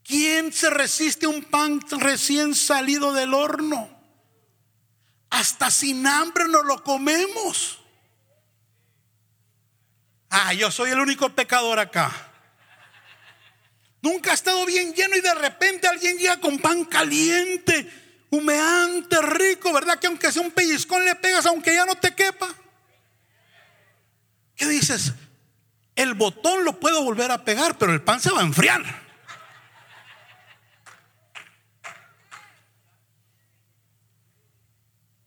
¿Quién 0.03 0.51
se 0.51 0.69
resiste 0.69 1.25
a 1.25 1.29
un 1.29 1.43
pan 1.43 1.79
recién 1.99 2.53
salido 2.55 3.13
del 3.13 3.33
horno? 3.33 3.89
Hasta 5.29 5.71
sin 5.71 6.05
hambre 6.05 6.49
no 6.49 6.63
lo 6.63 6.83
comemos. 6.83 7.79
Ah, 10.29 10.53
yo 10.53 10.69
soy 10.71 10.91
el 10.91 10.99
único 10.99 11.29
pecador 11.29 11.79
acá. 11.79 12.30
Nunca 14.01 14.31
ha 14.31 14.33
estado 14.33 14.65
bien 14.65 14.93
lleno 14.93 15.15
y 15.15 15.21
de 15.21 15.33
repente 15.35 15.87
alguien 15.87 16.17
llega 16.17 16.39
con 16.39 16.57
pan 16.57 16.85
caliente, 16.85 17.87
humeante, 18.31 19.21
rico, 19.21 19.71
¿verdad? 19.71 19.99
Que 19.99 20.07
aunque 20.07 20.31
sea 20.31 20.41
un 20.41 20.51
pellizcón 20.51 21.05
le 21.05 21.15
pegas 21.15 21.45
aunque 21.45 21.75
ya 21.75 21.85
no 21.85 21.95
te 21.95 22.15
quepa. 22.15 22.47
¿Qué 24.55 24.67
dices? 24.67 25.13
El 25.95 26.15
botón 26.15 26.65
lo 26.65 26.79
puedo 26.79 27.03
volver 27.03 27.29
a 27.29 27.43
pegar, 27.45 27.77
pero 27.77 27.93
el 27.93 28.01
pan 28.01 28.19
se 28.19 28.31
va 28.31 28.39
a 28.39 28.43
enfriar. 28.43 28.81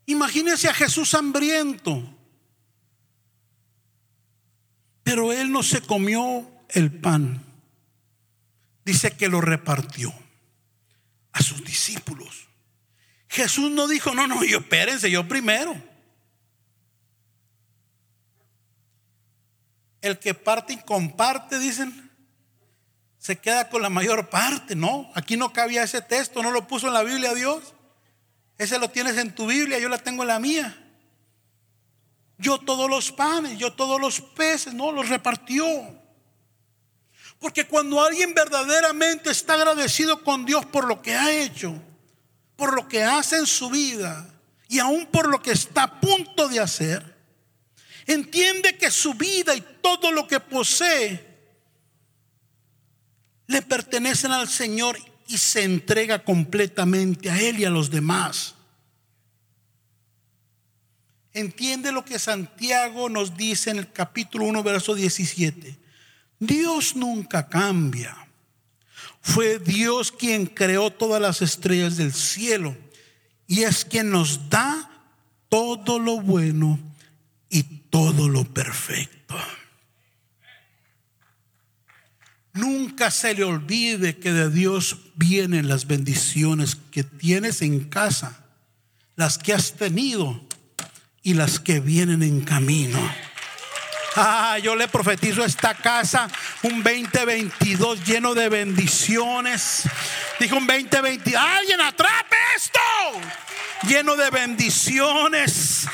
Imagínese 0.07 0.68
a 0.68 0.75
Jesús 0.75 1.14
hambriento. 1.14 2.03
Pero 5.05 5.33
él 5.33 5.53
no 5.53 5.62
se 5.62 5.81
comió 5.81 6.51
el 6.70 6.91
pan 6.91 7.43
dice 8.85 9.12
que 9.12 9.28
lo 9.28 9.41
repartió 9.41 10.12
a 11.32 11.43
sus 11.43 11.64
discípulos. 11.64 12.49
Jesús 13.28 13.70
no 13.70 13.89
dijo, 13.89 14.14
no, 14.14 14.26
no, 14.26 14.45
yo 14.45 14.59
espérense, 14.59 15.11
yo 15.11 15.26
primero. 15.26 15.74
El 20.01 20.18
que 20.18 20.35
parte 20.35 20.74
y 20.74 20.76
comparte, 20.76 21.59
dicen, 21.59 22.11
se 23.18 23.39
queda 23.39 23.70
con 23.70 23.82
la 23.82 23.89
mayor 23.89 24.28
parte. 24.28 24.76
No, 24.76 25.11
aquí 25.14 25.37
no 25.37 25.53
cabía 25.53 25.82
ese 25.82 26.03
texto, 26.03 26.43
no 26.43 26.51
lo 26.51 26.68
puso 26.68 26.89
en 26.89 26.95
la 26.95 27.03
Biblia 27.03 27.35
Dios. 27.35 27.74
Ese 28.59 28.78
lo 28.78 28.91
tienes 28.91 29.16
en 29.16 29.35
tu 29.35 29.47
Biblia, 29.47 29.78
yo 29.78 29.89
la 29.89 29.99
tengo 29.99 30.22
en 30.22 30.28
la 30.28 30.39
mía. 30.39 30.78
Yo 32.37 32.59
todos 32.59 32.89
los 32.91 33.11
panes, 33.12 33.59
yo 33.59 33.72
todos 33.72 34.01
los 34.01 34.20
peces, 34.20 34.74
no, 34.74 34.93
los 34.93 35.09
repartió. 35.09 35.64
Porque 37.45 37.66
cuando 37.66 38.03
alguien 38.03 38.32
verdaderamente 38.32 39.30
está 39.30 39.53
agradecido 39.53 40.24
con 40.24 40.47
Dios 40.47 40.64
por 40.64 40.86
lo 40.86 41.03
que 41.03 41.14
ha 41.14 41.30
hecho, 41.30 41.78
por 42.57 42.74
lo 42.74 42.88
que 42.88 43.03
hace 43.03 43.36
en 43.36 43.47
su 43.47 43.68
vida 43.68 44.34
y 44.66 44.78
aún 44.78 45.05
por 45.05 45.28
lo 45.28 45.42
que 45.42 45.53
está 45.53 45.82
a 45.82 46.01
punto 46.01 46.49
de 46.49 46.61
hacer, 46.61 47.14
entiende 48.07 48.78
que 48.78 48.90
su 48.90 49.12
vida 49.12 49.55
y 49.55 49.62
todo 49.82 50.11
lo 50.11 50.26
que 50.26 50.40
posee 50.40 51.22
le 53.47 53.61
pertenecen 53.61 54.32
al 54.32 54.49
Señor 54.49 54.97
y 55.26 55.36
se 55.36 55.64
entrega 55.64 56.24
completamente 56.24 57.30
a 57.30 57.38
Él 57.38 57.61
y 57.61 57.66
a 57.66 57.70
los 57.70 57.90
demás. 57.90 58.55
Entiende 61.34 61.92
lo 61.92 62.07
que 62.07 62.18
Santiago 62.18 63.11
nos 63.11 63.36
dice 63.36 63.68
en 63.68 63.80
el 63.80 63.92
capítulo 63.92 64.47
1, 64.47 64.62
verso 64.62 64.95
17. 64.95 65.84
Dios 66.47 66.97
nunca 66.97 67.49
cambia. 67.49 68.16
Fue 69.20 69.59
Dios 69.59 70.12
quien 70.12 70.47
creó 70.47 70.90
todas 70.90 71.20
las 71.20 71.40
estrellas 71.42 71.97
del 71.97 72.12
cielo 72.12 72.76
y 73.47 73.62
es 73.62 73.84
quien 73.84 74.11
nos 74.11 74.51
da 74.51 74.90
todo 75.49 75.99
lo 75.99 76.20
bueno 76.20 76.78
y 77.49 77.62
todo 77.62 78.28
lo 78.28 78.45
perfecto. 78.45 79.36
Nunca 82.53 83.11
se 83.11 83.34
le 83.34 83.45
olvide 83.45 84.18
que 84.18 84.32
de 84.32 84.49
Dios 84.51 84.99
vienen 85.16 85.68
las 85.68 85.86
bendiciones 85.86 86.76
que 86.76 87.03
tienes 87.03 87.62
en 87.62 87.84
casa, 87.84 88.45
las 89.16 89.38
que 89.38 89.53
has 89.53 89.72
tenido 89.72 90.40
y 91.22 91.34
las 91.34 91.59
que 91.59 91.80
vienen 91.80 92.22
en 92.22 92.42
camino. 92.42 92.99
Ah, 94.17 94.59
yo 94.62 94.77
le 94.77 94.87
profetizo 94.87 95.43
a 95.43 95.47
esta 95.47 95.75
casa 95.75 96.29
un 96.62 96.85
2022 96.85 98.05
lleno 98.05 98.33
de 98.33 98.49
bendiciones. 98.49 99.83
Dijo 100.39 100.57
un 100.57 100.69
2022, 100.69 101.35
alguien 101.35 101.81
atrape 101.81 102.37
esto. 102.57 102.79
Lleno 103.89 104.15
de 104.15 104.31
bendiciones. 104.31 105.87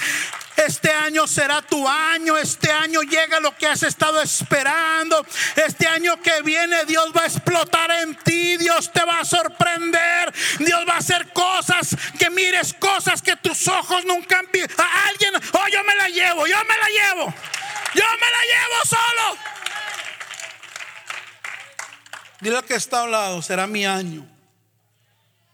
Este 0.55 0.93
año 0.93 1.27
será 1.27 1.63
tu 1.63 1.89
año. 1.89 2.37
Este 2.37 2.71
año 2.71 3.01
llega 3.01 3.41
lo 3.41 3.57
que 3.57 3.67
has 3.67 3.83
estado 3.85 4.21
esperando. 4.21 5.25
Este 5.57 5.87
año 5.87 6.21
que 6.21 6.43
viene 6.43 6.85
Dios 6.85 7.13
va 7.17 7.23
a 7.23 7.27
explotar 7.27 7.91
en 8.03 8.15
ti. 8.17 8.59
Dios 8.59 8.93
te 8.93 9.03
va 9.03 9.21
a 9.21 9.25
sorprender. 9.25 10.31
Dios 10.59 10.85
va 10.87 10.97
a 10.97 10.99
hacer 10.99 11.33
cosas 11.33 11.97
que 12.19 12.29
mires 12.29 12.75
cosas 12.75 13.23
que 13.23 13.37
tus 13.37 13.67
ojos 13.69 14.05
nunca 14.05 14.41
han 14.41 14.49
visto. 14.53 14.83
A 14.83 15.09
alguien, 15.09 15.33
oh, 15.53 15.69
yo 15.73 15.83
me 15.85 15.95
la 15.95 16.09
llevo, 16.11 16.47
yo 16.47 16.57
me 16.65 16.77
la 16.77 16.89
llevo. 16.89 17.35
Yo 17.95 18.05
me 18.05 18.31
la 18.31 18.43
llevo 18.45 18.85
solo. 18.85 19.39
Dile 22.41 22.63
que 22.63 22.75
está 22.75 23.03
al 23.03 23.11
lado, 23.11 23.43
será 23.43 23.67
mi 23.67 23.85
año. 23.85 24.27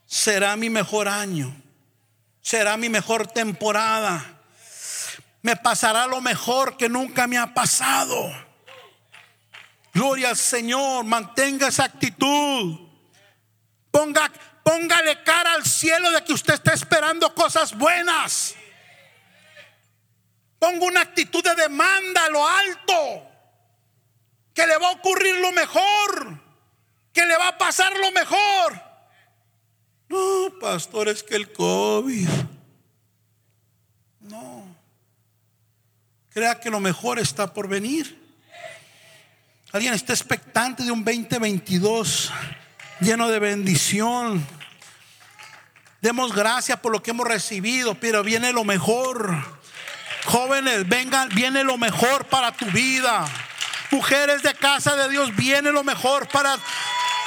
Será 0.06 0.56
mi 0.56 0.70
mejor 0.70 1.08
año. 1.08 1.54
Será 2.40 2.76
mi 2.76 2.88
mejor 2.88 3.26
temporada. 3.26 4.24
Me 5.42 5.56
pasará 5.56 6.06
lo 6.06 6.20
mejor 6.20 6.76
que 6.76 6.88
nunca 6.88 7.26
me 7.26 7.38
ha 7.38 7.52
pasado. 7.54 8.32
Gloria 9.92 10.28
al 10.28 10.36
Señor, 10.36 11.04
mantenga 11.04 11.68
esa 11.68 11.84
actitud. 11.84 12.78
Ponga, 13.90 14.30
póngale 14.62 15.22
cara 15.22 15.54
al 15.54 15.64
cielo 15.64 16.10
de 16.10 16.22
que 16.22 16.34
usted 16.34 16.54
está 16.54 16.74
esperando 16.74 17.34
cosas 17.34 17.76
buenas. 17.76 18.54
Ponga 20.76 20.86
una 20.92 21.00
actitud 21.00 21.42
de 21.42 21.54
demanda 21.54 22.24
a 22.24 22.28
lo 22.28 22.46
alto. 22.46 23.22
Que 24.52 24.66
le 24.66 24.76
va 24.76 24.88
a 24.88 24.92
ocurrir 24.92 25.36
lo 25.36 25.52
mejor. 25.52 26.40
Que 27.12 27.24
le 27.24 27.36
va 27.36 27.48
a 27.48 27.58
pasar 27.58 27.92
lo 27.98 28.12
mejor. 28.12 28.82
No, 30.08 30.58
pastor, 30.60 31.08
es 31.08 31.22
que 31.22 31.34
el 31.34 31.50
COVID. 31.52 32.28
No. 34.20 34.76
Crea 36.30 36.60
que 36.60 36.68
lo 36.68 36.80
mejor 36.80 37.18
está 37.18 37.52
por 37.52 37.68
venir. 37.68 38.22
Alguien 39.72 39.94
está 39.94 40.12
expectante 40.12 40.84
de 40.84 40.90
un 40.90 41.04
2022 41.04 42.32
lleno 43.00 43.28
de 43.28 43.38
bendición. 43.38 44.46
Demos 46.02 46.34
gracias 46.34 46.78
por 46.80 46.92
lo 46.92 47.02
que 47.02 47.12
hemos 47.12 47.26
recibido, 47.26 47.94
pero 47.94 48.22
viene 48.22 48.52
lo 48.52 48.64
mejor. 48.64 49.55
Jóvenes, 50.26 50.88
vengan, 50.88 51.28
viene 51.30 51.62
lo 51.62 51.78
mejor 51.78 52.24
para 52.26 52.52
tu 52.52 52.66
vida. 52.66 53.24
Mujeres 53.92 54.42
de 54.42 54.54
casa 54.54 54.96
de 54.96 55.08
Dios, 55.08 55.34
viene 55.36 55.70
lo 55.70 55.84
mejor 55.84 56.28
para 56.28 56.58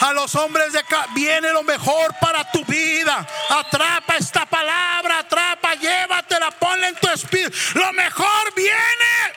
a 0.02 0.14
los 0.14 0.34
hombres 0.36 0.72
de 0.72 0.84
casa, 0.84 1.08
viene 1.14 1.52
lo 1.52 1.64
mejor 1.64 2.14
para 2.20 2.50
tu 2.52 2.64
vida. 2.66 3.26
Atrapa 3.50 4.18
esta 4.18 4.46
palabra, 4.46 5.20
atrapa, 5.20 5.76
llévatela, 5.76 6.52
ponla 6.52 6.90
en 6.90 6.96
tu 6.96 7.10
espíritu. 7.10 7.56
Lo 7.76 7.92
mejor 7.94 8.54
viene. 8.56 9.34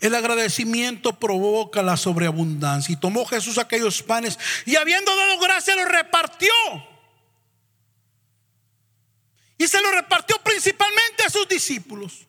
El 0.00 0.14
agradecimiento 0.14 1.12
provoca 1.12 1.82
la 1.82 1.96
sobreabundancia. 1.96 2.92
Y 2.92 2.96
tomó 2.96 3.24
Jesús 3.24 3.58
aquellos 3.58 4.02
panes 4.02 4.38
y 4.64 4.76
habiendo 4.76 5.14
dado 5.14 5.38
gracia 5.38 5.76
los 5.76 5.88
repartió 5.88 6.52
y 9.62 9.68
se 9.68 9.80
lo 9.80 9.92
repartió 9.92 10.42
principalmente 10.42 11.22
a 11.24 11.30
sus 11.30 11.46
discípulos. 11.46 12.26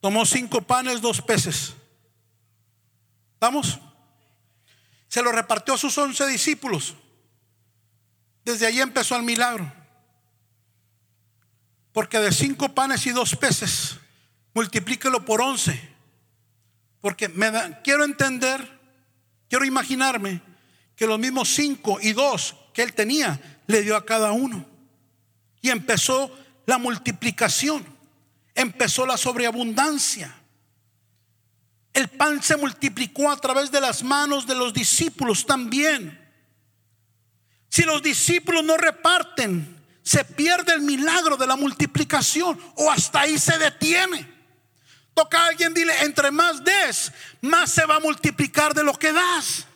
Tomó 0.00 0.26
cinco 0.26 0.60
panes, 0.62 1.00
dos 1.00 1.22
peces. 1.22 1.74
¿Estamos? 3.34 3.78
Se 5.06 5.22
lo 5.22 5.30
repartió 5.30 5.74
a 5.74 5.78
sus 5.78 5.96
once 5.96 6.26
discípulos. 6.26 6.96
Desde 8.44 8.66
allí 8.66 8.80
empezó 8.80 9.14
el 9.14 9.22
milagro. 9.22 9.72
Porque 11.92 12.18
de 12.18 12.32
cinco 12.32 12.74
panes 12.74 13.06
y 13.06 13.10
dos 13.10 13.36
peces, 13.36 13.96
multiplíquelo 14.54 15.24
por 15.24 15.40
once. 15.40 15.80
Porque 17.00 17.28
me 17.28 17.48
quiero 17.84 18.04
entender, 18.04 18.80
quiero 19.48 19.64
imaginarme 19.64 20.42
que 20.96 21.06
los 21.06 21.20
mismos 21.20 21.48
cinco 21.48 22.00
y 22.02 22.12
dos 22.12 22.56
que 22.74 22.82
él 22.82 22.92
tenía 22.92 23.40
le 23.68 23.82
dio 23.82 23.96
a 23.96 24.04
cada 24.04 24.32
uno. 24.32 24.66
Y 25.60 25.70
empezó 25.70 26.36
la 26.66 26.78
multiplicación, 26.78 27.86
empezó 28.54 29.06
la 29.06 29.16
sobreabundancia. 29.16 30.34
El 31.92 32.08
pan 32.08 32.42
se 32.42 32.56
multiplicó 32.56 33.30
a 33.30 33.36
través 33.36 33.70
de 33.70 33.80
las 33.80 34.02
manos 34.02 34.46
de 34.46 34.56
los 34.56 34.72
discípulos 34.72 35.46
también. 35.46 36.18
Si 37.68 37.82
los 37.82 38.02
discípulos 38.02 38.64
no 38.64 38.76
reparten, 38.76 39.76
se 40.02 40.24
pierde 40.24 40.72
el 40.72 40.80
milagro 40.80 41.36
de 41.36 41.46
la 41.46 41.56
multiplicación 41.56 42.58
o 42.76 42.90
hasta 42.90 43.20
ahí 43.20 43.38
se 43.38 43.58
detiene. 43.58 44.32
Toca 45.12 45.38
a 45.40 45.46
alguien, 45.48 45.74
dile, 45.74 45.92
entre 46.04 46.30
más 46.30 46.64
des, 46.64 47.12
más 47.42 47.70
se 47.70 47.84
va 47.84 47.96
a 47.96 48.00
multiplicar 48.00 48.72
de 48.72 48.84
lo 48.84 48.94
que 48.94 49.12
das. 49.12 49.67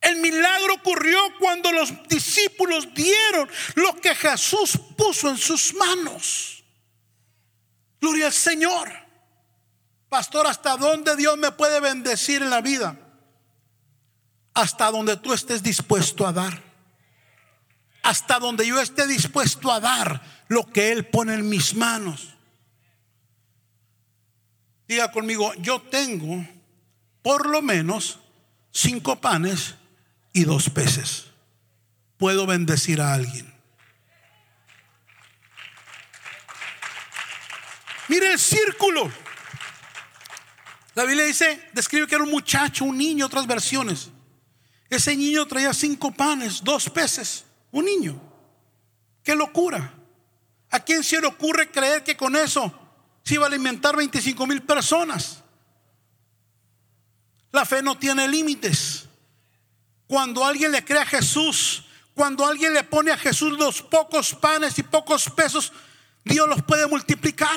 El 0.00 0.16
milagro 0.16 0.74
ocurrió 0.74 1.18
cuando 1.38 1.70
los 1.72 1.92
discípulos 2.08 2.88
dieron 2.94 3.48
lo 3.74 3.94
que 3.96 4.14
Jesús 4.14 4.78
puso 4.96 5.28
en 5.28 5.36
sus 5.36 5.74
manos. 5.74 6.64
Gloria 8.00 8.26
al 8.26 8.32
Señor. 8.32 8.90
Pastor, 10.08 10.46
¿hasta 10.46 10.76
dónde 10.76 11.16
Dios 11.16 11.36
me 11.36 11.52
puede 11.52 11.80
bendecir 11.80 12.42
en 12.42 12.50
la 12.50 12.62
vida? 12.62 12.96
Hasta 14.54 14.90
donde 14.90 15.16
tú 15.18 15.34
estés 15.34 15.62
dispuesto 15.62 16.26
a 16.26 16.32
dar. 16.32 16.62
Hasta 18.02 18.38
donde 18.38 18.66
yo 18.66 18.80
esté 18.80 19.06
dispuesto 19.06 19.70
a 19.70 19.80
dar 19.80 20.22
lo 20.48 20.66
que 20.72 20.90
Él 20.92 21.06
pone 21.06 21.34
en 21.34 21.48
mis 21.48 21.74
manos. 21.74 22.34
Diga 24.88 25.12
conmigo, 25.12 25.52
yo 25.58 25.82
tengo 25.82 26.44
por 27.22 27.46
lo 27.46 27.60
menos 27.60 28.18
cinco 28.72 29.20
panes 29.20 29.74
y 30.32 30.44
dos 30.44 30.70
peces. 30.70 31.26
Puedo 32.18 32.46
bendecir 32.46 33.00
a 33.00 33.14
alguien. 33.14 33.52
Mire 38.08 38.32
el 38.32 38.38
círculo. 38.38 39.10
La 40.94 41.04
Biblia 41.04 41.24
dice, 41.24 41.70
describe 41.72 42.06
que 42.06 42.16
era 42.16 42.24
un 42.24 42.30
muchacho, 42.30 42.84
un 42.84 42.98
niño, 42.98 43.26
otras 43.26 43.46
versiones. 43.46 44.10
Ese 44.88 45.16
niño 45.16 45.46
traía 45.46 45.72
cinco 45.72 46.10
panes, 46.10 46.62
dos 46.62 46.90
peces. 46.90 47.44
Un 47.70 47.84
niño. 47.84 48.20
Qué 49.22 49.36
locura. 49.36 49.94
¿A 50.70 50.80
quién 50.80 51.04
se 51.04 51.20
le 51.20 51.28
ocurre 51.28 51.70
creer 51.70 52.02
que 52.02 52.16
con 52.16 52.34
eso 52.34 52.72
se 53.22 53.34
iba 53.34 53.44
a 53.44 53.48
alimentar 53.48 53.96
25 53.96 54.46
mil 54.46 54.62
personas? 54.62 55.42
La 57.52 57.64
fe 57.64 57.82
no 57.82 57.96
tiene 57.96 58.26
límites. 58.28 58.99
Cuando 60.10 60.44
alguien 60.44 60.72
le 60.72 60.84
cree 60.84 60.98
a 60.98 61.06
Jesús, 61.06 61.84
cuando 62.16 62.44
alguien 62.44 62.74
le 62.74 62.82
pone 62.82 63.12
a 63.12 63.16
Jesús 63.16 63.56
los 63.56 63.80
pocos 63.80 64.34
panes 64.34 64.76
y 64.76 64.82
pocos 64.82 65.30
pesos, 65.30 65.72
Dios 66.24 66.48
los 66.48 66.64
puede 66.64 66.88
multiplicar. 66.88 67.56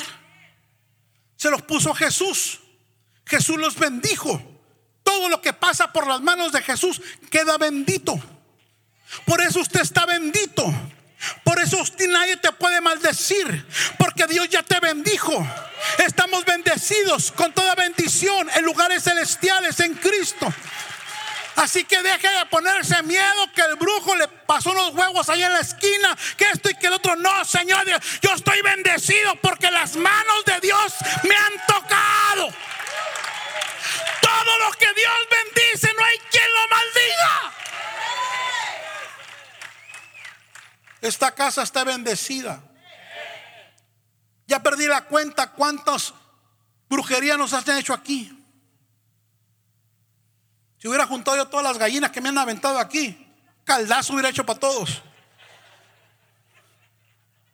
Se 1.35 1.49
los 1.49 1.63
puso 1.63 1.95
Jesús. 1.95 2.59
Jesús 3.25 3.57
los 3.57 3.75
bendijo. 3.75 4.39
Todo 5.01 5.29
lo 5.29 5.41
que 5.41 5.51
pasa 5.51 5.91
por 5.91 6.05
las 6.05 6.21
manos 6.21 6.51
de 6.51 6.61
Jesús 6.61 7.01
queda 7.31 7.57
bendito. 7.57 8.21
Por 9.25 9.41
eso 9.41 9.59
usted 9.59 9.81
está 9.81 10.05
bendito. 10.05 10.71
Por 11.43 11.59
eso 11.59 11.81
usted, 11.81 12.07
nadie 12.07 12.37
te 12.37 12.51
puede 12.51 12.81
maldecir. 12.81 13.65
Porque 13.97 14.27
Dios 14.27 14.47
ya 14.47 14.61
te 14.61 14.79
bendijo. 14.79 15.43
Estamos 16.05 16.45
bendecidos 16.45 17.31
con 17.31 17.51
toda 17.51 17.73
bendición 17.73 18.47
en 18.55 18.63
lugares 18.63 19.05
celestiales 19.05 19.79
en 19.79 19.95
Cristo. 19.95 20.53
Así 21.55 21.83
que 21.83 22.01
deje 22.01 22.27
de 22.27 22.45
ponerse 22.47 23.01
miedo 23.03 23.51
que 23.53 23.61
el 23.61 23.75
brujo 23.75 24.15
le 24.15 24.27
pasó 24.27 24.71
unos 24.71 24.93
huevos 24.95 25.29
ahí 25.29 25.43
en 25.43 25.53
la 25.53 25.59
esquina, 25.59 26.17
que 26.35 26.45
esto 26.45 26.69
y 26.69 26.75
que 26.75 26.87
el 26.87 26.93
otro. 26.93 27.15
No, 27.15 27.45
Señor, 27.45 27.85
yo 28.21 28.33
estoy 28.33 28.61
bendecido 28.61 29.35
porque 29.35 29.69
las 29.69 29.95
manos 29.95 30.45
de 30.45 30.59
Dios 30.61 30.93
me 31.23 31.35
han 31.35 31.53
tocado. 31.67 32.53
Todo 34.21 34.59
lo 34.59 34.71
que 34.71 34.93
Dios 34.93 35.13
bendice, 35.29 35.93
no 35.95 36.03
hay 36.03 36.17
quien 36.31 36.53
lo 36.53 36.67
maldiga. 36.69 37.53
Esta 41.01 41.35
casa 41.35 41.63
está 41.63 41.83
bendecida. 41.83 42.63
Ya 44.47 44.63
perdí 44.63 44.87
la 44.87 45.01
cuenta 45.05 45.51
cuántas 45.51 46.13
brujerías 46.89 47.37
nos 47.37 47.53
han 47.53 47.77
hecho 47.77 47.93
aquí. 47.93 48.42
Si 50.83 50.89
hubiera 50.89 51.07
juntado 51.07 51.37
yo 51.37 51.47
todas 51.47 51.63
las 51.63 51.77
gallinas 51.77 52.11
que 52.11 52.19
me 52.19 52.27
han 52.27 52.37
aventado 52.37 52.77
aquí, 52.77 53.25
caldazo 53.63 54.11
hubiera 54.11 54.27
hecho 54.27 54.45
para 54.45 54.59
todos. 54.59 55.01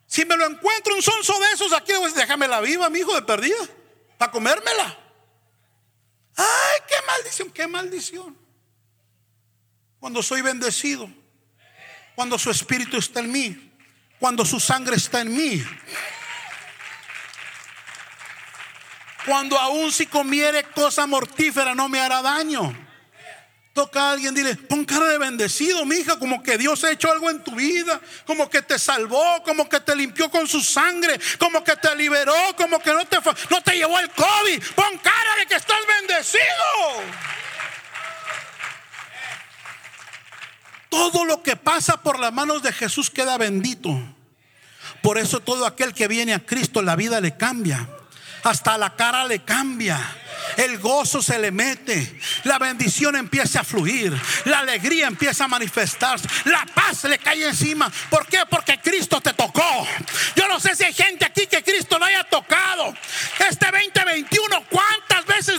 Si 0.08 0.26
me 0.26 0.36
lo 0.36 0.48
encuentro 0.48 0.96
un 0.96 1.02
sonso 1.04 1.40
de 1.40 1.52
esos 1.52 1.72
aquí, 1.74 1.92
pues 2.00 2.16
déjame 2.16 2.48
la 2.48 2.60
viva, 2.60 2.90
mi 2.90 2.98
hijo 2.98 3.14
de 3.14 3.22
perdida, 3.22 3.56
para 4.18 4.32
comérmela. 4.32 4.98
Ay, 6.38 6.82
qué 6.88 6.96
maldición, 7.06 7.52
qué 7.52 7.68
maldición. 7.68 8.36
Cuando 10.00 10.24
soy 10.24 10.42
bendecido, 10.42 11.08
cuando 12.16 12.40
su 12.40 12.50
espíritu 12.50 12.98
está 12.98 13.20
en 13.20 13.32
mí, 13.32 13.74
cuando 14.20 14.44
su 14.44 14.60
sangre 14.60 14.96
está 14.96 15.22
en 15.22 15.38
mí. 15.38 15.64
Cuando 19.24 19.56
aún 19.60 19.92
si 19.92 20.08
comiere 20.08 20.64
cosa 20.64 21.06
mortífera 21.06 21.76
no 21.76 21.88
me 21.90 22.00
hará 22.00 22.24
daño. 22.24 22.89
Toca 23.74 24.02
a 24.02 24.12
alguien, 24.12 24.34
dile, 24.34 24.56
pon 24.56 24.84
cara 24.84 25.06
de 25.06 25.18
bendecido, 25.20 25.86
mi 25.86 25.98
hija, 25.98 26.18
como 26.18 26.42
que 26.42 26.58
Dios 26.58 26.84
ha 26.84 26.92
hecho 26.92 27.12
algo 27.12 27.30
en 27.30 27.44
tu 27.44 27.56
vida, 27.56 28.02
como 28.26 28.50
que 28.50 28.62
te 28.64 28.80
salvó, 28.80 29.44
como 29.44 29.70
que 29.70 29.80
te 29.80 29.96
limpió 29.96 30.30
con 30.30 30.48
su 30.48 30.62
sangre, 30.62 31.20
como 31.38 31.64
que 31.64 31.76
te 31.76 31.96
liberó, 31.96 32.34
como 32.58 32.80
que 32.80 32.92
no 32.92 33.06
te, 33.06 33.18
no 33.50 33.62
te 33.62 33.76
llevó 33.76 34.00
el 34.00 34.10
COVID. 34.10 34.64
Pon 34.76 34.98
cara 34.98 35.36
de 35.38 35.46
que 35.46 35.56
estás 35.56 35.80
bendecido. 36.00 36.44
Todo 40.90 41.24
lo 41.24 41.44
que 41.44 41.56
pasa 41.56 42.02
por 42.02 42.20
las 42.20 42.34
manos 42.34 42.64
de 42.64 42.74
Jesús 42.74 43.12
queda 43.12 43.38
bendito. 43.38 43.92
Por 45.04 45.20
eso 45.20 45.40
todo 45.40 45.68
aquel 45.68 45.94
que 45.94 46.08
viene 46.08 46.34
a 46.34 46.44
Cristo, 46.44 46.82
la 46.82 46.96
vida 46.96 47.22
le 47.22 47.38
cambia. 47.38 47.88
Hasta 48.44 48.78
la 48.78 48.96
cara 48.96 49.26
le 49.26 49.44
cambia 49.44 50.00
el 50.60 50.78
gozo 50.78 51.22
se 51.22 51.40
le 51.40 51.52
mete, 51.52 52.20
la 52.44 52.60
bendición 52.60 53.16
empieza 53.16 53.62
a 53.62 53.64
fluir, 53.64 54.14
la 54.46 54.60
alegría 54.60 55.08
empieza 55.08 55.46
a 55.46 55.48
manifestarse, 55.48 56.28
la 56.46 56.66
paz 56.74 57.06
le 57.06 57.18
cae 57.18 57.48
encima. 57.48 57.90
¿Por 58.10 58.28
qué? 58.28 58.40
Porque 58.50 58.78
Cristo 58.80 59.22
te 59.22 59.34
tocó. 59.34 59.88
Yo 60.36 60.48
no 60.50 60.60
sé 60.60 60.76
si 60.76 60.84
hay 60.84 60.94
gente 60.94 61.26
aquí 61.26 61.48
que 61.48 61.64
Cristo 61.64 61.98
no 61.98 62.06
haya 62.06 62.26
tocado. 62.26 62.94
Este 63.50 63.68
2021, 63.72 64.66
¿cuántas 64.70 65.09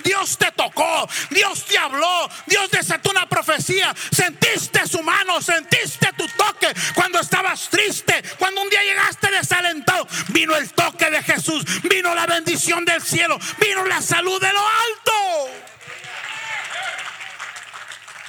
Dios 0.03 0.37
te 0.37 0.51
tocó? 0.53 1.09
Dios 1.31 1.65
te 1.65 1.79
habló, 1.79 2.29
Dios 2.47 2.71
desató 2.71 3.11
una 3.11 3.29
profecía, 3.29 3.95
sentiste 4.11 4.87
su 4.87 5.03
mano, 5.03 5.41
sentiste 5.41 6.13
tu 6.17 6.27
toque 6.29 6.69
cuando 6.95 7.21
estabas 7.21 7.69
triste, 7.69 8.23
cuando 8.39 8.63
un 8.63 8.71
día 8.71 8.83
llegaste 8.83 9.31
desalentado, 9.31 10.07
vino 10.29 10.55
el 10.57 10.73
toque 10.73 11.11
de 11.11 11.23
Jesús, 11.23 11.65
vino 11.83 12.15
la 12.15 12.27
bendición 12.27 12.85
del 12.85 13.03
cielo, 13.03 13.39
vino 13.59 13.85
la 13.87 14.03
salud 14.03 14.41
de 14.41 14.53
lo 14.53 14.61
alto. 14.61 15.13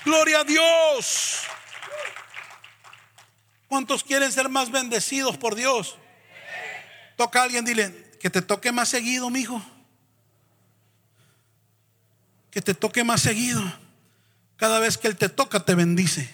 Gloria 0.06 0.40
a 0.40 0.44
Dios. 0.44 1.42
¿Cuántos 3.68 4.04
quieren 4.04 4.32
ser 4.32 4.50
más 4.50 4.72
bendecidos 4.72 5.38
por 5.38 5.56
Dios? 5.56 5.98
Toca 7.16 7.40
a 7.40 7.44
alguien, 7.44 7.64
dile, 7.64 8.12
que 8.20 8.30
te 8.30 8.42
toque 8.42 8.72
más 8.72 8.90
seguido, 8.90 9.30
mi 9.30 9.42
hijo. 9.42 9.62
Que 12.52 12.62
te 12.62 12.74
toque 12.74 13.04
más 13.04 13.22
seguido. 13.22 13.62
Cada 14.58 14.80
vez 14.80 14.98
que 14.98 15.08
Él 15.08 15.18
te 15.18 15.30
toca, 15.30 15.62
te 15.62 15.74
bendice. 15.74 16.30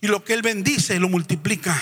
Y 0.00 0.08
lo 0.08 0.24
que 0.24 0.32
Él 0.32 0.42
bendice, 0.42 0.98
lo 0.98 1.08
multiplica. 1.08 1.76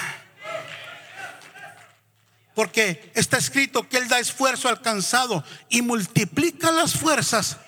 Porque 2.55 3.11
está 3.15 3.39
escrito 3.39 3.89
que 3.89 3.99
Él 3.99 4.09
da 4.09 4.19
esfuerzo 4.19 4.69
alcanzado 4.69 5.45
y 5.69 5.81
multiplica 5.81 6.73
las 6.73 6.95
fuerzas 6.95 7.59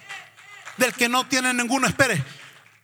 del 0.77 0.93
que 0.93 1.09
no 1.09 1.27
tiene 1.29 1.55
ninguna. 1.55 1.89
Espere, 1.89 2.25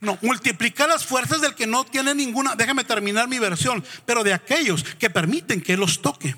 no, 0.01 0.19
multiplica 0.23 0.87
las 0.87 1.05
fuerzas 1.05 1.41
del 1.41 1.55
que 1.55 1.67
no 1.67 1.85
tiene 1.85 2.15
ninguna. 2.15 2.55
Déjame 2.55 2.85
terminar 2.85 3.27
mi 3.27 3.39
versión, 3.39 3.85
pero 4.05 4.23
de 4.23 4.35
aquellos 4.35 4.85
que 4.85 5.11
permiten 5.11 5.61
que 5.61 5.77
los 5.77 6.01
toque. 6.01 6.37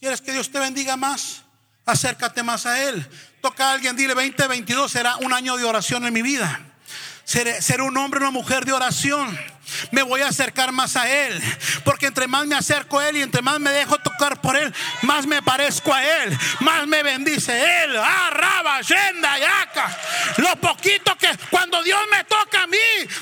¿Quieres 0.00 0.20
que 0.20 0.32
Dios 0.32 0.50
te 0.50 0.58
bendiga 0.58 0.96
más? 0.96 1.42
Acércate 1.86 2.42
más 2.42 2.66
a 2.66 2.82
Él. 2.82 3.08
Toca 3.40 3.70
a 3.70 3.72
alguien, 3.72 3.96
dile 3.96 4.14
2022 4.14 4.90
será 4.90 5.16
un 5.18 5.32
año 5.32 5.56
de 5.56 5.64
oración 5.64 6.04
en 6.04 6.12
mi 6.12 6.20
vida. 6.20 6.60
Ser, 7.24 7.80
un 7.80 7.96
hombre, 7.96 8.20
una 8.20 8.30
mujer 8.30 8.64
de 8.64 8.72
oración. 8.72 9.36
Me 9.90 10.02
voy 10.02 10.20
a 10.20 10.28
acercar 10.28 10.70
más 10.72 10.96
a 10.96 11.08
Él. 11.08 11.42
Porque 11.84 12.06
entre 12.06 12.26
más 12.26 12.46
me 12.46 12.56
acerco 12.56 12.98
a 12.98 13.08
Él 13.08 13.16
y 13.16 13.22
entre 13.22 13.42
más 13.42 13.58
me 13.60 13.70
dejo 13.70 13.98
tocar 13.98 14.40
por 14.40 14.56
Él, 14.56 14.72
más 15.02 15.26
me 15.26 15.42
parezco 15.42 15.92
a 15.92 16.04
Él. 16.04 16.36
Más 16.60 16.86
me 16.86 17.02
bendice 17.04 17.84
Él. 17.84 17.96
Arraba, 17.96 18.80
yenda, 18.80 19.38
yaca. 19.38 19.96
Lo 20.38 20.56
poquito 20.56 21.16
que 21.18 21.28
cuando 21.50 21.82
Dios 21.82 22.00
me 22.12 22.22
toca 22.24 22.62
a 22.62 22.66
mí, 22.66 22.78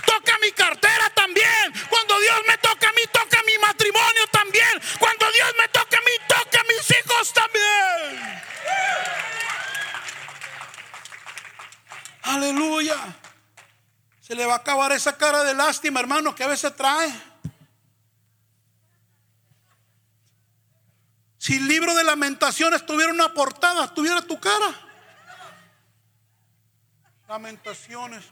toca 0.07 0.39
mi 0.43 0.53
cartera 0.53 1.11
también. 1.15 1.73
Cuando 1.89 2.19
Dios 2.21 2.41
me 2.47 2.59
toca 2.59 2.89
a 2.89 2.93
mí, 2.93 3.03
toca 3.11 3.39
mi 3.47 3.59
matrimonio 3.59 4.27
también. 4.31 4.83
Cuando 4.99 5.27
Dios 5.33 5.49
me 5.59 5.69
toca 5.69 5.97
a 5.97 6.01
mí, 6.01 6.13
toca 6.29 6.61
a 6.61 6.65
mis 6.65 6.91
hijos 6.91 7.33
también. 7.33 8.45
Aleluya. 12.25 12.97
Se 14.21 14.34
le 14.45 14.49
va 14.49 14.57
a 14.57 14.59
acabar 14.59 14.93
esa 14.93 15.17
cara 15.17 15.43
de 15.43 15.55
lástima, 15.55 16.01
hermano, 16.01 16.35
que 16.35 16.45
a 16.45 16.49
veces 16.49 16.77
trae. 16.77 17.11
Si 21.39 21.57
el 21.57 21.67
libro 21.67 21.95
de 21.95 22.05
lamentaciones 22.05 22.85
tuviera 22.85 23.11
una 23.11 23.33
portada, 23.33 23.95
tuviera 23.95 24.21
tu 24.21 24.39
cara. 24.39 24.67
Lamentaciones. 27.27 28.23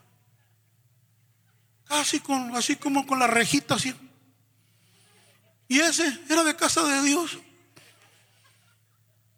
Casi 1.86 2.20
con, 2.20 2.54
así 2.56 2.76
como 2.76 3.06
con 3.06 3.18
la 3.18 3.26
rejita 3.26 3.76
así. 3.76 3.94
Y 5.66 5.80
ese 5.80 6.06
era 6.28 6.44
de 6.44 6.54
casa 6.54 6.82
de 6.82 7.00
Dios. 7.04 7.38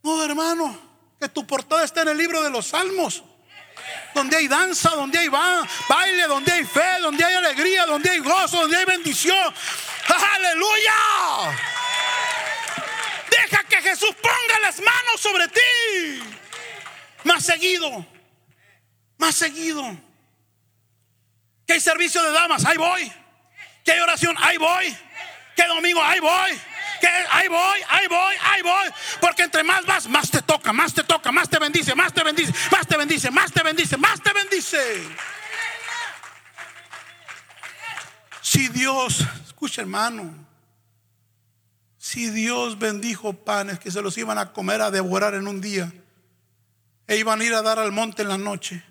No, 0.02 0.24
hermano, 0.24 0.76
que 1.20 1.28
tu 1.28 1.46
portada 1.46 1.84
está 1.84 2.02
en 2.02 2.08
el 2.08 2.18
libro 2.18 2.42
de 2.42 2.50
los 2.50 2.66
salmos 2.66 3.22
donde 4.14 4.36
hay 4.36 4.48
danza, 4.48 4.90
donde 4.90 5.18
hay 5.18 5.28
baile, 5.28 6.26
donde 6.28 6.52
hay 6.52 6.64
fe, 6.64 7.00
donde 7.00 7.24
hay 7.24 7.34
alegría, 7.34 7.86
donde 7.86 8.10
hay 8.10 8.18
gozo, 8.20 8.62
donde 8.62 8.76
hay 8.76 8.84
bendición. 8.84 9.54
Aleluya. 10.08 10.92
Deja 13.30 13.64
que 13.64 13.82
Jesús 13.82 14.14
ponga 14.22 14.60
las 14.62 14.78
manos 14.80 15.20
sobre 15.20 15.48
ti. 15.48 16.22
Más 17.24 17.44
seguido, 17.44 18.06
más 19.18 19.34
seguido. 19.34 19.82
Que 21.66 21.74
hay 21.74 21.80
servicio 21.80 22.22
de 22.22 22.32
damas, 22.32 22.64
ahí 22.64 22.76
voy. 22.76 23.12
Que 23.84 23.92
hay 23.92 24.00
oración, 24.00 24.36
ahí 24.38 24.58
voy. 24.58 24.96
Que 25.56 25.66
domingo, 25.66 26.02
ahí 26.02 26.20
voy 26.20 26.60
ahí 27.30 27.48
voy, 27.48 27.80
ahí 27.88 28.06
voy, 28.08 28.34
ahí 28.42 28.62
voy. 28.62 28.88
Porque 29.20 29.42
entre 29.42 29.62
más 29.62 29.84
vas, 29.86 30.08
más 30.08 30.30
te 30.30 30.42
toca, 30.42 30.72
más 30.72 30.94
te 30.94 31.04
toca, 31.04 31.32
más 31.32 31.48
te 31.48 31.58
bendice, 31.58 31.94
más 31.94 32.12
te 32.12 32.22
bendice, 32.22 32.52
más 32.70 32.86
te 32.86 32.96
bendice, 32.96 33.30
más 33.30 33.52
te 33.52 33.62
bendice, 33.62 33.96
más 33.96 34.22
te 34.22 34.32
bendice. 34.32 35.08
Si 38.40 38.68
Dios, 38.68 39.24
escucha 39.46 39.82
hermano, 39.82 40.46
si 41.98 42.30
Dios 42.30 42.78
bendijo 42.78 43.32
panes 43.32 43.78
que 43.78 43.90
se 43.90 44.02
los 44.02 44.16
iban 44.18 44.38
a 44.38 44.52
comer, 44.52 44.82
a 44.82 44.90
devorar 44.90 45.34
en 45.34 45.48
un 45.48 45.60
día, 45.60 45.92
e 47.06 47.16
iban 47.16 47.40
a 47.40 47.44
ir 47.44 47.54
a 47.54 47.62
dar 47.62 47.78
al 47.78 47.92
monte 47.92 48.22
en 48.22 48.28
la 48.28 48.38
noche. 48.38 48.84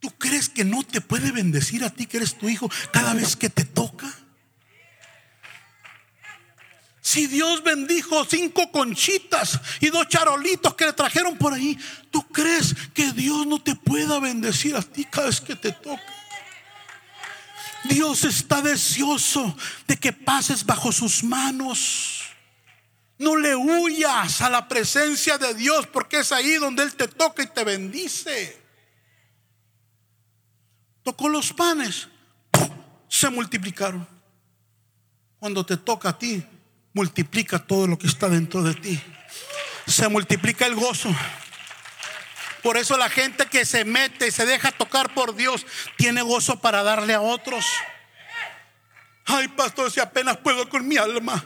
¿Tú 0.00 0.10
crees 0.18 0.48
que 0.48 0.64
no 0.64 0.82
te 0.82 1.00
puede 1.00 1.32
bendecir 1.32 1.84
a 1.84 1.90
ti 1.90 2.06
que 2.06 2.18
eres 2.18 2.36
tu 2.36 2.48
hijo 2.48 2.70
cada 2.92 3.14
vez 3.14 3.36
que 3.36 3.48
te 3.48 3.64
toca? 3.64 4.10
Si 7.04 7.26
Dios 7.26 7.62
bendijo 7.62 8.24
cinco 8.24 8.72
conchitas 8.72 9.60
y 9.78 9.90
dos 9.90 10.08
charolitos 10.08 10.74
que 10.74 10.86
le 10.86 10.94
trajeron 10.94 11.36
por 11.36 11.52
ahí, 11.52 11.78
¿tú 12.10 12.26
crees 12.28 12.74
que 12.94 13.12
Dios 13.12 13.46
no 13.46 13.62
te 13.62 13.76
pueda 13.76 14.18
bendecir 14.20 14.74
a 14.74 14.80
ti 14.80 15.04
cada 15.04 15.26
vez 15.26 15.38
que 15.38 15.54
te 15.54 15.70
toca? 15.70 16.02
Dios 17.84 18.24
está 18.24 18.62
deseoso 18.62 19.54
de 19.86 19.98
que 19.98 20.14
pases 20.14 20.64
bajo 20.64 20.90
sus 20.92 21.22
manos. 21.22 22.22
No 23.18 23.36
le 23.36 23.54
huyas 23.54 24.40
a 24.40 24.48
la 24.48 24.66
presencia 24.66 25.36
de 25.36 25.52
Dios 25.52 25.86
porque 25.86 26.20
es 26.20 26.32
ahí 26.32 26.54
donde 26.54 26.84
Él 26.84 26.94
te 26.94 27.06
toca 27.06 27.42
y 27.42 27.48
te 27.48 27.64
bendice. 27.64 28.62
Tocó 31.02 31.28
los 31.28 31.52
panes, 31.52 32.08
se 33.08 33.28
multiplicaron. 33.28 34.08
Cuando 35.38 35.66
te 35.66 35.76
toca 35.76 36.08
a 36.08 36.18
ti, 36.18 36.42
multiplica 36.94 37.58
todo 37.58 37.86
lo 37.88 37.98
que 37.98 38.06
está 38.06 38.28
dentro 38.28 38.62
de 38.62 38.74
ti. 38.74 39.02
Se 39.86 40.08
multiplica 40.08 40.64
el 40.64 40.76
gozo. 40.76 41.14
Por 42.62 42.78
eso 42.78 42.96
la 42.96 43.10
gente 43.10 43.46
que 43.46 43.66
se 43.66 43.84
mete 43.84 44.28
y 44.28 44.30
se 44.30 44.46
deja 44.46 44.72
tocar 44.72 45.12
por 45.12 45.34
Dios 45.34 45.66
tiene 45.98 46.22
gozo 46.22 46.60
para 46.60 46.82
darle 46.82 47.12
a 47.12 47.20
otros. 47.20 47.66
Ay, 49.26 49.48
pastor, 49.48 49.90
si 49.90 50.00
apenas 50.00 50.38
puedo 50.38 50.66
con 50.70 50.86
mi 50.88 50.96
alma. 50.96 51.44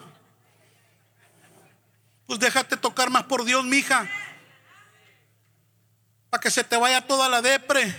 Pues 2.26 2.38
déjate 2.38 2.76
tocar 2.76 3.10
más 3.10 3.24
por 3.24 3.44
Dios, 3.44 3.64
mija. 3.64 4.08
Para 6.30 6.40
que 6.42 6.50
se 6.50 6.62
te 6.62 6.76
vaya 6.76 7.00
toda 7.06 7.28
la 7.28 7.40
depre. 7.40 7.92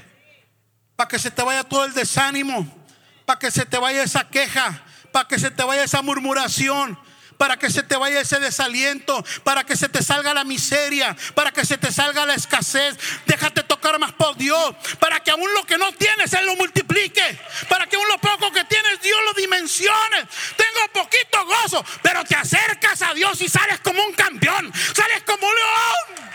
Para 0.95 1.07
que 1.07 1.17
se 1.17 1.31
te 1.31 1.41
vaya 1.41 1.63
todo 1.63 1.85
el 1.85 1.93
desánimo. 1.93 2.85
Para 3.25 3.39
que 3.39 3.49
se 3.49 3.65
te 3.65 3.79
vaya 3.79 4.03
esa 4.03 4.29
queja. 4.29 4.83
Para 5.11 5.27
que 5.27 5.39
se 5.39 5.49
te 5.49 5.63
vaya 5.63 5.83
esa 5.83 6.03
murmuración 6.03 6.97
para 7.39 7.55
que 7.55 7.69
se 7.69 7.83
te 7.83 7.95
vaya 7.95 8.19
ese 8.19 8.37
desaliento, 8.41 9.23
para 9.45 9.63
que 9.63 9.77
se 9.77 9.87
te 9.87 10.03
salga 10.03 10.33
la 10.33 10.43
miseria, 10.43 11.15
para 11.35 11.53
que 11.53 11.65
se 11.65 11.77
te 11.77 11.89
salga 11.89 12.25
la 12.25 12.33
escasez. 12.33 12.97
Déjate 13.25 13.63
tocar 13.63 13.97
más 13.97 14.11
por 14.11 14.35
Dios, 14.35 14.75
para 14.99 15.21
que 15.21 15.31
aún 15.31 15.47
lo 15.53 15.63
que 15.63 15.77
no 15.77 15.89
tienes 15.93 16.33
Él 16.33 16.45
lo 16.45 16.57
multiplique, 16.57 17.39
para 17.69 17.87
que 17.87 17.95
aún 17.95 18.09
lo 18.09 18.17
poco 18.17 18.51
que 18.51 18.65
tienes 18.65 19.01
Dios 19.01 19.17
lo 19.23 19.33
dimensione. 19.35 20.27
Tengo 20.57 20.91
poquito 20.93 21.45
gozo, 21.45 21.85
pero 22.01 22.25
te 22.25 22.35
acercas 22.35 23.01
a 23.03 23.13
Dios 23.13 23.41
y 23.41 23.47
sales 23.47 23.79
como 23.79 24.03
un 24.03 24.11
campeón, 24.11 24.73
sales 24.93 25.23
como 25.25 25.47
un 25.47 25.55
león. 25.55 26.31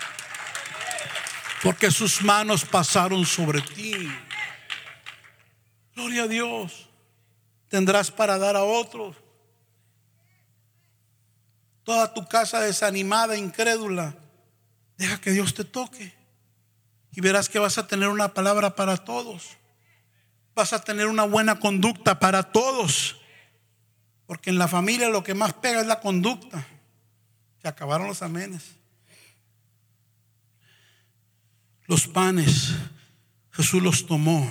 Porque 1.62 1.90
sus 1.90 2.22
manos 2.22 2.64
pasaron 2.64 3.26
sobre 3.26 3.60
ti. 3.60 4.10
Gloria 5.94 6.22
a 6.22 6.28
Dios. 6.28 6.88
Tendrás 7.68 8.10
para 8.10 8.38
dar 8.38 8.56
a 8.56 8.64
otros 8.64 9.16
toda 11.84 12.12
tu 12.14 12.26
casa 12.26 12.60
desanimada, 12.60 13.36
incrédula, 13.36 14.16
deja 14.96 15.20
que 15.20 15.30
Dios 15.30 15.54
te 15.54 15.64
toque. 15.64 16.14
Y 17.12 17.20
verás 17.20 17.48
que 17.48 17.58
vas 17.58 17.78
a 17.78 17.86
tener 17.86 18.08
una 18.08 18.34
palabra 18.34 18.74
para 18.74 18.96
todos. 18.96 19.56
Vas 20.54 20.72
a 20.72 20.80
tener 20.80 21.06
una 21.06 21.24
buena 21.24 21.60
conducta 21.60 22.18
para 22.18 22.42
todos. 22.50 23.16
Porque 24.26 24.50
en 24.50 24.58
la 24.58 24.66
familia 24.66 25.08
lo 25.08 25.22
que 25.22 25.34
más 25.34 25.52
pega 25.52 25.80
es 25.80 25.86
la 25.86 26.00
conducta. 26.00 26.66
Se 27.62 27.68
acabaron 27.68 28.08
los 28.08 28.22
amenes. 28.22 28.62
Los 31.86 32.08
panes, 32.08 32.72
Jesús 33.52 33.82
los 33.82 34.06
tomó, 34.06 34.50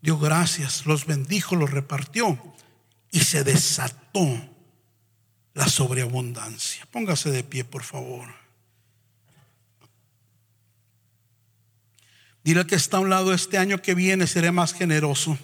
dio 0.00 0.18
gracias, 0.18 0.86
los 0.86 1.04
bendijo, 1.04 1.56
los 1.56 1.72
repartió 1.72 2.38
y 3.10 3.20
se 3.20 3.42
desató 3.42 4.53
la 5.54 5.68
sobreabundancia. 5.68 6.86
Póngase 6.90 7.30
de 7.30 7.44
pie, 7.44 7.64
por 7.64 7.84
favor. 7.84 8.34
Dile 12.42 12.66
que 12.66 12.74
está 12.74 12.98
a 12.98 13.00
un 13.00 13.08
lado 13.08 13.32
este 13.32 13.56
año 13.56 13.80
que 13.80 13.94
viene 13.94 14.26
seré 14.26 14.52
más 14.52 14.74
generoso 14.74 15.38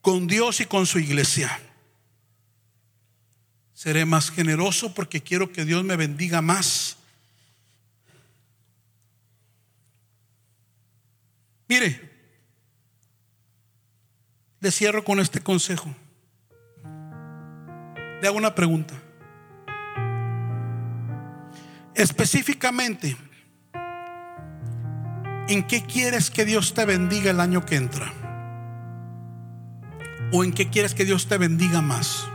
con 0.00 0.26
Dios 0.26 0.60
y 0.60 0.66
con 0.66 0.86
su 0.86 0.98
iglesia. 0.98 1.60
Seré 3.74 4.04
más 4.04 4.30
generoso 4.30 4.92
porque 4.92 5.22
quiero 5.22 5.52
que 5.52 5.64
Dios 5.64 5.84
me 5.84 5.96
bendiga 5.96 6.42
más. 6.42 6.96
Mire, 11.68 12.10
le 14.58 14.70
cierro 14.72 15.04
con 15.04 15.20
este 15.20 15.40
consejo. 15.40 15.94
Le 18.20 18.28
hago 18.28 18.36
una 18.36 18.54
pregunta. 18.54 18.94
Específicamente, 21.94 23.16
¿en 25.48 25.66
qué 25.66 25.84
quieres 25.84 26.30
que 26.30 26.44
Dios 26.44 26.74
te 26.74 26.84
bendiga 26.84 27.30
el 27.30 27.40
año 27.40 27.64
que 27.64 27.76
entra? 27.76 28.12
¿O 30.32 30.44
en 30.44 30.52
qué 30.52 30.68
quieres 30.68 30.94
que 30.94 31.04
Dios 31.04 31.28
te 31.28 31.38
bendiga 31.38 31.80
más? 31.80 32.28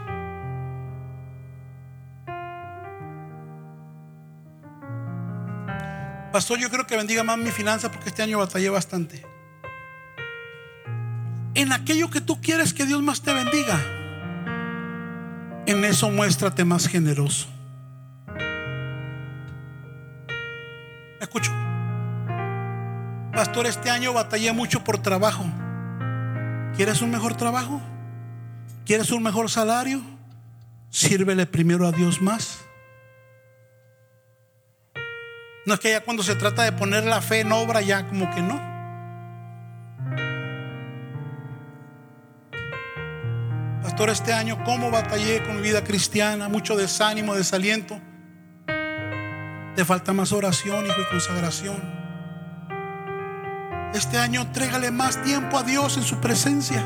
Pastor, 6.31 6.59
yo 6.59 6.69
creo 6.69 6.86
que 6.86 6.97
bendiga 6.97 7.23
más 7.23 7.38
mi 7.38 7.51
finanza 7.51 7.89
porque 7.91 8.09
este 8.09 8.21
año 8.21 8.39
batallé 8.39 8.69
bastante. 8.69 9.25
En 11.53 11.71
aquello 11.71 12.09
que 12.09 12.19
tú 12.19 12.41
quieres 12.41 12.73
que 12.73 12.86
Dios 12.86 13.01
más 13.01 13.21
te 13.21 13.33
bendiga 13.33 14.05
en 15.76 15.86
eso 15.86 16.09
muéstrate 16.09 16.63
más 16.65 16.88
generoso. 16.88 17.47
¿Me 21.19 21.21
escucho? 21.21 21.51
Pastor, 23.34 23.67
este 23.67 23.89
año 23.89 24.13
batallé 24.13 24.53
mucho 24.53 24.84
por 24.84 24.97
trabajo. 24.97 25.43
¿Quieres 26.76 27.01
un 27.01 27.11
mejor 27.11 27.36
trabajo? 27.36 27.82
¿Quieres 28.86 29.11
un 29.11 29.23
mejor 29.23 29.49
salario? 29.49 30.01
Sírvele 30.89 31.45
primero 31.45 31.86
a 31.88 31.91
Dios 31.91 32.21
más. 32.21 32.59
No 35.65 35.73
es 35.73 35.80
que 35.80 35.91
ya 35.91 36.01
cuando 36.01 36.23
se 36.23 36.36
trata 36.36 36.63
de 36.63 36.71
poner 36.71 37.05
la 37.05 37.21
fe 37.21 37.41
en 37.41 37.51
obra, 37.51 37.82
ya 37.82 38.07
como 38.07 38.34
que 38.34 38.41
no. 38.41 38.74
Pastor, 43.95 44.09
este 44.09 44.33
año, 44.33 44.61
¿cómo 44.65 44.91
batallé 44.91 45.41
con 45.41 45.55
mi 45.55 45.61
vida 45.61 45.81
cristiana? 45.81 46.49
Mucho 46.49 46.75
desánimo, 46.75 47.33
desaliento. 47.33 47.97
Te 49.73 49.85
falta 49.85 50.11
más 50.11 50.33
oración, 50.33 50.85
hijo, 50.85 50.99
y 50.99 51.09
consagración. 51.09 51.77
Este 53.93 54.17
año, 54.17 54.41
entrégale 54.41 54.91
más 54.91 55.23
tiempo 55.23 55.57
a 55.57 55.63
Dios 55.63 55.95
en 55.95 56.03
su 56.03 56.17
presencia. 56.17 56.83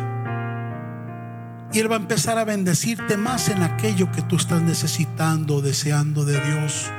Y 1.73 1.79
Él 1.79 1.91
va 1.91 1.95
a 1.95 1.99
empezar 1.99 2.37
a 2.37 2.45
bendecirte 2.45 3.17
más 3.17 3.49
en 3.49 3.63
aquello 3.63 4.11
que 4.11 4.21
tú 4.21 4.35
estás 4.35 4.61
necesitando, 4.61 5.61
deseando 5.61 6.25
de 6.25 6.39
Dios. 6.39 6.91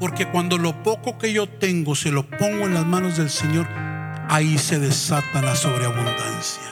Porque 0.00 0.26
cuando 0.30 0.56
lo 0.56 0.82
poco 0.82 1.18
que 1.18 1.34
yo 1.34 1.46
tengo 1.46 1.94
se 1.94 2.10
lo 2.10 2.26
pongo 2.26 2.64
en 2.64 2.72
las 2.72 2.86
manos 2.86 3.18
del 3.18 3.28
Señor, 3.28 3.66
ahí 4.28 4.58
se 4.58 4.78
desata 4.78 5.42
la 5.42 5.54
sobreabundancia. 5.54 6.62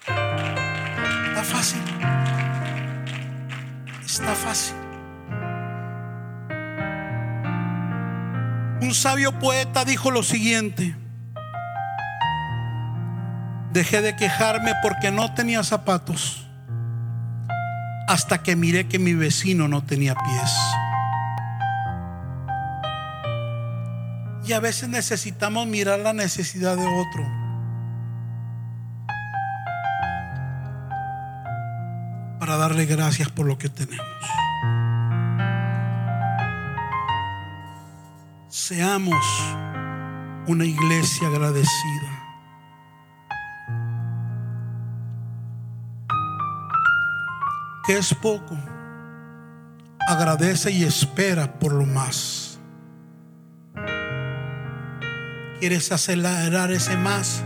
Está 0.00 1.44
fácil. 1.44 1.80
Está 4.04 4.34
fácil. 4.34 4.76
Un 8.80 8.94
sabio 8.94 9.38
poeta 9.38 9.84
dijo 9.84 10.10
lo 10.10 10.22
siguiente. 10.22 10.96
Dejé 13.72 14.02
de 14.02 14.16
quejarme 14.16 14.72
porque 14.82 15.10
no 15.10 15.32
tenía 15.34 15.62
zapatos 15.62 16.46
hasta 18.08 18.42
que 18.42 18.56
miré 18.56 18.88
que 18.88 18.98
mi 18.98 19.14
vecino 19.14 19.68
no 19.68 19.84
tenía 19.84 20.14
pies. 20.14 20.50
A 24.54 24.60
veces 24.60 24.88
necesitamos 24.88 25.66
mirar 25.66 26.00
la 26.00 26.12
necesidad 26.12 26.76
de 26.76 26.86
otro. 26.86 27.24
Para 32.38 32.56
darle 32.58 32.84
gracias 32.84 33.30
por 33.30 33.46
lo 33.46 33.56
que 33.56 33.70
tenemos. 33.70 34.06
Seamos 38.48 39.24
una 40.46 40.66
iglesia 40.66 41.28
agradecida. 41.28 42.10
Que 47.86 47.96
es 47.96 48.14
poco. 48.14 48.58
Agradece 50.06 50.72
y 50.72 50.84
espera 50.84 51.58
por 51.58 51.72
lo 51.72 51.86
más. 51.86 52.51
¿Quieres 55.62 55.92
acelerar 55.92 56.72
ese 56.72 56.96
más? 56.96 57.44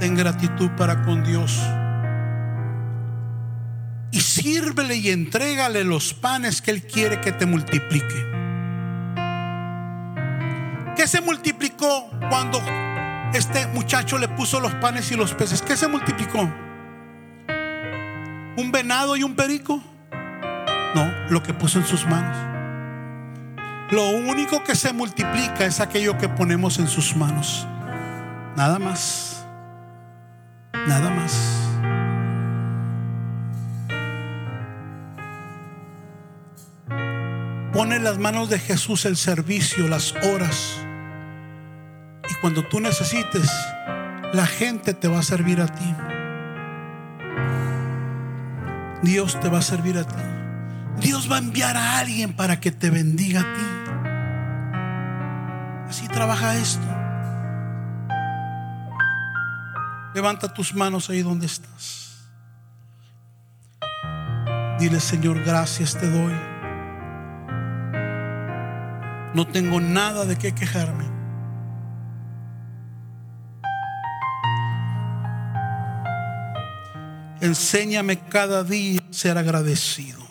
Ten 0.00 0.16
gratitud 0.16 0.68
para 0.70 1.00
con 1.04 1.22
Dios. 1.22 1.62
Y 4.10 4.18
sírvele 4.18 4.96
y 4.96 5.10
entrégale 5.10 5.84
los 5.84 6.12
panes 6.12 6.60
que 6.60 6.72
Él 6.72 6.82
quiere 6.82 7.20
que 7.20 7.30
te 7.30 7.46
multiplique. 7.46 8.26
¿Qué 10.96 11.06
se 11.06 11.20
multiplicó 11.20 12.10
cuando 12.28 12.60
este 13.32 13.68
muchacho 13.68 14.18
le 14.18 14.26
puso 14.26 14.58
los 14.58 14.74
panes 14.74 15.12
y 15.12 15.14
los 15.14 15.34
peces? 15.34 15.62
¿Qué 15.62 15.76
se 15.76 15.86
multiplicó? 15.86 16.52
¿Un 18.56 18.72
venado 18.72 19.14
y 19.14 19.22
un 19.22 19.36
perico? 19.36 19.80
No, 20.96 21.12
lo 21.30 21.44
que 21.44 21.54
puso 21.54 21.78
en 21.78 21.86
sus 21.86 22.04
manos. 22.06 22.51
Lo 23.92 24.08
único 24.08 24.64
que 24.64 24.74
se 24.74 24.94
multiplica 24.94 25.66
es 25.66 25.78
aquello 25.78 26.16
que 26.16 26.26
ponemos 26.26 26.78
en 26.78 26.88
sus 26.88 27.14
manos. 27.14 27.66
Nada 28.56 28.78
más. 28.78 29.44
Nada 30.88 31.10
más. 31.10 31.68
Pone 37.74 37.96
en 37.96 38.04
las 38.04 38.16
manos 38.16 38.48
de 38.48 38.58
Jesús 38.58 39.04
el 39.04 39.18
servicio, 39.18 39.86
las 39.88 40.14
horas. 40.24 40.78
Y 42.30 42.34
cuando 42.40 42.66
tú 42.66 42.80
necesites, 42.80 43.50
la 44.32 44.46
gente 44.46 44.94
te 44.94 45.06
va 45.06 45.18
a 45.18 45.22
servir 45.22 45.60
a 45.60 45.66
ti. 45.66 45.94
Dios 49.02 49.38
te 49.38 49.50
va 49.50 49.58
a 49.58 49.62
servir 49.62 49.98
a 49.98 50.04
ti. 50.04 50.22
Dios 50.98 51.30
va 51.30 51.36
a 51.36 51.40
enviar 51.40 51.76
a 51.76 51.98
alguien 51.98 52.32
para 52.32 52.58
que 52.58 52.72
te 52.72 52.88
bendiga 52.88 53.40
a 53.40 53.42
ti. 53.42 53.81
Así 55.92 56.08
trabaja 56.08 56.56
esto. 56.56 56.86
Levanta 60.14 60.54
tus 60.54 60.74
manos 60.74 61.10
ahí 61.10 61.20
donde 61.20 61.44
estás. 61.44 62.30
Dile, 64.78 64.98
Señor, 65.00 65.44
gracias 65.44 65.94
te 65.94 66.08
doy. 66.08 66.32
No 69.34 69.46
tengo 69.52 69.82
nada 69.82 70.24
de 70.24 70.38
qué 70.38 70.54
quejarme. 70.54 71.04
Enséñame 77.42 78.18
cada 78.18 78.64
día 78.64 79.02
a 79.10 79.12
ser 79.12 79.36
agradecido. 79.36 80.22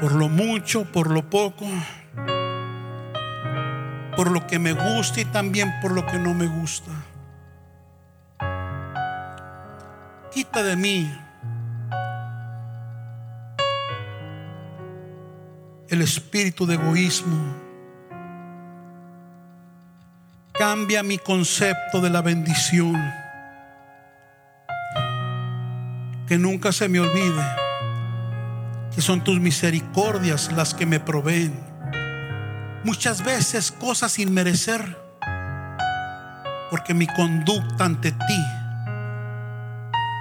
Por 0.00 0.12
lo 0.12 0.28
mucho, 0.28 0.84
por 0.84 1.10
lo 1.10 1.28
poco, 1.28 1.66
por 4.16 4.30
lo 4.30 4.46
que 4.46 4.58
me 4.58 4.72
gusta 4.72 5.20
y 5.20 5.24
también 5.26 5.72
por 5.80 5.92
lo 5.92 6.06
que 6.06 6.18
no 6.18 6.34
me 6.34 6.46
gusta. 6.46 6.90
Quita 10.32 10.62
de 10.62 10.76
mí 10.76 11.10
el 15.88 16.02
espíritu 16.02 16.66
de 16.66 16.74
egoísmo. 16.74 17.36
Cambia 20.52 21.02
mi 21.02 21.18
concepto 21.18 22.00
de 22.00 22.10
la 22.10 22.22
bendición. 22.22 22.96
Que 26.26 26.38
nunca 26.38 26.72
se 26.72 26.88
me 26.88 26.98
olvide 26.98 27.44
que 28.96 29.02
son 29.02 29.22
tus 29.22 29.38
misericordias 29.38 30.50
las 30.52 30.72
que 30.72 30.86
me 30.86 30.98
proveen. 30.98 31.75
Muchas 32.84 33.24
veces 33.24 33.72
cosas 33.72 34.12
sin 34.12 34.32
merecer, 34.32 34.96
porque 36.70 36.94
mi 36.94 37.06
conducta 37.06 37.84
ante 37.84 38.12
ti 38.12 38.44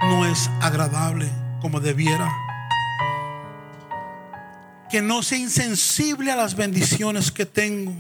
no 0.04 0.26
es 0.26 0.50
agradable 0.62 1.30
como 1.62 1.80
debiera. 1.80 2.32
Que 4.90 5.02
no 5.02 5.24
sea 5.24 5.38
insensible 5.40 6.32
a 6.32 6.36
las 6.36 6.56
bendiciones 6.56 7.32
que 7.32 7.46
tengo. 7.46 7.94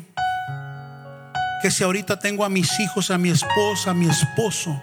Que 1.61 1.71
si 1.71 1.83
ahorita 1.83 2.19
tengo 2.19 2.45
a 2.45 2.49
mis 2.49 2.79
hijos, 2.79 3.09
a 3.11 3.17
mi 3.17 3.29
esposa, 3.29 3.91
a 3.91 3.93
mi 3.93 4.07
esposo, 4.07 4.79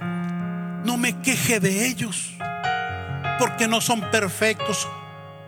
no 0.85 0.97
me 0.97 1.20
queje 1.20 1.61
de 1.61 1.87
ellos 1.87 2.33
porque 3.39 3.68
no 3.68 3.81
son 3.81 4.01
perfectos 4.11 4.89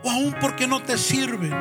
o 0.02 0.10
aún 0.10 0.34
porque 0.40 0.66
no 0.66 0.82
te 0.82 0.98
sirven, 0.98 1.52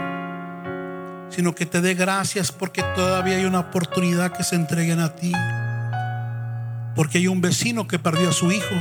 sino 1.36 1.56
que 1.56 1.66
te 1.66 1.82
dé 1.82 1.94
gracias 1.94 2.52
porque 2.52 2.84
todavía 2.96 3.38
hay 3.38 3.46
una 3.46 3.60
oportunidad 3.60 4.32
que 4.32 4.44
se 4.44 4.56
entreguen 4.56 5.00
a 5.00 5.16
ti. 5.16 5.32
Porque 6.96 7.18
hay 7.18 7.28
un 7.28 7.42
vecino 7.42 7.88
que 7.88 8.00
perdió 8.00 8.30
a 8.30 8.34
su 8.34 8.52
hijo, 8.52 8.76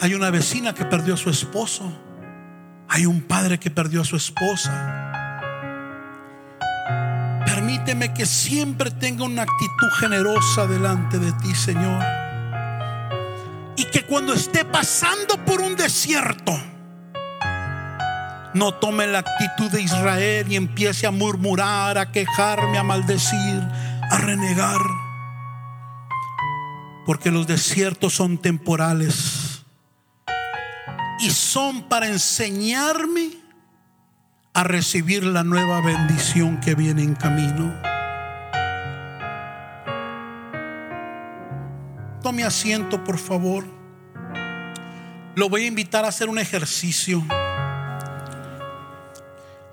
hay 0.00 0.14
una 0.14 0.30
vecina 0.30 0.74
que 0.74 0.84
perdió 0.84 1.14
a 1.14 1.16
su 1.16 1.30
esposo, 1.30 1.92
hay 2.88 3.06
un 3.06 3.20
padre 3.22 3.58
que 3.58 3.70
perdió 3.70 4.00
a 4.00 4.04
su 4.04 4.16
esposa. 4.16 5.12
Permíteme 7.44 8.14
que 8.14 8.24
siempre 8.24 8.90
tenga 8.90 9.24
una 9.24 9.42
actitud 9.42 9.90
generosa 10.00 10.66
delante 10.66 11.18
de 11.18 11.32
ti, 11.32 11.54
Señor 11.54 12.02
y 13.76 13.84
que 13.84 14.04
cuando 14.04 14.34
esté 14.34 14.64
pasando 14.64 15.36
por 15.44 15.60
un 15.60 15.76
desierto, 15.76 16.56
no 18.54 18.72
tome 18.74 19.06
la 19.08 19.18
actitud 19.18 19.70
de 19.70 19.82
Israel 19.82 20.50
y 20.50 20.56
empiece 20.56 21.06
a 21.06 21.10
murmurar, 21.10 21.98
a 21.98 22.12
quejarme, 22.12 22.78
a 22.78 22.84
maldecir, 22.84 23.60
a 24.10 24.18
renegar. 24.18 24.80
Porque 27.04 27.30
los 27.30 27.46
desiertos 27.46 28.14
son 28.14 28.38
temporales 28.38 29.64
y 31.20 31.30
son 31.30 31.82
para 31.82 32.06
enseñarme 32.06 33.30
a 34.54 34.62
recibir 34.62 35.24
la 35.24 35.42
nueva 35.42 35.80
bendición 35.80 36.60
que 36.60 36.76
viene 36.76 37.02
en 37.02 37.14
camino. 37.16 37.74
Tome 42.22 42.44
asiento, 42.44 43.02
por 43.02 43.18
favor. 43.18 43.66
Lo 45.34 45.48
voy 45.48 45.64
a 45.64 45.66
invitar 45.66 46.04
a 46.04 46.08
hacer 46.08 46.28
un 46.28 46.38
ejercicio. 46.38 47.22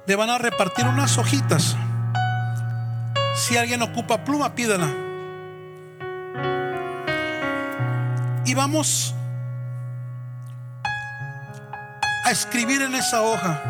Le 0.07 0.15
van 0.15 0.29
a 0.29 0.37
repartir 0.37 0.85
unas 0.85 1.17
hojitas. 1.17 1.75
Si 3.35 3.57
alguien 3.57 3.81
ocupa 3.81 4.23
pluma, 4.23 4.53
pídala. 4.55 4.87
Y 8.45 8.53
vamos 8.53 9.15
a 12.25 12.31
escribir 12.31 12.81
en 12.81 12.95
esa 12.95 13.21
hoja 13.21 13.61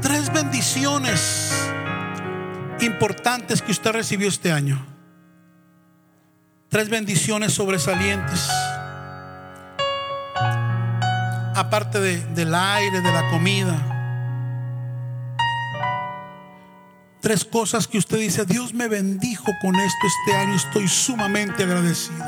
tres 0.00 0.32
bendiciones 0.32 1.52
importantes 2.80 3.62
que 3.62 3.72
usted 3.72 3.90
recibió 3.92 4.28
este 4.28 4.52
año. 4.52 4.84
Tres 6.68 6.88
bendiciones 6.88 7.54
sobresalientes. 7.54 8.48
Aparte 11.56 12.00
de, 12.00 12.18
del 12.34 12.54
aire, 12.54 13.00
de 13.00 13.12
la 13.12 13.30
comida. 13.30 13.74
Tres 17.20 17.44
cosas 17.44 17.88
que 17.88 17.96
usted 17.96 18.18
dice, 18.18 18.44
Dios 18.44 18.74
me 18.74 18.88
bendijo 18.88 19.50
con 19.62 19.74
esto 19.74 20.06
este 20.06 20.36
año, 20.36 20.54
estoy 20.54 20.86
sumamente 20.86 21.64
agradecido. 21.64 22.24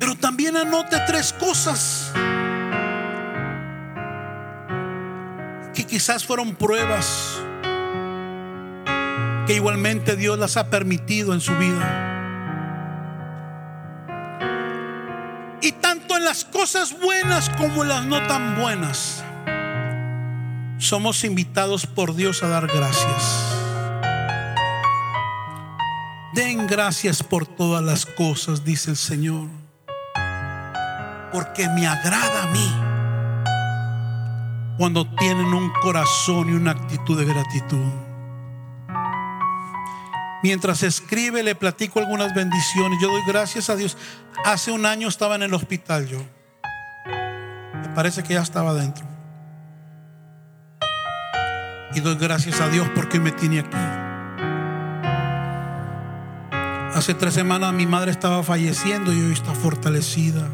Pero 0.00 0.16
también 0.16 0.56
anote 0.56 0.96
tres 1.06 1.32
cosas 1.34 2.10
que 5.74 5.84
quizás 5.84 6.24
fueron 6.24 6.56
pruebas 6.56 7.38
que 9.46 9.54
igualmente 9.54 10.16
Dios 10.16 10.38
las 10.38 10.56
ha 10.56 10.70
permitido 10.70 11.32
en 11.32 11.40
su 11.40 11.54
vida. 11.56 12.15
Las 16.26 16.44
cosas 16.44 17.00
buenas 17.00 17.48
como 17.50 17.84
las 17.84 18.04
no 18.04 18.20
tan 18.26 18.56
buenas, 18.60 19.22
somos 20.76 21.22
invitados 21.22 21.86
por 21.86 22.16
Dios 22.16 22.42
a 22.42 22.48
dar 22.48 22.66
gracias. 22.66 23.54
Den 26.34 26.66
gracias 26.66 27.22
por 27.22 27.46
todas 27.46 27.80
las 27.84 28.06
cosas, 28.06 28.64
dice 28.64 28.90
el 28.90 28.96
Señor, 28.96 29.46
porque 31.32 31.68
me 31.68 31.86
agrada 31.86 32.42
a 32.42 32.46
mí 32.48 32.72
cuando 34.78 35.08
tienen 35.18 35.54
un 35.54 35.70
corazón 35.80 36.48
y 36.48 36.54
una 36.54 36.72
actitud 36.72 37.16
de 37.16 37.24
gratitud. 37.24 38.05
Mientras 40.46 40.84
escribe, 40.84 41.42
le 41.42 41.56
platico 41.56 41.98
algunas 41.98 42.32
bendiciones. 42.32 43.00
Yo 43.02 43.08
doy 43.08 43.22
gracias 43.26 43.68
a 43.68 43.74
Dios. 43.74 43.96
Hace 44.44 44.70
un 44.70 44.86
año 44.86 45.08
estaba 45.08 45.34
en 45.34 45.42
el 45.42 45.52
hospital 45.52 46.06
yo. 46.06 46.24
Me 47.74 47.88
parece 47.96 48.22
que 48.22 48.34
ya 48.34 48.42
estaba 48.42 48.72
dentro. 48.72 49.04
Y 51.96 51.98
doy 51.98 52.14
gracias 52.14 52.60
a 52.60 52.68
Dios 52.68 52.88
porque 52.94 53.18
me 53.18 53.32
tiene 53.32 53.58
aquí. 53.58 53.76
Hace 56.96 57.14
tres 57.14 57.34
semanas 57.34 57.72
mi 57.72 57.86
madre 57.86 58.12
estaba 58.12 58.44
falleciendo 58.44 59.12
y 59.12 59.20
hoy 59.20 59.32
está 59.32 59.52
fortalecida. 59.52 60.48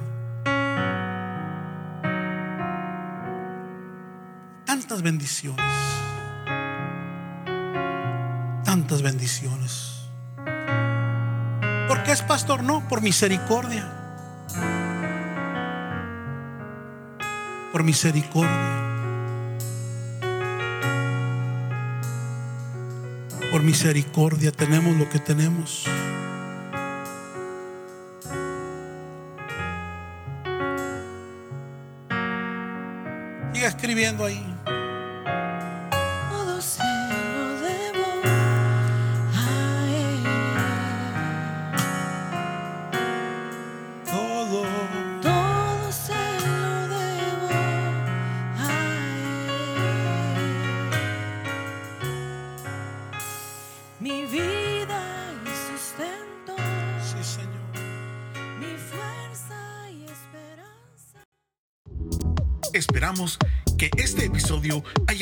Tantas 4.64 5.02
bendiciones 5.02 6.01
tantas 8.72 9.02
bendiciones. 9.02 10.08
¿Por 11.88 12.02
qué 12.04 12.12
es 12.12 12.22
pastor? 12.22 12.62
No, 12.62 12.88
por 12.88 13.02
misericordia. 13.02 13.86
Por 17.70 17.82
misericordia. 17.84 18.72
Por 23.50 23.62
misericordia 23.62 24.50
tenemos 24.52 24.96
lo 24.96 25.06
que 25.10 25.18
tenemos. 25.18 25.84
Siga 33.52 33.68
escribiendo 33.68 34.24
ahí. 34.24 34.51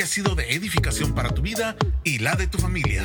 Haya 0.00 0.08
sido 0.08 0.34
de 0.34 0.54
edificación 0.54 1.14
para 1.14 1.28
tu 1.28 1.42
vida 1.42 1.76
y 2.04 2.20
la 2.20 2.34
de 2.34 2.46
tu 2.46 2.56
familia. 2.56 3.04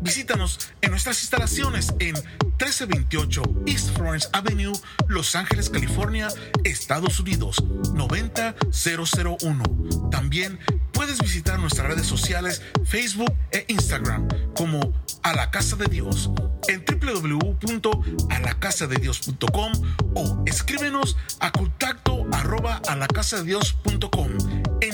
Visítanos 0.00 0.60
en 0.80 0.92
nuestras 0.92 1.20
instalaciones 1.22 1.92
en 1.98 2.14
1328 2.14 3.42
East 3.66 3.90
Florence 3.96 4.28
Avenue, 4.32 4.72
Los 5.08 5.34
Ángeles, 5.34 5.68
California, 5.68 6.28
Estados 6.62 7.18
Unidos 7.18 7.56
90001. 7.94 10.08
También 10.12 10.60
puedes 10.92 11.18
visitar 11.18 11.58
nuestras 11.58 11.88
redes 11.88 12.06
sociales 12.06 12.62
Facebook 12.84 13.34
e 13.50 13.64
Instagram 13.66 14.28
como 14.54 14.92
A 15.24 15.34
la 15.34 15.50
Casa 15.50 15.74
de 15.74 15.86
Dios 15.86 16.30
en 16.68 16.84
www.alacasadedios.com 16.84 19.72
o 20.14 20.44
escríbenos 20.46 21.16
a 21.40 21.50
contacto 21.50 22.24
arroba 22.30 22.80
alacasadedios.com. 22.86 24.35